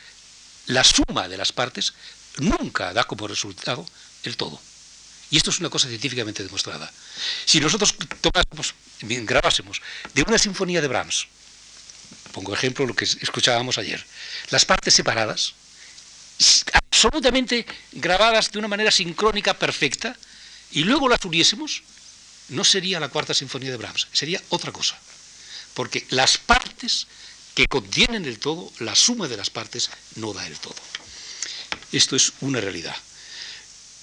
la 0.66 0.84
suma 0.84 1.28
de 1.28 1.38
las 1.38 1.52
partes, 1.52 1.94
nunca 2.40 2.94
da 2.94 3.04
como 3.04 3.28
resultado 3.28 3.86
el 4.24 4.38
todo. 4.38 4.60
Y 5.32 5.38
esto 5.38 5.52
es 5.52 5.60
una 5.60 5.70
cosa 5.70 5.88
científicamente 5.88 6.44
demostrada. 6.44 6.92
Si 7.46 7.60
nosotros 7.60 7.96
tomásemos, 8.22 8.74
grabásemos 9.02 9.82
de 10.14 10.24
una 10.24 10.40
sinfonía 10.40 10.82
de 10.82 10.88
Brahms, 10.88 11.28
pongo 12.32 12.54
ejemplo 12.54 12.86
lo 12.86 12.96
que 12.96 13.06
escuchábamos 13.06 13.78
ayer, 13.78 14.04
las 14.50 14.66
partes 14.66 14.94
separadas, 14.94 15.54
absolutamente 16.74 17.66
grabadas 17.92 18.52
de 18.52 18.60
una 18.60 18.68
manera 18.68 18.92
sincrónica 18.92 19.54
perfecta, 19.54 20.18
y 20.72 20.84
luego 20.84 21.10
las 21.10 21.24
uniésemos, 21.26 21.84
no 22.50 22.64
sería 22.64 23.00
la 23.00 23.10
cuarta 23.10 23.34
sinfonía 23.34 23.72
de 23.72 23.78
Brahms, 23.78 24.08
sería 24.12 24.42
otra 24.50 24.72
cosa. 24.72 24.98
Porque 25.74 26.06
las 26.10 26.38
partes 26.38 27.08
que 27.54 27.68
contienen 27.68 28.26
el 28.26 28.40
todo, 28.40 28.72
la 28.80 28.96
suma 28.96 29.28
de 29.28 29.38
las 29.38 29.50
partes 29.50 29.90
no 30.16 30.34
da 30.34 30.46
el 30.48 30.58
todo. 30.58 30.76
Esto 31.92 32.16
es 32.16 32.34
una 32.42 32.62
realidad. 32.62 32.96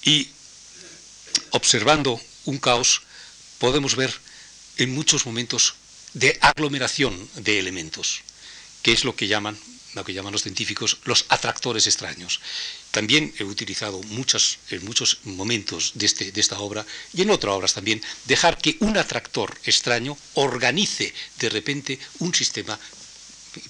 Y 0.03 0.29
observando 1.51 2.19
un 2.45 2.57
caos, 2.57 3.01
podemos 3.59 3.95
ver 3.95 4.13
en 4.77 4.93
muchos 4.93 5.25
momentos 5.25 5.75
de 6.13 6.37
aglomeración 6.41 7.29
de 7.35 7.59
elementos, 7.59 8.21
que 8.81 8.91
es 8.91 9.03
lo 9.03 9.15
que 9.15 9.27
llaman, 9.27 9.57
lo 9.93 10.03
que 10.05 10.13
llaman 10.13 10.33
los 10.33 10.43
científicos 10.43 10.97
los 11.05 11.25
atractores 11.29 11.87
extraños. 11.87 12.39
También 12.91 13.33
he 13.37 13.43
utilizado 13.43 14.01
muchas, 14.03 14.59
en 14.69 14.85
muchos 14.85 15.19
momentos 15.23 15.91
de, 15.95 16.05
este, 16.05 16.31
de 16.31 16.41
esta 16.41 16.59
obra 16.59 16.85
y 17.13 17.21
en 17.21 17.29
otras 17.29 17.53
obras 17.53 17.73
también, 17.73 18.01
dejar 18.25 18.57
que 18.57 18.77
un 18.79 18.97
atractor 18.97 19.57
extraño 19.65 20.17
organice 20.35 21.13
de 21.39 21.49
repente 21.49 21.99
un 22.19 22.33
sistema 22.33 22.79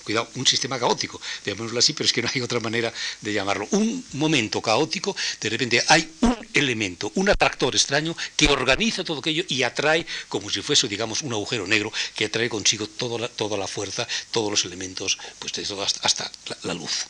cuidado, 0.04 0.30
un 0.36 0.46
sistema 0.48 0.80
caótico, 0.80 1.20
llamémoslo 1.46 1.80
así, 1.80 1.94
pero 1.94 2.06
es 2.06 2.14
que 2.14 2.22
no 2.22 2.30
hay 2.34 2.42
otra 2.42 2.60
manera 2.60 2.92
de 3.22 3.34
llamarlo. 3.34 3.68
Un 3.72 4.06
momento 4.14 4.62
caótico, 4.62 5.16
de 5.42 5.50
repente 5.50 5.84
hay 5.88 6.10
un 6.22 6.38
elemento, 6.54 7.12
un 7.16 7.30
atractor 7.30 7.76
extraño 7.76 8.16
que 8.36 8.48
organiza 8.48 9.04
todo 9.04 9.20
aquello 9.20 9.44
y 9.48 9.64
atrae, 9.64 10.06
como 10.28 10.50
si 10.50 10.62
fuese, 10.62 10.88
digamos, 10.88 11.22
un 11.22 11.34
agujero 11.34 11.68
negro, 11.68 11.92
que 12.16 12.26
atrae 12.26 12.50
consigo 12.50 12.88
toda 12.88 13.20
la, 13.20 13.28
toda 13.28 13.58
la 13.58 13.68
fuerza, 13.68 14.08
todos 14.32 14.52
los 14.52 14.66
elementos, 14.66 15.18
pues 15.40 15.54
hasta, 16.02 16.32
la, 16.64 16.74
luz. 16.74 17.06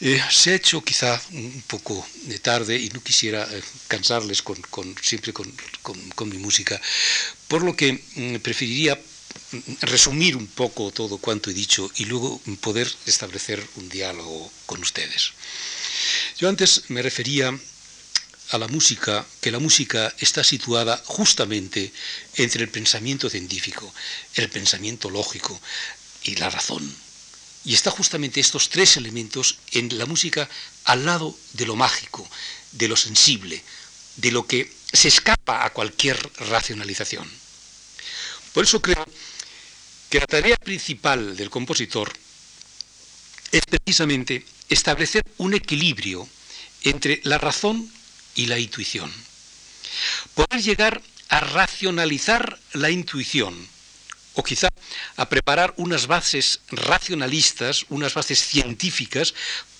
Eh, 0.00 0.20
se 0.30 0.50
ha 0.50 0.54
hecho 0.56 0.82
quizá 0.82 1.20
un 1.32 1.62
poco 1.66 2.06
de 2.22 2.38
tarde 2.38 2.76
y 2.76 2.88
no 2.90 3.02
quisiera 3.02 3.46
eh, 3.50 3.62
cansarles 3.88 4.42
con, 4.42 4.58
siempre 5.00 5.32
con, 5.32 6.28
mi 6.28 6.38
música, 6.38 6.80
por 7.48 7.62
lo 7.62 7.76
que 7.76 7.92
mm, 7.92 8.36
preferiría 8.36 9.00
resumir 9.82 10.36
un 10.36 10.46
poco 10.46 10.90
todo 10.90 11.18
cuanto 11.18 11.50
he 11.50 11.54
dicho 11.54 11.90
y 11.96 12.06
luego 12.06 12.40
poder 12.60 12.92
establecer 13.06 13.66
un 13.76 13.88
diálogo 13.88 14.50
con 14.66 14.80
ustedes. 14.80 15.32
Yo 16.38 16.48
antes 16.48 16.84
me 16.88 17.02
refería 17.02 17.56
a 18.50 18.58
la 18.58 18.68
música, 18.68 19.26
que 19.40 19.50
la 19.50 19.58
música 19.58 20.14
está 20.18 20.44
situada 20.44 21.02
justamente 21.06 21.92
entre 22.36 22.62
el 22.62 22.68
pensamiento 22.68 23.30
científico, 23.30 23.92
el 24.34 24.48
pensamiento 24.50 25.10
lógico 25.10 25.58
y 26.22 26.36
la 26.36 26.50
razón. 26.50 26.94
Y 27.64 27.72
está 27.74 27.90
justamente 27.90 28.40
estos 28.40 28.68
tres 28.68 28.96
elementos 28.96 29.56
en 29.72 29.96
la 29.96 30.06
música 30.06 30.48
al 30.84 31.06
lado 31.06 31.36
de 31.54 31.66
lo 31.66 31.76
mágico, 31.76 32.28
de 32.72 32.88
lo 32.88 32.96
sensible, 32.96 33.62
de 34.16 34.32
lo 34.32 34.46
que 34.46 34.70
se 34.92 35.08
escapa 35.08 35.64
a 35.64 35.72
cualquier 35.72 36.18
racionalización. 36.36 37.43
Por 38.54 38.62
eso 38.62 38.80
creo 38.80 39.04
que 40.08 40.20
la 40.20 40.26
tarea 40.26 40.56
principal 40.56 41.36
del 41.36 41.50
compositor 41.50 42.12
es 43.50 43.62
precisamente 43.66 44.46
establecer 44.68 45.24
un 45.38 45.54
equilibrio 45.54 46.28
entre 46.82 47.20
la 47.24 47.38
razón 47.38 47.90
y 48.36 48.46
la 48.46 48.60
intuición. 48.60 49.12
Poder 50.34 50.62
llegar 50.62 51.02
a 51.30 51.40
racionalizar 51.40 52.60
la 52.74 52.90
intuición, 52.90 53.54
o 54.34 54.44
quizá 54.44 54.68
a 55.16 55.28
preparar 55.28 55.74
unas 55.76 56.06
bases 56.06 56.60
racionalistas, 56.70 57.86
unas 57.88 58.14
bases 58.14 58.38
científicas, 58.38 59.34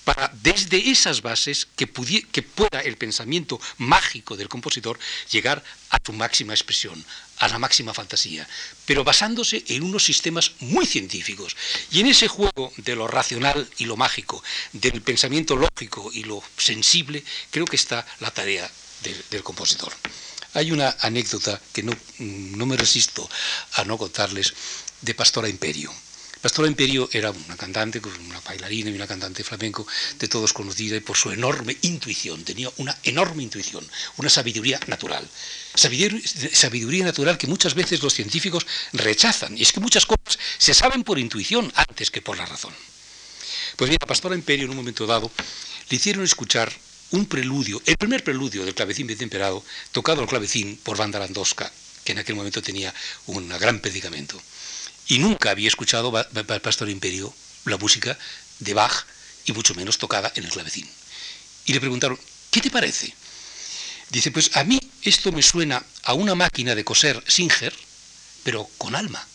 para 0.04 0.30
desde 0.42 0.90
esas 0.90 1.22
bases 1.22 1.66
que, 1.76 1.86
pueda 1.86 2.80
el 2.80 2.96
pensamiento 2.96 3.60
mágico 3.78 4.36
del 4.36 4.48
compositor 4.48 4.98
llegar 5.30 5.64
a 5.90 5.98
su 6.04 6.12
máxima 6.12 6.52
expresión, 6.52 7.02
a 7.38 7.48
la 7.48 7.58
máxima 7.58 7.94
fantasía, 7.94 8.46
pero 8.84 9.02
basándose 9.02 9.64
en 9.68 9.82
unos 9.82 10.04
sistemas 10.04 10.52
muy 10.60 10.86
científicos. 10.86 11.56
Y 11.90 12.00
en 12.00 12.06
ese 12.06 12.28
juego 12.28 12.72
de 12.76 12.96
lo 12.96 13.08
racional 13.08 13.68
y 13.78 13.86
lo 13.86 13.96
mágico, 13.96 14.42
del 14.72 15.00
pensamiento 15.02 15.56
lógico 15.56 16.10
y 16.12 16.24
lo 16.24 16.42
sensible, 16.56 17.24
creo 17.50 17.64
que 17.64 17.76
está 17.76 18.06
la 18.20 18.30
tarea 18.30 18.70
del, 19.30 19.42
compositor. 19.42 19.92
Hay 20.54 20.70
una 20.70 20.96
anécdota 21.00 21.60
que 21.72 21.82
no, 21.82 21.92
no 22.18 22.66
me 22.66 22.76
resisto 22.76 23.28
a 23.72 23.84
no 23.84 23.98
contarles 23.98 24.54
de 25.00 25.14
Pastora 25.14 25.48
Imperio. 25.48 25.92
Pastora 26.44 26.68
Imperio 26.68 27.08
era 27.10 27.30
una 27.30 27.56
cantante, 27.56 28.02
una 28.04 28.38
bailarina 28.42 28.90
y 28.90 28.94
una 28.94 29.06
cantante 29.06 29.42
flamenco 29.42 29.86
de 30.18 30.28
todos 30.28 30.52
conocida 30.52 30.94
y 30.94 31.00
por 31.00 31.16
su 31.16 31.30
enorme 31.30 31.74
intuición, 31.80 32.44
tenía 32.44 32.70
una 32.76 32.94
enorme 33.02 33.42
intuición, 33.42 33.82
una 34.18 34.28
sabiduría 34.28 34.78
natural. 34.86 35.26
Sabiduría, 35.74 37.06
natural 37.06 37.38
que 37.38 37.46
muchas 37.46 37.72
veces 37.72 38.02
los 38.02 38.12
científicos 38.12 38.66
rechazan. 38.92 39.56
Y 39.56 39.62
es 39.62 39.72
que 39.72 39.80
muchas 39.80 40.04
cosas 40.04 40.38
se 40.58 40.74
saben 40.74 41.02
por 41.02 41.18
intuición 41.18 41.72
antes 41.76 42.10
que 42.10 42.20
por 42.20 42.36
la 42.36 42.44
razón. 42.44 42.74
Pues 43.76 43.88
bien, 43.88 43.98
a 44.02 44.06
Pastora 44.06 44.34
Imperio 44.34 44.66
en 44.66 44.72
un 44.72 44.76
momento 44.76 45.06
dado 45.06 45.30
le 45.88 45.96
hicieron 45.96 46.24
escuchar 46.24 46.70
un 47.12 47.24
preludio, 47.24 47.80
el 47.86 47.96
primer 47.96 48.22
preludio 48.22 48.66
del 48.66 48.74
clavecín 48.74 49.06
bien 49.06 49.18
temperado, 49.18 49.64
tocado 49.92 50.20
al 50.20 50.28
clavecín 50.28 50.76
por 50.82 50.98
Banda 50.98 51.20
Landowska, 51.20 51.72
que 52.04 52.12
en 52.12 52.18
aquel 52.18 52.36
momento 52.36 52.60
tenía 52.60 52.92
un 53.28 53.48
gran 53.48 53.80
predicamento 53.80 54.38
y 55.08 55.18
nunca 55.18 55.50
había 55.50 55.68
escuchado 55.68 56.12
el 56.18 56.60
Pastor 56.60 56.88
Imperio 56.88 57.34
la 57.64 57.76
música 57.78 58.18
de 58.60 58.74
Bach 58.74 59.06
y 59.46 59.52
mucho 59.52 59.74
menos 59.74 59.98
tocada 59.98 60.32
en 60.34 60.44
el 60.44 60.50
clavecín. 60.50 60.88
Y 61.66 61.72
le 61.72 61.80
preguntaron, 61.80 62.18
¿qué 62.50 62.60
te 62.60 62.70
parece? 62.70 63.14
Dice, 64.10 64.30
pues 64.30 64.54
a 64.56 64.64
mí 64.64 64.78
esto 65.02 65.32
me 65.32 65.42
suena 65.42 65.82
a 66.02 66.14
una 66.14 66.34
máquina 66.34 66.74
de 66.74 66.84
coser 66.84 67.22
Singer, 67.26 67.74
pero 68.42 68.68
con 68.78 68.94
alma. 68.94 69.26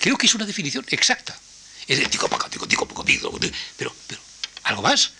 Creo 0.00 0.16
que 0.16 0.26
es 0.26 0.34
una 0.34 0.46
definición 0.46 0.84
exacta. 0.88 1.38
Es 1.86 1.98
el 1.98 2.08
tico, 2.08 2.28
tico, 2.50 2.66
tico, 2.66 2.86
pero, 3.76 3.94
pero, 4.06 4.20
algo 4.64 4.82
más. 4.82 5.12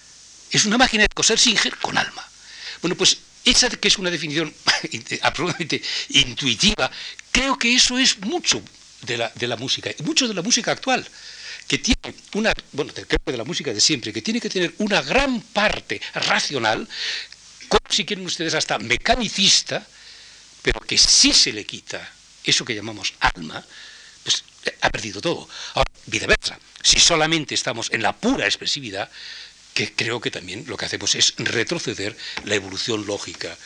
Es 0.50 0.64
una 0.64 0.78
máquina 0.78 1.02
de 1.02 1.08
coser 1.08 1.38
Singer 1.38 1.76
con 1.78 1.96
alma. 1.96 2.26
Bueno, 2.80 2.96
pues 2.96 3.18
esa 3.44 3.68
que 3.70 3.88
es 3.88 3.98
una 3.98 4.10
definición 4.10 4.52
absolutamente 5.22 5.82
intuitiva, 6.10 6.90
creo 7.32 7.58
que 7.58 7.74
eso 7.74 7.98
es 7.98 8.18
mucho 8.20 8.62
de 9.02 9.16
la, 9.16 9.32
de 9.34 9.46
la 9.46 9.56
música, 9.56 9.90
y 9.96 10.02
mucho 10.02 10.28
de 10.28 10.34
la 10.34 10.42
música 10.42 10.72
actual, 10.72 11.06
que 11.66 11.78
tiene 11.78 12.14
una, 12.32 12.52
bueno, 12.72 12.92
creo 12.94 13.18
de 13.26 13.36
la 13.36 13.44
música 13.44 13.72
de 13.72 13.80
siempre, 13.80 14.12
que 14.12 14.22
tiene 14.22 14.40
que 14.40 14.48
tener 14.48 14.74
una 14.78 15.02
gran 15.02 15.40
parte 15.40 16.00
racional, 16.14 16.88
como 17.68 17.86
si 17.90 18.04
quieren 18.04 18.24
ustedes 18.24 18.54
hasta 18.54 18.78
mecanicista, 18.78 19.86
pero 20.62 20.80
que 20.80 20.96
si 20.96 21.32
se 21.32 21.52
le 21.52 21.64
quita 21.64 22.10
eso 22.42 22.64
que 22.64 22.74
llamamos 22.74 23.12
alma, 23.20 23.64
pues 24.22 24.44
eh, 24.64 24.76
ha 24.80 24.90
perdido 24.90 25.20
todo. 25.20 25.48
Ahora, 25.74 25.90
viceversa, 26.06 26.58
si 26.82 26.98
solamente 26.98 27.54
estamos 27.54 27.90
en 27.92 28.02
la 28.02 28.16
pura 28.16 28.46
expresividad, 28.46 29.10
que 29.74 29.92
creo 29.94 30.20
que 30.20 30.30
también 30.30 30.64
lo 30.66 30.76
que 30.76 30.86
hacemos 30.86 31.14
es 31.14 31.34
retroceder 31.36 32.16
la 32.44 32.54
evolución 32.54 33.06
lógica 33.06 33.56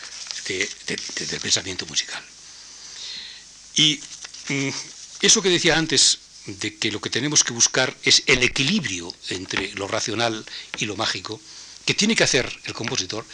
del 0.49 1.41
pensamiento 1.41 1.87
musical. 1.87 2.23
Y 3.77 4.01
mm, 4.49 4.69
eso 5.23 5.41
que 5.41 5.49
decía 5.49 5.79
antes 5.79 6.19
de 6.47 6.77
que 6.77 6.91
lo 6.91 7.01
que 7.01 7.11
tenemos 7.11 7.45
que 7.45 7.53
buscar 7.53 7.97
es 8.03 8.25
el 8.27 8.43
equilibrio 8.43 9.15
entre 9.31 9.73
lo 9.75 9.87
racional 9.87 10.45
y 10.79 10.87
lo 10.87 10.97
mágico, 10.97 11.41
que 11.87 11.95
tiene 11.95 12.17
que 12.17 12.25
hacer 12.25 12.53
el 12.65 12.75
compositor, 12.75 13.25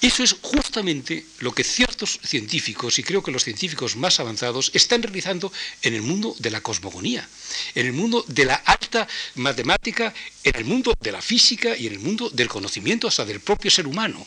eso 0.00 0.22
es 0.22 0.36
justamente 0.40 1.26
lo 1.40 1.52
que 1.52 1.64
ciertos 1.64 2.20
científicos, 2.24 2.98
y 2.98 3.02
creo 3.02 3.22
que 3.22 3.32
los 3.32 3.44
científicos 3.44 3.96
más 3.96 4.20
avanzados, 4.20 4.70
están 4.72 5.02
realizando 5.02 5.52
en 5.82 5.94
el 5.94 6.02
mundo 6.02 6.36
de 6.38 6.50
la 6.50 6.60
cosmogonía, 6.60 7.28
en 7.74 7.86
el 7.86 7.92
mundo 7.92 8.24
de 8.28 8.44
la 8.44 8.54
alta 8.54 9.08
matemática, 9.34 10.14
en 10.44 10.56
el 10.56 10.64
mundo 10.64 10.94
de 11.00 11.12
la 11.12 11.20
física 11.20 11.76
y 11.76 11.88
en 11.88 11.94
el 11.94 11.98
mundo 11.98 12.30
del 12.30 12.48
conocimiento 12.48 13.08
hasta 13.08 13.24
del 13.24 13.40
propio 13.40 13.70
ser 13.70 13.86
humano. 13.86 14.24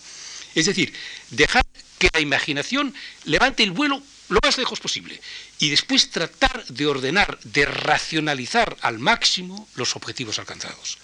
Es 0.54 0.66
decir, 0.66 0.94
dejar 1.30 1.66
que 1.98 2.10
la 2.14 2.20
imaginación 2.20 2.94
levante 3.24 3.64
el 3.64 3.72
vuelo 3.72 4.04
lo 4.32 4.40
más 4.42 4.58
lejos 4.58 4.80
posible, 4.80 5.20
y 5.60 5.70
después 5.70 6.10
tratar 6.10 6.66
de 6.68 6.86
ordenar, 6.86 7.38
de 7.44 7.66
racionalizar 7.66 8.78
al 8.82 8.98
máximo 8.98 9.68
los 9.76 9.96
objetivos 9.98 10.40
alcanzados. 10.40 10.98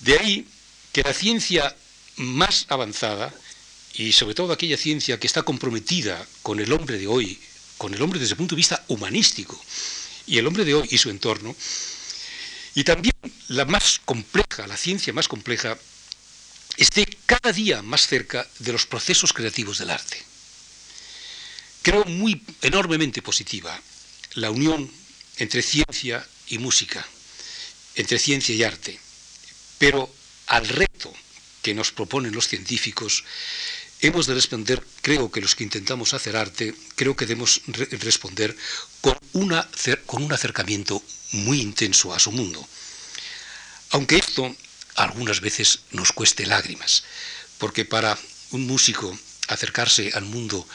De 0.00 0.18
ahí 0.18 0.46
que 0.92 1.04
la 1.04 1.14
ciencia 1.14 1.74
más 2.16 2.66
avanzada, 2.68 3.32
y 3.94 4.10
sobre 4.10 4.34
todo 4.34 4.52
aquella 4.52 4.76
ciencia 4.76 5.20
que 5.20 5.28
está 5.28 5.42
comprometida 5.44 6.26
con 6.42 6.58
el 6.58 6.72
hombre 6.72 6.98
de 6.98 7.06
hoy, 7.06 7.38
con 7.78 7.94
el 7.94 8.02
hombre 8.02 8.18
desde 8.18 8.32
el 8.32 8.38
punto 8.38 8.56
de 8.56 8.60
vista 8.60 8.84
humanístico, 8.88 9.58
y 10.26 10.38
el 10.38 10.46
hombre 10.48 10.64
de 10.64 10.74
hoy 10.74 10.88
y 10.90 10.98
su 10.98 11.10
entorno, 11.10 11.54
y 12.74 12.82
también 12.82 13.14
la 13.48 13.66
más 13.66 14.00
compleja, 14.04 14.66
la 14.66 14.76
ciencia 14.76 15.12
más 15.12 15.28
compleja, 15.28 15.78
esté 16.76 17.06
cada 17.24 17.52
día 17.52 17.82
más 17.82 18.08
cerca 18.08 18.48
de 18.58 18.72
los 18.72 18.84
procesos 18.84 19.32
creativos 19.32 19.78
del 19.78 19.90
arte. 19.90 20.33
Creo 21.84 22.06
muy 22.06 22.40
enormemente 22.62 23.20
positiva 23.20 23.78
la 24.36 24.50
unión 24.50 24.90
entre 25.36 25.60
ciencia 25.60 26.26
y 26.46 26.56
música, 26.56 27.06
entre 27.94 28.18
ciencia 28.18 28.54
y 28.54 28.64
arte, 28.64 28.98
pero 29.76 30.08
al 30.46 30.66
reto 30.66 31.12
que 31.60 31.74
nos 31.74 31.92
proponen 31.92 32.32
los 32.34 32.48
científicos, 32.48 33.24
hemos 34.00 34.26
de 34.26 34.32
responder, 34.32 34.82
creo 35.02 35.30
que 35.30 35.42
los 35.42 35.54
que 35.54 35.64
intentamos 35.64 36.14
hacer 36.14 36.38
arte, 36.38 36.74
creo 36.96 37.16
que 37.16 37.26
debemos 37.26 37.60
responder 38.00 38.56
con, 39.02 39.18
un 39.32 40.32
acercamiento 40.32 41.02
muy 41.32 41.60
intenso 41.60 42.14
a 42.14 42.18
su 42.18 42.32
mundo. 42.32 42.66
Aunque 43.90 44.16
esto 44.16 44.56
algunas 44.94 45.42
veces 45.42 45.80
nos 45.90 46.12
cueste 46.12 46.46
lágrimas, 46.46 47.04
porque 47.58 47.84
para 47.84 48.18
un 48.52 48.66
músico 48.66 49.18
acercarse 49.48 50.12
al 50.14 50.24
mundo 50.24 50.66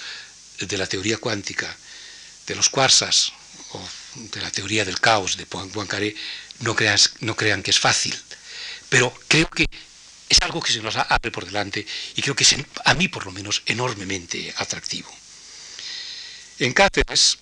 de 0.59 0.77
la 0.77 0.87
teoría 0.87 1.17
cuántica, 1.17 1.75
de 2.47 2.55
los 2.55 2.69
cuarsas 2.69 3.33
o 3.71 3.89
de 4.15 4.41
la 4.41 4.51
teoría 4.51 4.85
del 4.85 4.99
caos 4.99 5.37
de 5.37 5.45
Poincaré, 5.45 6.15
no, 6.59 6.75
no 7.21 7.35
crean 7.35 7.63
que 7.63 7.71
es 7.71 7.79
fácil, 7.79 8.15
pero 8.89 9.13
creo 9.27 9.49
que 9.49 9.65
es 10.27 10.41
algo 10.41 10.61
que 10.61 10.71
se 10.71 10.81
nos 10.81 10.95
abre 10.95 11.31
por 11.31 11.45
delante 11.45 11.85
y 12.15 12.21
creo 12.21 12.35
que 12.35 12.43
es, 12.43 12.55
a 12.85 12.93
mí 12.93 13.07
por 13.07 13.25
lo 13.25 13.31
menos, 13.31 13.63
enormemente 13.65 14.53
atractivo. 14.57 15.09
En 16.59 16.73
Cáceres, 16.73 17.37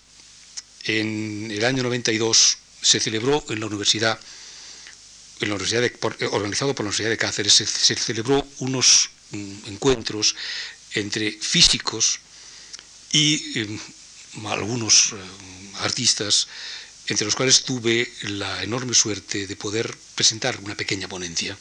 en 0.84 1.50
el 1.52 1.66
año 1.66 1.84
92, 1.84 2.58
se 2.82 3.00
celebró 3.00 3.44
en 3.50 3.60
la 3.60 3.66
universidad 3.66 4.20
en 5.40 5.50
la 5.50 5.56
universidad 5.56 5.84
eh, 5.84 6.28
organizado 6.32 6.74
por 6.74 6.84
la 6.84 6.90
Universidad 6.90 7.10
de 7.10 7.18
Cáceres, 7.18 7.54
se, 7.54 7.96
celebró 7.96 8.48
unos 8.60 9.10
mm, 9.32 9.68
encuentros 9.68 10.36
entre 10.94 11.32
físicos 11.32 12.20
y 13.12 13.60
em, 13.60 13.80
algunos 14.46 15.14
eh, 15.14 15.16
artistas, 15.80 16.48
entre 17.08 17.26
los 17.26 17.36
cuales 17.36 17.64
tuve 17.64 18.12
la 18.24 18.64
enorme 18.64 18.94
suerte 18.94 19.48
de 19.48 19.56
poder 19.56 19.96
presentar 20.16 20.60
una 20.62 20.76
pequeña 20.76 21.08
ponencia. 21.08 21.58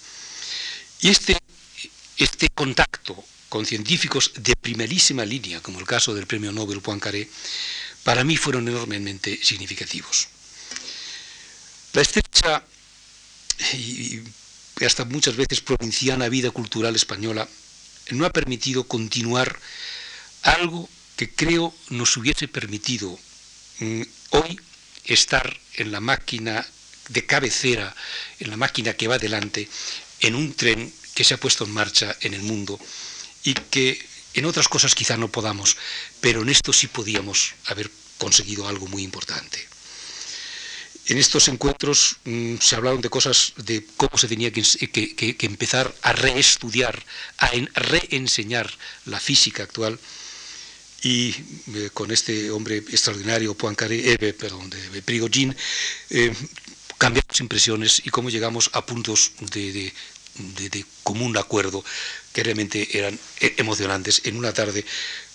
Y 1.00 1.08
este, 1.08 1.36
este 2.16 2.48
contacto 2.48 3.24
con 3.48 3.64
científicos 3.64 4.32
de 4.36 4.56
primerísima 4.56 5.24
línea, 5.24 5.60
como 5.62 5.78
el 5.78 5.86
caso 5.86 6.14
del 6.14 6.26
premio 6.26 6.52
Nobel 6.52 6.80
Poincaré, 6.80 7.28
para 8.02 8.24
mí 8.24 8.36
fueron 8.36 8.68
enormemente 8.68 9.38
significativos. 9.42 10.28
La 11.92 12.02
estrecha 12.02 12.64
y 13.72 14.22
hasta 14.84 15.04
muchas 15.04 15.36
veces 15.36 15.60
provinciana 15.60 16.28
vida 16.28 16.50
cultural 16.50 16.94
española, 16.94 17.48
no 18.10 18.26
ha 18.26 18.30
permitido 18.30 18.84
continuar 18.84 19.58
algo 20.42 20.88
que 21.16 21.30
creo 21.30 21.74
nos 21.90 22.16
hubiese 22.16 22.48
permitido 22.48 23.18
mm, 23.80 24.02
hoy 24.30 24.60
estar 25.04 25.58
en 25.74 25.92
la 25.92 26.00
máquina 26.00 26.66
de 27.08 27.26
cabecera, 27.26 27.94
en 28.38 28.50
la 28.50 28.56
máquina 28.56 28.94
que 28.94 29.08
va 29.08 29.16
adelante, 29.16 29.68
en 30.20 30.34
un 30.34 30.54
tren 30.54 30.92
que 31.14 31.24
se 31.24 31.34
ha 31.34 31.40
puesto 31.40 31.64
en 31.64 31.70
marcha 31.70 32.16
en 32.20 32.34
el 32.34 32.42
mundo 32.42 32.78
y 33.44 33.54
que 33.54 34.04
en 34.34 34.44
otras 34.44 34.68
cosas 34.68 34.94
quizá 34.94 35.16
no 35.16 35.28
podamos, 35.28 35.76
pero 36.20 36.42
en 36.42 36.50
esto 36.50 36.72
sí 36.72 36.88
podíamos 36.88 37.54
haber 37.66 37.90
conseguido 38.18 38.68
algo 38.68 38.86
muy 38.86 39.02
importante. 39.02 39.66
En 41.06 41.18
estos 41.18 41.46
encuentros 41.48 42.16
mm, 42.24 42.56
se 42.60 42.74
hablaron 42.74 43.00
de 43.00 43.08
cosas, 43.08 43.52
de 43.56 43.86
cómo 43.96 44.18
se 44.18 44.26
tenía 44.26 44.50
que, 44.50 45.36
empezar 45.40 45.94
a 46.02 46.12
reestudiar, 46.12 47.00
a 47.38 47.50
reenseñar 47.74 48.70
la 49.04 49.20
física 49.20 49.62
actual. 49.62 50.00
Y 51.06 51.32
eh, 51.72 51.90
con 51.94 52.10
este 52.10 52.50
hombre 52.50 52.78
extraordinario, 52.78 53.54
Poincaré, 53.54 54.14
eh, 54.14 54.34
perdón, 54.34 54.68
de, 54.68 55.02
Prigogine, 55.02 55.54
eh, 56.10 56.34
cambiamos 56.98 57.40
impresiones 57.40 58.02
y 58.04 58.10
cómo 58.10 58.28
llegamos 58.28 58.70
a 58.72 58.84
puntos 58.84 59.30
de, 59.52 59.92
de 60.34 60.84
común 61.04 61.36
acuerdo 61.36 61.84
que 62.32 62.42
realmente 62.42 62.98
eran 62.98 63.16
emocionantes 63.38 64.22
en 64.24 64.36
una 64.36 64.52
tarde 64.52 64.84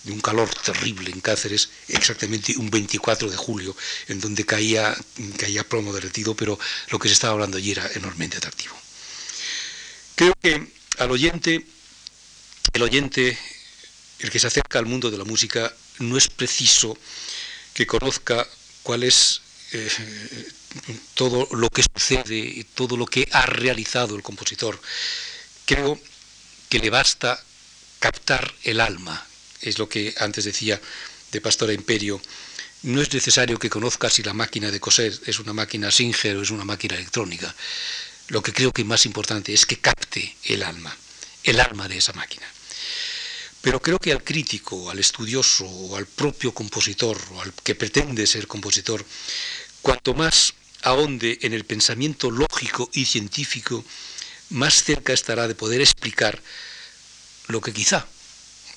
de 0.03 0.11
un 0.11 0.19
calor 0.19 0.49
terrible 0.55 1.09
en 1.09 1.21
Cáceres, 1.21 1.69
exactamente 1.87 2.57
un 2.57 2.69
24 2.69 3.29
de 3.29 3.37
julio, 3.37 3.73
en 4.09 4.19
donde 4.19 4.45
caía, 4.45 4.93
caía 5.37 5.63
plomo 5.63 5.93
derretido, 5.93 6.35
pero 6.35 6.59
lo 6.89 6.99
que 6.99 7.07
se 7.07 7.13
estaba 7.13 7.31
hablando 7.31 7.57
allí 7.57 7.71
era 7.71 7.89
enormemente 7.95 8.35
atractivo. 8.35 8.75
Creo 10.15 10.33
que 10.43 10.67
al 10.97 11.11
oyente, 11.11 11.65
el 12.73 12.81
oyente, 12.81 13.37
el 14.21 14.29
que 14.29 14.39
se 14.39 14.47
acerca 14.47 14.79
al 14.79 14.85
mundo 14.85 15.09
de 15.09 15.17
la 15.17 15.23
música, 15.23 15.73
no 15.99 16.17
es 16.17 16.27
preciso 16.27 16.97
que 17.73 17.87
conozca 17.87 18.47
cuál 18.83 19.03
es 19.03 19.41
eh, 19.71 19.89
todo 21.15 21.47
lo 21.55 21.69
que 21.69 21.83
sucede, 21.83 22.65
todo 22.75 22.97
lo 22.97 23.05
que 23.05 23.27
ha 23.31 23.45
realizado 23.45 24.15
el 24.15 24.21
compositor. 24.21 24.79
Creo 25.65 25.99
que 26.69 26.79
le 26.79 26.89
basta 26.89 27.43
captar 27.99 28.53
el 28.63 28.79
alma, 28.79 29.25
es 29.61 29.79
lo 29.79 29.89
que 29.89 30.13
antes 30.17 30.45
decía 30.45 30.79
de 31.31 31.41
Pastora 31.41 31.73
Imperio, 31.73 32.21
no 32.83 33.01
es 33.01 33.13
necesario 33.13 33.59
que 33.59 33.69
conozca 33.69 34.09
si 34.09 34.23
la 34.23 34.33
máquina 34.33 34.71
de 34.71 34.79
coser 34.79 35.13
es 35.25 35.39
una 35.39 35.53
máquina 35.53 35.91
Singer 35.91 36.37
o 36.37 36.41
es 36.41 36.49
una 36.49 36.65
máquina 36.65 36.95
electrónica. 36.95 37.53
Lo 38.27 38.41
que 38.41 38.53
creo 38.53 38.71
que 38.71 38.81
es 38.81 38.87
más 38.87 39.05
importante 39.05 39.53
es 39.53 39.65
que 39.65 39.79
capte 39.79 40.35
el 40.45 40.63
alma, 40.63 40.95
el 41.43 41.59
alma 41.59 41.87
de 41.87 41.97
esa 41.97 42.13
máquina. 42.13 42.50
Pero 43.61 43.81
creo 43.81 43.99
que 43.99 44.11
al 44.11 44.23
crítico, 44.23 44.89
al 44.89 44.99
estudioso 44.99 45.65
o 45.65 45.95
al 45.95 46.07
propio 46.07 46.53
compositor 46.53 47.19
o 47.33 47.41
al 47.41 47.53
que 47.53 47.75
pretende 47.75 48.25
ser 48.25 48.47
compositor, 48.47 49.05
cuanto 49.81 50.13
más 50.13 50.53
ahonde 50.81 51.37
en 51.41 51.53
el 51.53 51.65
pensamiento 51.65 52.31
lógico 52.31 52.89
y 52.93 53.05
científico, 53.05 53.85
más 54.49 54.83
cerca 54.83 55.13
estará 55.13 55.47
de 55.47 55.55
poder 55.55 55.81
explicar 55.81 56.41
lo 57.47 57.61
que 57.61 57.71
quizá 57.71 58.07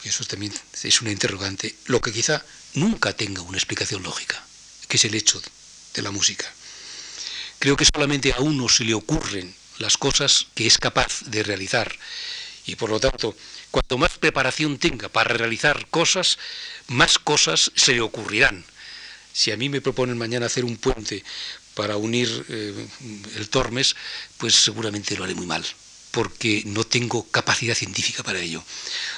eso 0.09 0.24
también 0.24 0.53
es 0.82 1.01
una 1.01 1.11
interrogante, 1.11 1.74
lo 1.87 2.01
que 2.01 2.12
quizá 2.12 2.45
nunca 2.74 3.14
tenga 3.14 3.43
una 3.43 3.57
explicación 3.57 4.03
lógica, 4.03 4.45
que 4.87 4.99
es 4.99 5.05
el 5.05 5.14
hecho 5.14 5.41
de 5.95 6.03
la 6.03 6.11
música. 6.11 6.53
Creo 7.59 7.76
que 7.76 7.87
solamente 7.87 8.32
a 8.32 8.41
uno 8.41 8.68
se 8.68 8.85
le 8.85 8.95
ocurren 8.95 9.55
las 9.78 9.97
cosas 9.97 10.47
que 10.55 10.66
es 10.66 10.78
capaz 10.78 11.22
de 11.22 11.43
realizar 11.43 11.99
y 12.66 12.76
por 12.76 12.91
lo 12.91 13.01
tanto, 13.01 13.37
cuanto 13.75 13.99
más 13.99 14.18
preparación 14.18 14.79
tenga 14.79 15.09
para 15.09 15.35
realizar 15.35 15.89
cosas, 15.89 16.39
más 16.87 17.18
cosas 17.18 17.72
se 17.75 17.93
le 17.95 18.03
ocurrirán. 18.03 18.64
Si 19.33 19.51
a 19.51 19.57
mí 19.57 19.68
me 19.68 19.81
proponen 19.81 20.16
mañana 20.16 20.47
hacer 20.47 20.64
un 20.64 20.77
puente 20.77 21.25
para 21.75 21.97
unir 21.97 22.29
eh, 22.51 22.87
el 23.35 23.49
Tormes, 23.49 23.97
pues 24.39 24.55
seguramente 24.55 25.16
lo 25.16 25.25
haré 25.25 25.35
muy 25.35 25.47
mal 25.47 25.66
porque 26.12 26.62
no 26.66 26.85
tengo 26.85 27.29
capacidad 27.33 27.75
científica 27.75 28.22
para 28.22 28.39
ello. 28.39 28.62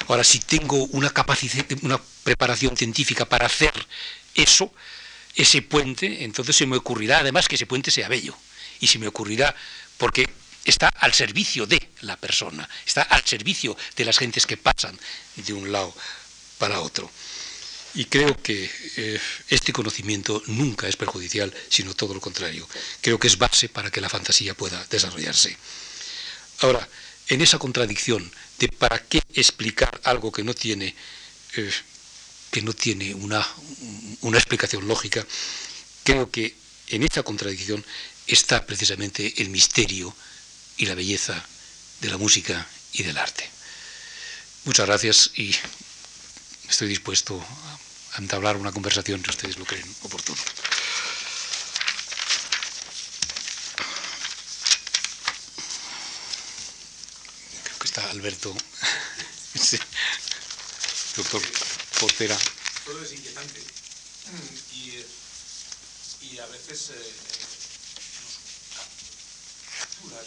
Ahora, 0.09 0.24
si 0.24 0.38
tengo 0.38 0.84
una, 0.84 1.12
una 1.82 2.00
preparación 2.24 2.74
científica 2.78 3.26
para 3.26 3.44
hacer 3.44 3.74
eso, 4.34 4.72
ese 5.34 5.61
puente, 5.61 6.24
entonces 6.24 6.57
se 6.57 6.64
me 6.64 6.78
ocurrirá 6.78 7.18
además 7.18 7.46
que 7.46 7.57
ese 7.57 7.66
puente 7.66 7.90
sea 7.90 8.09
bello. 8.09 8.34
Y 8.80 8.86
se 8.86 8.98
me 8.98 9.07
ocurrirá 9.07 9.54
porque 9.98 10.26
está 10.66 10.88
al 10.88 11.14
servicio 11.14 11.66
de 11.66 11.80
la 12.02 12.16
persona, 12.16 12.68
está 12.84 13.02
al 13.02 13.24
servicio 13.24 13.76
de 13.96 14.04
las 14.04 14.18
gentes 14.18 14.46
que 14.46 14.56
pasan 14.56 14.98
de 15.36 15.52
un 15.52 15.72
lado 15.72 15.94
para 16.58 16.80
otro. 16.80 17.10
Y 17.94 18.04
creo 18.06 18.36
que 18.42 18.70
eh, 18.96 19.20
este 19.48 19.72
conocimiento 19.72 20.42
nunca 20.48 20.86
es 20.86 20.96
perjudicial, 20.96 21.54
sino 21.70 21.94
todo 21.94 22.12
lo 22.12 22.20
contrario. 22.20 22.68
Creo 23.00 23.18
que 23.18 23.28
es 23.28 23.38
base 23.38 23.70
para 23.70 23.90
que 23.90 24.02
la 24.02 24.10
fantasía 24.10 24.54
pueda 24.54 24.84
desarrollarse. 24.90 25.56
Ahora, 26.60 26.86
en 27.28 27.40
esa 27.40 27.58
contradicción 27.58 28.30
de 28.58 28.68
para 28.68 29.02
qué 29.02 29.22
explicar 29.32 29.98
algo 30.04 30.30
que 30.30 30.44
no 30.44 30.52
tiene, 30.52 30.94
eh, 31.56 31.72
que 32.50 32.60
no 32.60 32.74
tiene 32.74 33.14
una, 33.14 33.46
una 34.20 34.36
explicación 34.36 34.86
lógica, 34.86 35.26
creo 36.04 36.30
que 36.30 36.54
en 36.88 37.02
esa 37.02 37.22
contradicción 37.22 37.84
está 38.26 38.66
precisamente 38.66 39.40
el 39.40 39.48
misterio 39.48 40.14
y 40.77 40.87
la 40.87 40.95
belleza 40.95 41.45
de 42.01 42.11
la 42.11 42.18
música 42.18 42.66
y 42.93 43.03
del 43.03 43.18
arte. 43.18 43.49
Muchas 44.64 44.87
gracias 44.87 45.31
y 45.37 45.55
estoy 46.68 46.89
dispuesto 46.89 47.45
a 48.14 48.18
entablar 48.18 48.57
una 48.57 48.72
conversación 48.72 49.22
si 49.22 49.31
ustedes 49.31 49.57
lo 49.59 49.64
creen 49.64 49.87
oportuno. 50.03 50.41
Creo 57.64 57.79
que 57.79 57.87
está 57.87 58.11
Alberto, 58.11 58.57
doctor 61.16 61.43
Portera. 62.01 62.37
Todo 62.85 63.03
es 63.03 63.12
inquietante 63.12 63.62
y, 64.72 66.39
a 66.39 66.47
veces 66.47 66.91
eh, 66.91 67.14
capturas, 69.79 70.27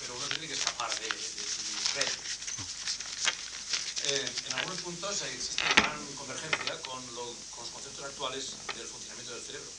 pero 0.00 0.16
uno 0.16 0.26
tiene 0.28 0.48
que 0.48 0.54
escapar 0.54 0.90
de, 0.98 1.08
su 1.08 1.94
red. 1.94 2.08
Eh, 4.02 4.32
en 4.46 4.52
algunos 4.54 4.80
puntos 4.80 5.22
existe 5.22 5.62
una 5.62 5.74
gran 5.74 6.06
convergencia 6.16 6.80
con, 6.80 7.04
lo, 7.14 7.24
con, 7.52 7.64
los 7.64 7.70
conceptos 7.70 8.04
actuales 8.04 8.44
del 8.74 8.86
funcionamiento 8.86 9.34
del 9.34 9.44
cerebro, 9.44 9.70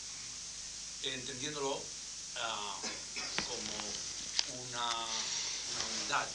entendiéndolo 1.03 1.73
uh, 1.73 1.81
como 3.49 4.61
una, 4.61 4.87
unidad 6.01 6.27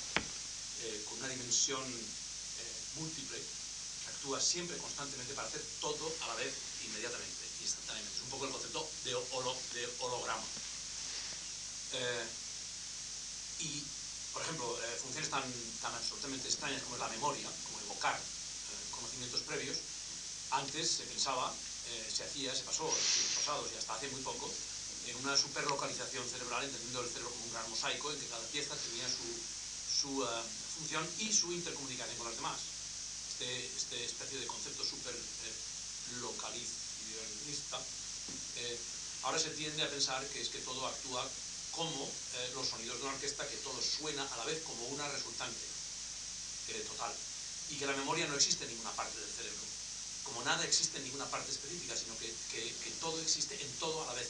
eh, 0.82 1.04
con 1.08 1.18
una 1.18 1.28
dimensión 1.28 1.82
eh, 1.82 2.72
múltiple 2.96 3.38
que 3.38 4.10
actúa 4.10 4.40
siempre 4.40 4.76
constantemente 4.78 5.34
para 5.34 5.46
hacer 5.46 5.62
todo 5.80 6.12
a 6.22 6.26
la 6.28 6.34
vez, 6.34 6.52
inmediatamente, 6.86 7.46
instantáneamente. 7.62 8.16
Es 8.16 8.22
un 8.24 8.30
poco 8.30 8.46
el 8.46 8.52
concepto 8.52 8.90
de, 9.04 9.14
holo, 9.14 9.56
de 9.74 9.88
holograma. 10.00 10.44
Y 13.60 13.82
por 14.36 14.44
ejemplo, 14.44 14.68
eh, 14.68 15.00
funciones 15.00 15.30
tan, 15.30 15.40
tan, 15.80 15.94
absolutamente 15.94 16.46
extrañas 16.46 16.82
como 16.82 16.96
es 16.96 17.00
la 17.00 17.08
memoria, 17.08 17.48
como 17.64 17.80
evocar 17.88 18.12
eh, 18.12 18.90
conocimientos 18.90 19.40
previos, 19.48 19.78
antes 20.50 20.90
se 20.90 21.04
pensaba, 21.04 21.48
eh, 21.88 22.12
se 22.12 22.24
hacía, 22.24 22.54
se 22.54 22.68
pasó 22.68 22.84
en 22.84 22.92
los 22.92 23.00
siglos 23.00 23.32
pasados 23.40 23.72
y 23.72 23.78
hasta 23.78 23.94
hace 23.94 24.12
muy 24.12 24.20
poco, 24.20 24.52
en 25.06 25.16
una 25.24 25.38
superlocalización 25.38 26.28
cerebral, 26.28 26.64
entendiendo 26.64 27.00
el 27.00 27.08
cerebro 27.08 27.30
como 27.30 27.44
un 27.46 27.52
gran 27.52 27.70
mosaico 27.70 28.12
en 28.12 28.20
que 28.20 28.28
cada 28.28 28.46
pieza 28.52 28.76
tenía 28.76 29.08
su, 29.08 29.24
su 30.04 30.20
uh, 30.20 30.28
función 30.76 31.08
y 31.16 31.32
su 31.32 31.50
intercomunicación 31.54 32.18
con 32.18 32.26
las 32.28 32.36
demás. 32.36 32.60
Este, 33.32 33.66
este 33.72 34.04
especie 34.04 34.38
de 34.40 34.46
concepto 34.46 34.84
super 34.84 35.16
localizista, 36.20 37.80
ahora 39.22 39.38
se 39.38 39.50
tiende 39.50 39.82
a 39.82 39.88
pensar 39.88 40.26
que 40.28 40.42
es 40.42 40.48
que 40.50 40.58
todo 40.58 40.86
actúa 40.86 41.24
como 41.76 42.08
eh, 42.08 42.50
los 42.54 42.66
sonidos 42.66 42.96
de 42.96 43.04
una 43.04 43.12
orquesta, 43.12 43.46
que 43.46 43.56
todo 43.58 43.76
suena 43.80 44.24
a 44.24 44.36
la 44.38 44.44
vez 44.46 44.62
como 44.64 44.82
una 44.88 45.06
resultante 45.12 45.60
total. 46.88 47.12
Y 47.70 47.76
que 47.76 47.86
la 47.86 47.92
memoria 47.92 48.26
no 48.26 48.34
existe 48.34 48.64
en 48.64 48.70
ninguna 48.70 48.90
parte 48.96 49.20
del 49.20 49.30
cerebro. 49.30 49.62
Como 50.24 50.42
nada 50.42 50.64
existe 50.64 50.98
en 50.98 51.04
ninguna 51.04 51.26
parte 51.26 51.52
específica, 51.52 51.94
sino 51.94 52.16
que, 52.18 52.32
todo 52.98 53.20
existe 53.20 53.54
en 53.54 53.70
todo 53.78 54.02
a 54.02 54.06
la 54.06 54.14
vez. 54.14 54.28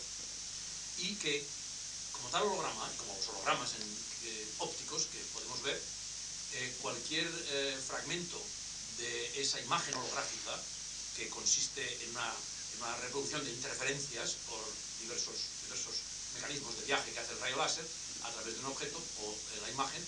Y 0.99 1.15
que, 1.17 1.43
como 2.13 2.29
tal 2.29 2.43
holograma, 2.43 2.91
como 2.99 3.17
los 3.17 3.29
hologramas 3.29 3.71
eh, 3.73 4.47
ópticos 4.59 5.07
que 5.07 5.19
podemos 5.33 5.63
ver, 5.63 5.81
eh, 6.53 6.77
cualquier 6.83 7.27
fragmento 7.87 8.43
de 8.99 9.41
esa 9.41 9.61
imagen 9.61 9.95
holográfica, 9.95 10.61
que 11.17 11.29
consiste 11.31 11.81
en 12.05 12.11
una, 12.11 12.35
en 12.75 12.83
una 12.83 12.97
reproducción 12.97 13.45
de 13.45 13.53
interferencias 13.53 14.37
por 14.47 14.61
diversos, 15.01 15.37
diversos 15.65 16.16
mecanismos 16.37 16.77
de 16.79 16.87
viaje 16.87 17.13
que 17.13 17.21
hace 17.21 17.33
el 17.33 17.41
rayo 17.41 17.57
láser 17.57 17.85
a 18.23 18.31
través 18.31 18.55
de 18.55 18.61
un 18.61 18.67
objeto 18.67 18.99
o 19.23 19.37
de 19.55 19.61
la 19.63 19.71
imagen, 19.71 20.03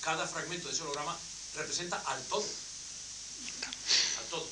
cada 0.00 0.26
fragmento 0.26 0.68
de 0.68 0.74
ese 0.74 0.82
holograma 0.82 1.16
representa 1.56 1.96
al 2.06 2.22
todo. 2.26 2.46
Al 4.18 4.26
todo. 4.30 4.48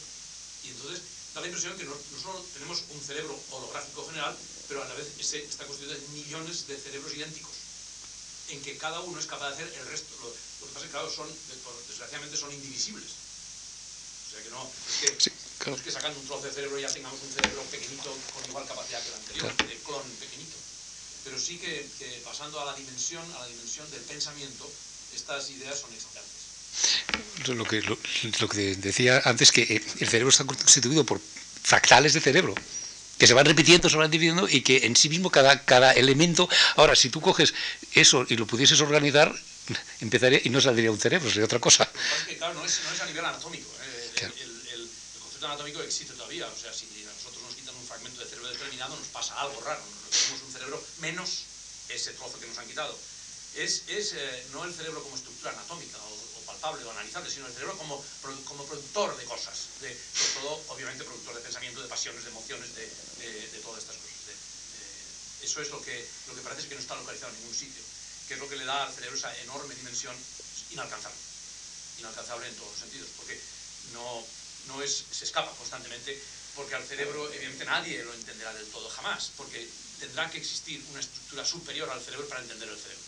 Y 0.64 0.68
entonces 0.68 1.00
da 1.34 1.40
la 1.40 1.46
impresión 1.46 1.76
que 1.76 1.84
no, 1.84 1.94
no 1.94 2.20
solo 2.20 2.44
tenemos 2.52 2.82
un 2.90 3.00
cerebro 3.00 3.38
holográfico 3.50 4.06
general, 4.06 4.36
pero 4.68 4.82
a 4.82 4.88
la 4.88 4.94
vez 4.94 5.08
ese 5.18 5.44
está 5.44 5.66
constituido 5.66 5.98
de 5.98 6.08
millones 6.08 6.66
de 6.66 6.76
cerebros 6.76 7.14
idénticos, 7.14 7.54
en 8.48 8.62
que 8.62 8.76
cada 8.76 9.00
uno 9.00 9.18
es 9.18 9.26
capaz 9.26 9.48
de 9.50 9.64
hacer 9.64 9.68
el 9.80 9.86
resto. 9.86 10.14
Lo, 10.20 10.28
lo 10.28 10.66
que 10.66 10.72
pasa 10.74 10.84
es 10.84 10.90
que, 10.90 10.90
claro, 10.90 11.10
son, 11.10 11.28
desgraciadamente, 11.88 12.36
son 12.36 12.52
indivisibles. 12.52 13.10
O 14.28 14.30
sea 14.30 14.42
que 14.42 14.50
no 14.50 14.60
es 14.60 14.96
que, 15.00 15.20
sí, 15.20 15.30
claro. 15.56 15.72
no 15.72 15.76
es 15.76 15.82
que 15.82 15.92
sacando 15.92 16.20
un 16.20 16.26
trozo 16.26 16.44
de 16.44 16.52
cerebro 16.52 16.78
ya 16.78 16.92
tengamos 16.92 17.20
un 17.22 17.32
cerebro 17.32 17.62
pequeñito 17.70 18.14
con 18.34 18.44
igual 18.44 18.66
capacidad 18.66 19.02
que 19.02 19.08
el 19.08 19.14
anterior, 19.14 19.52
claro. 19.84 19.97
Pero 21.38 21.46
sí 21.46 21.58
que, 21.58 21.86
que, 22.00 22.20
pasando 22.24 22.60
a 22.60 22.64
la 22.64 22.74
dimensión, 22.74 23.22
a 23.36 23.38
la 23.38 23.46
dimensión 23.46 23.88
del 23.92 24.00
pensamiento, 24.00 24.68
estas 25.14 25.48
ideas 25.50 25.78
son 25.78 25.92
excitantes. 25.92 27.54
Lo 27.54 27.64
que, 27.64 27.80
lo, 27.82 27.96
lo 28.40 28.48
que 28.48 28.74
decía 28.74 29.22
antes, 29.24 29.52
que 29.52 29.80
el 30.00 30.08
cerebro 30.08 30.30
está 30.30 30.44
constituido 30.44 31.04
por 31.04 31.20
fractales 31.62 32.12
de 32.14 32.20
cerebro 32.20 32.56
que 33.18 33.26
se 33.28 33.34
van 33.34 33.46
repitiendo, 33.46 33.88
se 33.88 33.96
van 33.96 34.10
dividiendo 34.10 34.48
y 34.48 34.62
que 34.62 34.86
en 34.86 34.96
sí 34.96 35.08
mismo 35.08 35.30
cada, 35.30 35.64
cada 35.64 35.92
elemento... 35.92 36.48
Ahora, 36.74 36.96
si 36.96 37.08
tú 37.08 37.20
coges 37.20 37.54
eso 37.94 38.26
y 38.28 38.36
lo 38.36 38.46
pudieses 38.46 38.80
organizar, 38.80 39.32
empezaría 40.00 40.40
y 40.42 40.50
no 40.50 40.60
saldría 40.60 40.90
un 40.90 40.98
cerebro, 40.98 41.28
sería 41.28 41.44
otra 41.44 41.60
cosa. 41.60 41.84
Es 41.84 42.26
que, 42.26 42.36
claro, 42.36 42.54
no 42.54 42.64
es, 42.64 42.80
no 42.84 42.94
es 42.94 43.00
a 43.00 43.06
nivel 43.06 43.24
anatómico. 43.24 43.70
¿eh? 43.82 44.10
Claro. 44.16 44.34
El, 44.34 44.50
el, 44.50 44.80
el, 44.80 44.90
concepto 45.20 45.46
anatómico 45.46 45.82
existe 45.82 46.14
todavía. 46.14 46.46
O 46.46 46.56
sea, 46.56 46.72
si 46.72 46.86
a 47.04 47.12
nosotros 47.12 47.42
nos 47.42 47.54
quitan 47.54 47.74
un 47.76 47.86
fragmento 47.86 48.22
de 48.22 48.26
cerebro 48.26 48.48
determinado, 48.50 48.96
nos 48.96 49.08
pasa 49.08 49.40
algo 49.40 49.60
raro. 49.62 49.97
Tenemos 50.28 50.44
un 50.44 50.52
cerebro 50.52 50.84
menos 51.00 51.48
ese 51.88 52.12
trozo 52.12 52.38
que 52.38 52.46
nos 52.46 52.58
han 52.58 52.68
quitado. 52.68 52.92
Es, 53.56 53.88
es 53.88 54.12
eh, 54.12 54.46
no 54.52 54.62
el 54.64 54.74
cerebro 54.74 55.02
como 55.02 55.16
estructura 55.16 55.52
anatómica 55.52 55.96
o, 55.96 56.12
o, 56.12 56.40
palpable 56.44 56.84
o 56.84 56.90
analizable, 56.90 57.30
sino 57.30 57.46
el 57.46 57.52
cerebro 57.54 57.78
como, 57.78 57.96
como 58.44 58.66
productor 58.66 59.16
de 59.16 59.24
cosas, 59.24 59.80
de, 59.80 59.88
sobre 59.88 60.32
todo, 60.44 60.64
obviamente, 60.68 61.04
productor 61.04 61.34
de 61.34 61.40
pensamiento, 61.40 61.80
de 61.80 61.88
pasiones, 61.88 62.24
de 62.24 62.28
emociones, 62.28 62.74
de, 62.74 62.84
de, 63.24 63.48
de 63.48 63.58
todas 63.60 63.80
estas 63.80 63.96
cosas. 63.96 64.26
De, 64.28 65.46
eso 65.46 65.62
es 65.62 65.70
lo 65.70 65.80
que, 65.80 65.96
lo 66.26 66.34
que 66.34 66.42
parece 66.42 66.68
que 66.68 66.74
no 66.74 66.80
está 66.82 66.94
localizado 66.94 67.32
en 67.32 67.40
ningún 67.40 67.56
sitio, 67.56 67.82
que 68.28 68.34
es 68.34 68.40
lo 68.40 68.48
que 68.50 68.56
le 68.56 68.66
da 68.66 68.84
al 68.84 68.92
cerebro 68.92 69.16
esa 69.16 69.34
enorme 69.48 69.74
dimensión 69.76 70.14
inalcanzable, 70.72 71.16
inalcanzable 72.00 72.48
en 72.48 72.56
todos 72.56 72.72
los 72.72 72.80
sentidos, 72.80 73.08
porque 73.16 73.40
no, 73.94 74.26
no 74.66 74.82
es, 74.82 75.04
se 75.10 75.24
escapa 75.24 75.56
constantemente, 75.56 76.20
porque 76.54 76.74
al 76.74 76.84
cerebro, 76.84 77.32
evidentemente, 77.32 77.64
nadie 77.64 78.04
lo 78.04 78.12
entenderá 78.12 78.52
del 78.52 78.68
todo 78.68 78.90
jamás, 78.90 79.32
porque 79.38 79.66
tendrá 79.98 80.30
que 80.30 80.38
existir 80.38 80.82
una 80.90 81.00
estructura 81.00 81.44
superior 81.44 81.88
al 81.90 82.00
cerebro 82.00 82.28
para 82.28 82.40
entender 82.40 82.68
el 82.68 82.78
cerebro. 82.78 83.04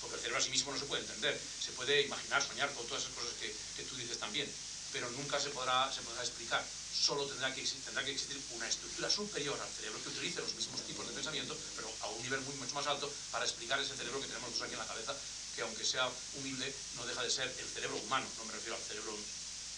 Porque 0.00 0.16
el 0.16 0.20
cerebro 0.22 0.38
a 0.38 0.44
sí 0.44 0.50
mismo 0.50 0.72
no 0.72 0.78
se 0.78 0.86
puede 0.86 1.02
entender. 1.02 1.38
Se 1.38 1.72
puede 1.72 2.02
imaginar, 2.02 2.42
soñar 2.42 2.72
con 2.74 2.86
todas 2.86 3.04
esas 3.04 3.14
cosas 3.14 3.34
que, 3.40 3.54
que 3.76 3.82
tú 3.84 3.96
dices 3.96 4.18
también, 4.18 4.48
pero 4.92 5.10
nunca 5.10 5.38
se 5.38 5.50
podrá, 5.50 5.92
se 5.92 6.02
podrá 6.02 6.22
explicar. 6.22 6.64
Solo 6.90 7.26
tendrá 7.26 7.54
que, 7.54 7.62
tendrá 7.62 8.04
que 8.04 8.12
existir 8.12 8.40
una 8.52 8.68
estructura 8.68 9.08
superior 9.10 9.58
al 9.60 9.68
cerebro 9.70 10.02
que 10.02 10.08
utilice 10.08 10.40
los 10.40 10.54
mismos 10.54 10.82
tipos 10.86 11.06
de 11.06 11.14
pensamiento, 11.14 11.56
pero 11.76 11.90
a 12.00 12.08
un 12.08 12.22
nivel 12.22 12.40
muy, 12.42 12.54
mucho 12.56 12.74
más 12.74 12.86
alto, 12.86 13.10
para 13.30 13.44
explicar 13.44 13.80
ese 13.80 13.96
cerebro 13.96 14.20
que 14.20 14.26
tenemos 14.26 14.50
nosotros 14.50 14.68
aquí 14.68 14.74
en 14.74 14.80
la 14.80 14.86
cabeza, 14.86 15.14
que 15.54 15.62
aunque 15.62 15.84
sea 15.84 16.10
humilde, 16.34 16.74
no 16.96 17.06
deja 17.06 17.22
de 17.22 17.30
ser 17.30 17.46
el 17.46 17.68
cerebro 17.68 17.96
humano. 17.98 18.26
No 18.38 18.44
me 18.44 18.52
refiero 18.52 18.76
al 18.76 18.82
cerebro 18.82 19.16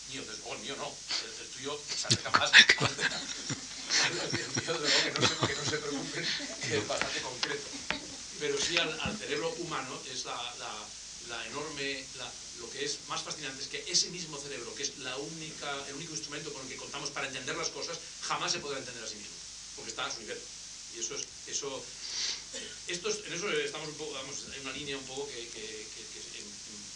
mío, 0.09 0.23
desde 0.23 0.39
luego 0.39 0.55
el 0.55 0.61
mío 0.61 0.77
no. 0.77 0.89
El, 0.89 1.33
el 1.41 1.49
tuyo 1.53 1.81
se 1.89 2.07
acerca 2.07 2.31
más 2.31 2.51
el 4.03 4.63
mío, 4.63 4.73
desde 4.73 4.89
luego, 4.89 5.03
que 5.03 5.21
no 5.21 5.29
se, 5.29 5.35
que 5.47 5.55
no 5.55 5.62
se 5.81 6.81
bastante 6.89 7.21
concreto. 7.23 7.65
Pero 8.41 8.59
sí 8.61 8.77
al, 8.77 9.17
cerebro 9.17 9.49
humano 9.59 10.01
es 10.13 10.25
la, 10.25 11.47
enorme, 11.47 12.05
la, 12.19 12.31
lo 12.61 12.69
que 12.71 12.85
es 12.85 12.99
más 13.09 13.23
fascinante 13.23 13.63
es 13.63 13.69
que 13.69 13.85
ese 13.89 14.11
mismo 14.11 14.37
cerebro, 14.39 14.75
que 14.75 14.83
es 14.83 14.99
la 14.99 15.17
única, 15.17 15.71
el 15.89 15.95
único 15.95 16.13
instrumento 16.13 16.53
con 16.53 16.63
el 16.63 16.69
que 16.69 16.77
contamos 16.77 17.11
para 17.11 17.29
entender 17.29 17.57
las 17.57 17.69
cosas, 17.69 17.99
jamás 18.23 18.53
se 18.53 18.59
podrá 18.59 18.79
entender 18.79 19.03
a 19.03 19.07
sí 19.07 19.17
mismo, 19.17 19.37
porque 19.77 19.91
está 19.91 20.05
a 20.05 20.13
su 20.13 20.21
nivel. 20.21 20.39
Y 20.95 21.01
eso 21.01 21.15
es, 21.15 21.25
eso, 21.47 21.85
esto 22.89 23.09
es, 23.09 23.25
en 23.27 23.33
eso 23.33 23.49
estamos 23.51 23.89
un 23.89 23.95
poco, 23.95 24.13
vamos, 24.13 24.37
hay 24.53 24.61
una 24.61 24.73
línea 24.73 24.97
un 24.99 25.07
poco 25.07 25.27
que, 25.29 25.49
que, 25.49 25.61
que, 25.63 26.43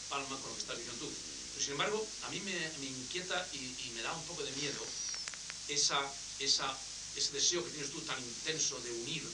empalma 0.05 0.37
con 0.37 0.51
lo 0.51 0.55
que 0.55 0.63
estás 0.63 0.77
diciendo 0.77 1.07
tú. 1.07 1.13
Sin 1.61 1.73
embargo, 1.73 2.07
a 2.25 2.29
mí 2.29 2.41
me, 2.41 2.53
me 2.53 2.87
inquieta 2.87 3.49
y, 3.55 3.59
y, 3.59 3.93
me 3.95 4.03
da 4.03 4.13
un 4.13 4.23
poco 4.27 4.45
de 4.45 4.53
miedo 4.53 4.85
esa, 5.69 5.99
esa, 6.39 6.77
ese 7.17 7.33
deseo 7.33 7.65
que 7.65 7.71
tienes 7.71 7.91
tú 7.91 8.01
tan 8.03 8.19
intenso 8.23 8.79
de 8.81 8.93
unir, 8.93 9.25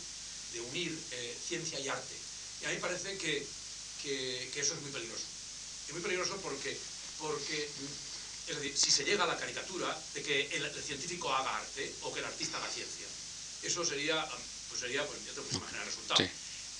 de 0.52 0.60
unir 0.60 0.98
eh, 1.10 1.36
ciencia 1.48 1.78
y 1.80 1.88
arte. 1.88 2.14
Y 2.60 2.64
a 2.64 2.68
mí 2.68 2.74
me 2.76 2.80
parece 2.80 3.16
que, 3.18 3.46
que, 4.02 4.50
que, 4.54 4.60
eso 4.60 4.74
es 4.74 4.80
muy 4.80 4.90
peligroso. 4.90 5.24
Es 5.88 5.92
muy 5.92 6.02
peligroso 6.02 6.36
porque, 6.42 6.76
porque, 7.18 7.68
es 8.48 8.56
decir, 8.56 8.76
si 8.76 8.90
se 8.90 9.04
llega 9.04 9.24
a 9.24 9.26
la 9.26 9.36
caricatura 9.36 9.90
de 10.14 10.22
que 10.22 10.46
el, 10.56 10.64
el 10.64 10.82
científico 10.82 11.32
haga 11.32 11.58
arte 11.58 11.94
o 12.02 12.12
que 12.12 12.20
el 12.20 12.26
artista 12.26 12.58
haga 12.58 12.70
ciencia, 12.70 13.06
eso 13.62 13.84
sería, 13.84 14.24
pues 14.68 14.80
sería, 14.80 15.06
pues 15.06 15.18
ya 15.24 15.32
te 15.32 15.40
puedes 15.40 15.56
imaginar 15.56 15.82
el 15.82 15.88
resultado. 15.88 16.22
Sí. 16.22 16.30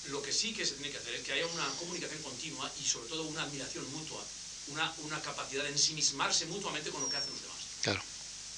Lo 0.09 0.21
que 0.21 0.33
sí 0.33 0.53
que 0.53 0.65
se 0.65 0.75
tiene 0.75 0.91
que 0.91 0.97
hacer 0.97 1.15
es 1.15 1.23
que 1.23 1.33
haya 1.33 1.47
una 1.47 1.67
comunicación 1.79 2.21
continua 2.23 2.71
y 2.81 2.85
sobre 2.85 3.09
todo 3.09 3.23
una 3.23 3.43
admiración 3.43 3.89
mutua 3.91 4.23
una, 4.67 4.93
una, 5.03 5.21
capacidad 5.21 5.63
de 5.63 5.69
ensimismarse 5.69 6.45
mutuamente 6.45 6.89
con 6.89 7.01
lo 7.01 7.09
que 7.09 7.17
hacen 7.17 7.31
los 7.31 7.41
demás. 7.41 7.57
Claro. 7.81 8.01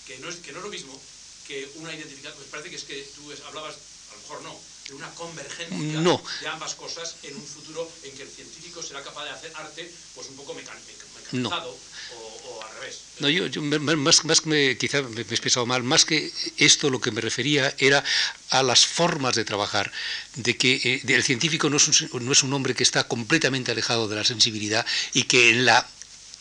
Que 0.05 0.19
no 0.19 0.29
es, 0.29 0.35
que 0.35 0.51
no 0.51 0.59
es 0.59 0.63
lo 0.65 0.69
mismo 0.69 1.01
que 1.47 1.69
una 1.75 1.93
identificación, 1.93 2.35
pues 2.35 2.49
parece 2.49 2.69
que 2.69 2.75
es 2.75 2.83
que 2.83 3.07
tú 3.15 3.31
hablabas, 3.47 3.75
a 4.11 4.15
lo 4.15 4.21
mejor 4.21 4.41
no, 4.41 4.59
de 4.87 4.93
una 4.93 5.09
convergencia 5.11 6.01
no. 6.01 6.21
de 6.41 6.47
ambas 6.47 6.75
cosas 6.75 7.15
en 7.23 7.35
un 7.35 7.45
futuro 7.45 7.89
en 8.03 8.11
que 8.15 8.23
el 8.23 8.29
científico 8.29 8.83
será 8.83 9.01
capaz 9.03 9.25
de 9.25 9.31
hacer 9.31 9.51
arte 9.55 9.91
pues 10.13 10.27
un 10.29 10.35
poco 10.35 10.53
mecan, 10.53 10.77
mecanizado 11.17 11.71
no. 11.71 12.17
o, 12.17 12.41
o, 12.49 12.63
al 12.63 12.73
revés. 12.75 13.01
No, 13.19 13.29
yo, 13.29 13.61
más, 13.61 14.25
más 14.25 14.41
que 14.41 14.49
me, 14.49 14.77
quizá 14.77 15.01
me, 15.01 15.21
he 15.21 15.23
expresado 15.23 15.65
mal, 15.65 15.83
más 15.83 16.05
que 16.05 16.31
esto 16.57 16.89
lo 16.89 17.01
que 17.01 17.11
me 17.11 17.21
refería 17.21 17.73
era 17.79 18.03
a 18.49 18.61
las 18.61 18.85
formas 18.85 19.35
de 19.35 19.45
trabajar, 19.45 19.91
de 20.35 20.55
que 20.55 20.75
eh, 20.83 21.01
el 21.07 21.23
científico 21.23 21.69
no 21.69 21.77
es, 21.77 21.87
un, 21.87 22.25
no 22.25 22.31
es 22.31 22.43
un 22.43 22.53
hombre 22.53 22.75
que 22.75 22.83
está 22.83 23.07
completamente 23.07 23.71
alejado 23.71 24.07
de 24.07 24.17
la 24.17 24.23
sensibilidad 24.23 24.85
y 25.13 25.23
que 25.23 25.49
en 25.49 25.65
la 25.65 25.87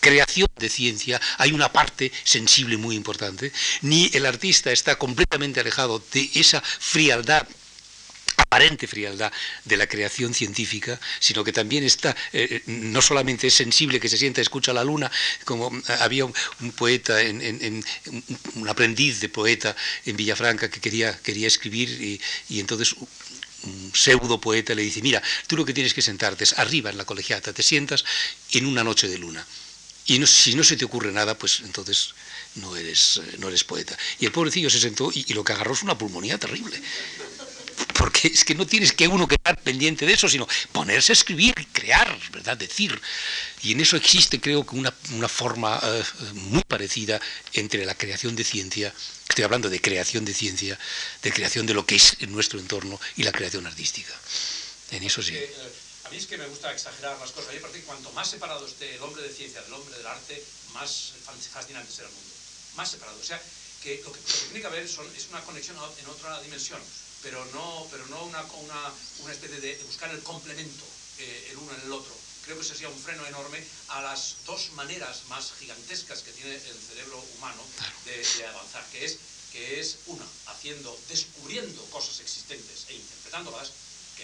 creación 0.05 0.49
de 0.59 0.69
ciencia 0.69 1.19
hay 1.39 1.53
una 1.53 1.73
parte 1.73 2.13
sensible 2.25 2.77
muy 2.77 2.95
importante, 2.95 3.51
ni 3.81 4.11
el 4.13 4.27
artista 4.27 4.71
está 4.71 4.97
completamente 4.97 5.61
alejado 5.61 6.05
de 6.13 6.31
esa 6.35 6.61
frialdad 6.61 7.49
aparente 8.37 8.87
frialdad 8.87 9.33
de 9.65 9.77
la 9.77 9.87
creación 9.87 10.35
científica, 10.35 11.01
sino 11.21 11.43
que 11.43 11.53
también 11.53 11.85
está, 11.85 12.11
eh, 12.33 12.49
eh, 12.51 12.63
no 12.67 13.01
solamente 13.01 13.47
es 13.47 13.55
sensible 13.55 13.99
que 13.99 14.09
se 14.09 14.19
sienta, 14.19 14.43
escucha 14.43 14.73
la 14.75 14.85
luna, 14.85 15.11
como 15.45 15.75
eh, 15.75 15.83
había 16.01 16.27
un, 16.27 16.35
poeta, 16.77 17.17
un 18.55 18.69
aprendiz 18.69 19.21
de 19.21 19.29
poeta 19.29 19.75
en 20.05 20.17
Villafranca 20.17 20.69
que 20.71 20.81
quería, 20.81 21.19
quería 21.19 21.47
escribir 21.47 21.89
y, 22.49 22.61
entonces 22.61 22.95
un 23.65 23.91
pseudo 23.95 24.39
poeta 24.39 24.75
le 24.75 24.83
dice, 24.83 25.01
mira, 25.01 25.23
tú 25.47 25.57
lo 25.57 25.65
que 25.65 25.73
tienes 25.73 25.95
que 25.95 26.03
sentarte 26.03 26.45
es 26.45 26.59
arriba 26.59 26.91
en 26.91 26.99
la 26.99 27.07
colegiata, 27.07 27.55
te 27.55 27.63
sientas 27.63 28.05
en 28.53 28.67
una 28.67 28.85
noche 28.85 29.09
de 29.09 29.17
luna. 29.17 29.45
Y 30.07 30.25
si 30.27 30.55
no 30.55 30.65
se 30.65 30.77
te 30.77 30.85
ocurre 30.85 31.13
nada, 31.13 31.37
pues 31.37 31.61
entonces 31.61 32.15
no 32.57 32.77
eres, 32.77 33.21
no 33.39 33.49
eres 33.49 33.65
poeta. 33.65 33.97
Y 34.19 34.27
el 34.27 34.33
pobrecillo 34.33 34.69
se 34.71 34.81
sentó 34.81 35.11
y, 35.13 35.33
lo 35.33 35.43
que 35.45 35.53
agarró 35.53 35.73
es 35.73 35.83
una 35.83 35.97
pulmonía 35.97 36.39
terrible 36.39 36.81
porque 37.95 38.29
es 38.29 38.45
que 38.45 38.55
no 38.55 38.67
tienes 38.67 38.93
que 38.93 39.09
uno 39.09 39.27
quedar 39.27 39.61
pendiente 39.63 40.05
de 40.05 40.13
eso, 40.13 40.29
sino 40.29 40.47
ponerse 40.73 41.13
a 41.13 41.15
escribir, 41.15 41.55
crear, 41.73 42.19
¿verdad? 42.33 42.57
Decir. 42.57 43.01
Y 43.63 43.73
en 43.73 43.81
eso 43.81 43.97
existe, 43.97 44.41
creo 44.41 44.65
que 44.65 44.77
una, 44.77 44.93
forma 45.29 45.81
eh, 45.83 46.03
muy 46.35 46.63
parecida 46.63 47.21
entre 47.53 47.87
la 47.87 47.95
creación 47.95 48.37
de 48.37 48.45
ciencia, 48.45 48.93
estoy 49.29 49.45
hablando 49.45 49.71
de 49.71 49.81
creación 49.81 50.25
de 50.25 50.35
ciencia, 50.35 50.79
de 51.23 51.33
creación 51.33 51.67
de 51.67 51.75
lo 51.75 51.87
que 51.87 51.97
es 51.97 52.17
en 52.21 52.31
nuestro 52.33 52.59
entorno 52.61 53.01
y 53.17 53.23
la 53.23 53.33
creación 53.33 53.67
artística. 53.67 54.13
En 54.91 55.03
eso 55.03 55.23
sí. 55.23 55.35
Mí 56.15 56.21
es 56.21 56.29
que 56.29 56.39
me 56.39 56.47
gusta 56.47 56.71
exagerar 56.71 57.19
las 57.19 57.33
cosas. 57.33 57.49
A 57.49 57.53
mí 57.53 57.57
me 57.57 57.63
parece 57.63 57.81
que 57.81 57.87
cuanto 57.87 58.13
más 58.13 58.31
separado 58.31 58.65
esté 58.65 58.95
el 58.95 59.03
hombre 59.03 59.21
de 59.25 59.35
ciencia 59.35 59.61
del 59.63 59.73
hombre 59.73 59.99
del 59.99 60.07
arte, 60.07 60.41
más 60.73 61.11
fascinante 61.51 61.91
será 61.91 62.07
el 62.07 62.15
mundo. 62.15 62.35
Más 62.77 62.89
separado. 62.89 63.19
O 63.19 63.25
sea, 63.25 63.43
que 63.83 64.01
lo 64.05 64.13
que, 64.13 64.21
tiene 64.21 64.61
que 64.61 64.67
haber 64.69 64.89
son, 64.89 65.11
es 65.17 65.27
una 65.31 65.43
conexión 65.43 65.77
en 65.99 66.07
otra 66.07 66.41
dimensión 66.41 66.81
pero 67.21 67.45
no, 67.47 67.89
pero 67.91 68.07
no 68.07 68.23
una, 68.27 68.43
una, 68.43 68.93
una 69.25 69.33
especie 69.33 69.59
de, 69.59 69.75
buscar 69.87 70.09
el 70.11 70.23
complemento 70.23 70.85
eh, 71.19 71.49
el 71.51 71.57
uno 71.57 71.75
en 71.75 71.81
el 71.81 71.93
otro. 71.93 72.15
Creo 72.45 72.57
que 72.57 72.63
ese 72.63 72.75
sería 72.75 72.91
un 72.91 73.03
freno 73.03 73.27
enorme 73.27 73.59
a 73.89 74.03
las 74.03 74.37
dos 74.47 74.71
maneras 74.75 75.25
más 75.29 75.51
gigantescas 75.59 76.23
que 76.23 76.31
tiene 76.31 76.55
el 76.55 76.79
cerebro 76.79 77.19
humano 77.37 77.65
de, 78.05 78.47
avanzar, 78.47 78.85
que 78.93 79.05
es, 79.05 79.19
que 79.51 79.81
es 79.81 79.97
una, 80.07 80.27
haciendo, 80.47 80.97
descubriendo 81.09 81.83
cosas 81.87 82.21
existentes 82.21 82.85
e 82.89 82.95
interpretándolas, 82.95 83.73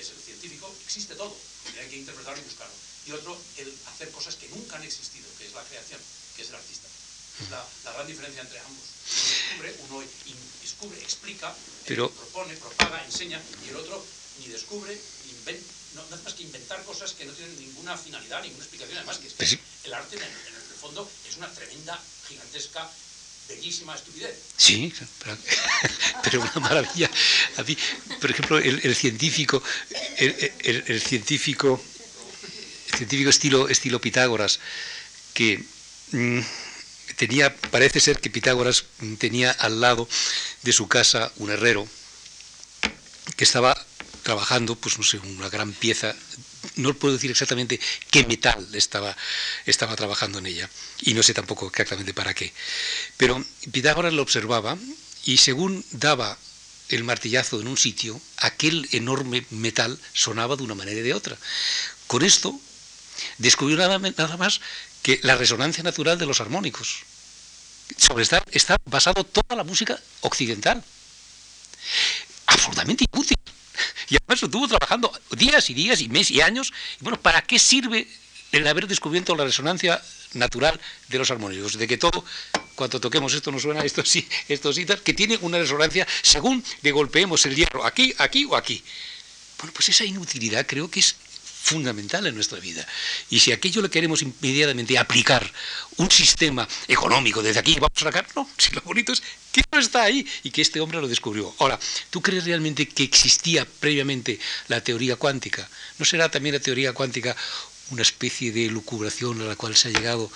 que 0.01 0.07
es 0.07 0.17
el 0.17 0.25
científico, 0.25 0.65
existe 0.87 1.15
todo, 1.15 1.37
y 1.77 1.79
hay 1.79 1.89
que 1.91 1.97
interpretarlo 2.01 2.41
y 2.41 2.45
buscarlo. 2.45 2.73
Y 3.07 3.13
otro, 3.13 3.37
el 3.59 3.69
hacer 3.93 4.11
cosas 4.11 4.35
que 4.35 4.49
nunca 4.49 4.77
han 4.77 4.83
existido, 4.83 5.29
que 5.37 5.45
es 5.47 5.53
la 5.53 5.63
creación, 5.65 6.01
que 6.37 6.43
es 6.43 6.49
el 6.49 6.55
artista. 6.55 6.89
Es 7.45 7.51
la, 7.51 7.61
la 7.85 7.93
gran 7.93 8.07
diferencia 8.07 8.41
entre 8.41 8.59
ambos. 8.61 8.85
Uno 9.13 9.29
descubre, 9.29 9.77
uno 9.85 10.05
descubre, 10.63 10.99
explica, 11.03 11.55
propone, 11.85 12.57
propaga, 12.57 13.05
enseña, 13.05 13.43
y 13.67 13.69
el 13.69 13.77
otro 13.77 14.03
ni 14.39 14.49
descubre, 14.49 14.99
ni 15.27 15.33
inventa, 15.33 15.69
no, 15.97 16.03
hace 16.03 16.25
más 16.25 16.35
que 16.35 16.45
inventar 16.45 16.83
cosas 16.85 17.13
que 17.13 17.27
no 17.27 17.33
tienen 17.33 17.59
ninguna 17.61 17.95
finalidad, 17.99 18.41
ninguna 18.41 18.65
explicación. 18.65 18.97
Además, 18.97 19.19
que, 19.19 19.27
es 19.27 19.35
que 19.35 19.61
el 19.85 19.93
arte, 19.93 20.17
en 20.17 20.23
el, 20.23 20.79
fondo, 20.81 21.11
es 21.29 21.37
una 21.37 21.53
tremenda, 21.53 22.01
gigantesca, 22.27 22.89
Sí, 24.57 24.93
pero, 26.23 26.41
una 26.41 26.61
maravilla. 26.61 27.11
Por 28.21 28.31
ejemplo, 28.31 28.59
el, 28.59 28.95
científico, 28.95 29.63
el, 30.19 31.01
científico, 31.01 31.83
el 32.91 32.97
científico 32.97 33.31
estilo, 33.31 33.69
estilo 33.69 34.01
Pitágoras, 34.01 34.61
que 35.35 35.65
mm, 36.13 36.41
tenía, 37.17 37.55
parece 37.55 38.01
ser 38.01 38.21
que 38.21 38.31
Pitágoras 38.31 38.85
tenía 39.19 39.51
al 39.51 39.81
lado 39.81 40.09
de 40.63 40.73
su 40.73 40.89
casa 40.89 41.33
un 41.37 41.51
herrero 41.51 41.87
que 43.37 43.45
estaba 43.45 43.87
trabajando, 44.23 44.77
pues 44.77 44.99
no 44.99 45.05
sé, 45.05 45.19
una 45.19 45.49
gran 45.49 45.73
pieza, 45.73 46.15
no 46.77 46.95
puedo 46.95 47.15
decir 47.15 47.31
exactamente 47.31 47.81
qué 48.11 48.25
metal 48.25 48.67
estaba, 48.75 49.17
estaba 49.67 49.97
trabajando 49.97 50.39
en 50.39 50.47
ella, 50.47 50.71
y 51.01 51.15
no 51.15 51.23
sé 51.23 51.35
tampoco 51.35 51.67
exactamente 51.67 52.15
para 52.15 52.35
qué. 52.35 52.53
Pero 53.17 53.45
Pitágoras 53.73 54.13
lo 54.13 54.23
observaba 54.23 54.77
y 55.25 55.39
según 55.39 55.85
daba 55.93 56.39
el 56.89 57.05
martillazo 57.05 57.61
en 57.61 57.69
un 57.69 57.79
sitio, 57.79 58.21
aquel 58.39 58.89
enorme 58.93 59.45
metal 59.51 59.99
sonaba 60.13 60.57
de 60.57 60.65
una 60.65 60.75
manera 60.75 61.01
y 61.01 61.05
de 61.05 61.15
otra. 61.15 61.37
Con 62.07 62.23
esto 62.25 62.59
descubrió 63.39 63.77
nada, 63.77 63.99
más 63.99 64.61
que 65.03 65.21
la 65.23 65.37
resonancia 65.37 65.83
natural 65.83 66.19
de 66.19 66.27
los 66.27 66.41
armónicos 66.41 67.05
sobre 67.97 68.23
esta 68.23 68.43
está 68.51 68.77
basado 68.85 69.25
toda 69.25 69.57
la 69.57 69.65
música 69.65 69.99
occidental. 70.21 70.83
Absolutamente 72.47 73.05
inútil. 73.13 73.37
Y 74.11 74.17
además 74.17 74.43
estuvo 74.43 74.67
trabajando 74.67 75.13
días 75.37 75.71
y 75.71 75.75
días 75.75 76.01
y 76.01 76.09
meses 76.09 76.33
y 76.33 76.41
años. 76.41 76.73
Y 77.01 77.05
bueno, 77.05 77.21
¿para 77.21 77.43
qué 77.43 77.59
sirve 77.59 78.09
el 78.53 78.67
haber 78.67 78.89
descubierto 78.89 79.37
la 79.37 79.45
resonancia 79.45 80.03
natural 80.35 80.81
de 81.09 81.19
los 81.19 81.31
armónicos? 81.31 81.79
De 81.79 81.87
que 81.87 81.97
todo, 81.97 82.25
cuando 82.75 83.01
toquemos 83.01 83.33
esto 83.35 83.53
nos 83.53 83.63
suena 83.63 83.83
esto 83.83 84.05
sí, 84.05 84.29
esto 84.49 84.73
sí, 84.73 84.87
que 85.05 85.15
tiene 85.15 85.39
una 85.43 85.59
resonancia 85.59 86.07
según 86.23 86.65
le 86.83 86.91
golpeemos 86.91 87.47
el 87.47 87.55
hierro 87.55 87.85
aquí, 87.85 88.15
aquí 88.19 88.45
o 88.45 88.57
aquí. 88.57 88.83
Bueno, 89.59 89.73
pues 89.75 89.91
esa 89.91 90.05
inutilidad 90.05 90.67
creo 90.67 90.91
que 90.91 91.01
es 91.01 91.17
fundamental 91.63 92.27
en 92.27 92.35
nuestra 92.35 92.59
vida. 92.59 92.87
Y 93.29 93.41
si 93.41 93.53
aquello 93.53 93.83
le 93.83 93.91
queremos 93.91 94.23
inmediatamente 94.23 94.99
aplicar 94.99 95.51
un 95.97 96.11
sistema 96.11 96.67
económico 96.89 97.43
desde 97.43 97.61
aquí, 97.61 97.75
vamos 97.75 97.97
a 97.97 98.05
sacar, 98.05 98.27
no, 98.35 98.49
si 98.57 98.73
lo 98.75 98.81
bonito 98.81 99.13
es 99.13 99.23
que 99.53 99.63
no 99.71 99.79
está 99.79 100.03
ahí 100.03 100.27
y 100.43 100.51
que 100.51 100.63
este 100.63 100.81
hombre 100.81 101.01
lo 101.01 101.09
descubrió. 101.09 101.55
Ahora, 101.59 101.79
¿tú 102.11 102.23
crees 102.23 102.45
realmente 102.45 102.89
que 102.89 103.03
existía 103.03 103.67
previamente 103.67 104.41
la 104.69 104.83
teoría 104.83 105.17
cuántica? 105.17 105.69
¿No 105.99 106.05
será 106.05 106.31
también 106.31 106.55
la 106.55 106.61
teoría 106.61 106.93
cuántica 106.93 107.37
una 107.91 108.03
especie 108.03 108.53
de 108.53 108.67
lucubración 108.69 109.41
a 109.43 109.45
la 109.45 109.57
cual 109.57 109.77
se 109.77 109.89
ha 109.89 109.91
llegado 109.91 110.31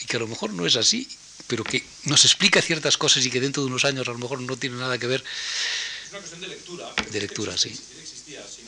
y 0.00 0.06
que 0.06 0.16
a 0.16 0.20
lo 0.20 0.28
mejor 0.28 0.52
no 0.52 0.66
es 0.66 0.76
así, 0.76 1.08
pero 1.46 1.64
que 1.64 1.84
nos 2.04 2.24
explica 2.24 2.62
ciertas 2.62 2.96
cosas 2.96 3.24
y 3.26 3.30
que 3.30 3.40
dentro 3.40 3.62
de 3.62 3.68
unos 3.68 3.84
años 3.84 4.06
a 4.06 4.12
lo 4.12 4.18
mejor 4.18 4.40
no 4.40 4.56
tiene 4.56 4.76
nada 4.76 4.98
que 4.98 5.06
ver? 5.06 5.24
Es 6.04 6.10
una 6.10 6.18
cuestión 6.20 6.40
de 6.40 6.48
lectura. 6.48 6.94
De 7.10 7.20
lectura, 7.20 7.58
sí. 7.58 7.74
Si 7.74 8.62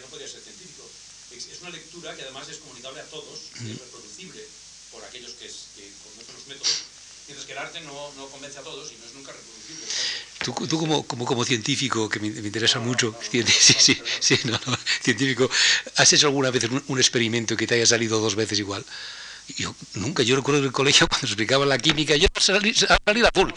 no 0.00 0.06
podría 0.08 0.28
ser 0.28 0.40
científico. 0.40 0.88
Es 1.30 1.46
una 1.66 1.76
lectura 1.76 2.14
que 2.14 2.22
además 2.22 2.48
es 2.48 2.58
comunicable 2.58 3.00
a 3.00 3.04
todos, 3.04 3.40
es 3.56 3.78
reproducible 3.78 4.40
por 4.92 5.04
aquellos 5.04 5.32
que, 5.32 5.46
que 5.46 5.90
conocen 6.04 6.34
los 6.34 6.46
métodos, 6.46 6.74
mientras 7.26 7.46
que 7.46 7.52
el 7.52 7.58
arte 7.58 7.80
no, 7.80 8.12
no, 8.14 8.28
convence 8.28 8.58
a 8.58 8.62
todos 8.62 8.92
y 8.92 8.96
no 8.96 9.04
es 9.04 9.14
nunca 9.14 9.32
reproducible. 9.32 9.86
Tú, 10.44 10.54
tú 10.68 10.78
como, 10.78 11.04
como, 11.06 11.24
como, 11.24 11.44
científico, 11.44 12.08
que 12.08 12.20
me, 12.20 12.30
me 12.30 12.46
interesa 12.46 12.78
mucho, 12.78 13.18
sí, 13.30 13.42
sí, 13.42 14.00
sí, 14.20 14.38
científico, 15.02 15.50
¿has 15.96 16.12
hecho 16.12 16.28
alguna 16.28 16.50
vez 16.50 16.64
un, 16.64 16.82
un 16.86 16.98
experimento 16.98 17.56
que 17.56 17.66
te 17.66 17.74
haya 17.74 17.86
salido 17.86 18.20
dos 18.20 18.36
veces 18.36 18.60
igual? 18.60 18.84
Yo 19.56 19.74
nunca, 19.94 20.22
yo 20.24 20.34
recuerdo 20.34 20.60
en 20.60 20.66
el 20.66 20.72
colegio 20.72 21.06
cuando 21.10 21.26
explicaba 21.26 21.64
la 21.64 21.78
química, 21.78 22.16
yo 22.16 22.26
a 22.34 22.40
salir, 22.40 22.74
azul. 22.74 23.54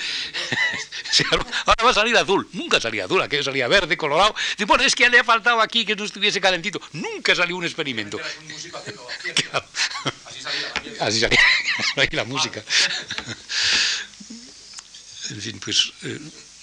Ahora 1.66 1.84
va 1.84 1.90
a 1.90 1.94
salir 1.94 2.16
azul. 2.16 2.48
Nunca 2.54 2.80
salía 2.80 3.06
azul, 3.06 3.22
aquello 3.22 3.44
salía 3.44 3.68
verde, 3.68 3.98
colorado. 3.98 4.36
Y 4.58 4.64
bueno, 4.66 4.84
es 4.84 4.96
que 4.96 5.10
le 5.10 5.20
ha 5.20 5.24
faltado 5.24 5.62
aquí 5.62 5.86
que 5.86 5.96
no 5.96 6.04
estuviese 6.06 6.40
calentito. 6.40 6.80
Nunca 6.94 7.36
salió 7.36 7.58
un 7.58 7.66
experimento. 7.66 8.20
Así 11.00 11.20
salía 11.20 11.40
la 12.12 12.24
música. 12.26 12.64
En 15.30 15.42
fin, 15.42 15.60
pues. 15.60 15.92
Eh, 16.04 16.20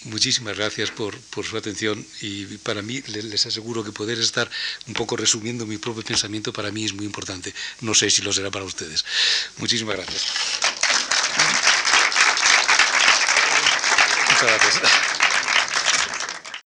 muchísimas 0.07 0.57
gracias 0.57 0.91
por, 0.91 1.15
su 1.45 1.57
atención 1.57 2.05
y 2.21 2.45
para 2.59 2.83
mí 2.83 3.03
les, 3.07 3.47
aseguro 3.47 3.85
que 3.85 3.93
poder 3.93 4.19
estar 4.19 4.51
un 4.87 4.95
poco 4.95 5.17
resumiendo 5.17 5.67
mi 5.67 5.79
propio 5.79 6.03
pensamiento 6.03 6.53
para 6.53 6.71
mí 6.71 6.85
es 6.85 6.95
muy 6.95 7.05
importante. 7.05 7.55
No 7.81 7.95
sé 7.95 8.11
si 8.11 8.23
lo 8.23 8.33
será 8.33 8.51
para 8.51 8.65
ustedes. 8.65 9.05
Muchísimas 9.59 9.97
gracias. 9.97 10.27
Muchas 14.31 14.43
gracias. 14.43 15.06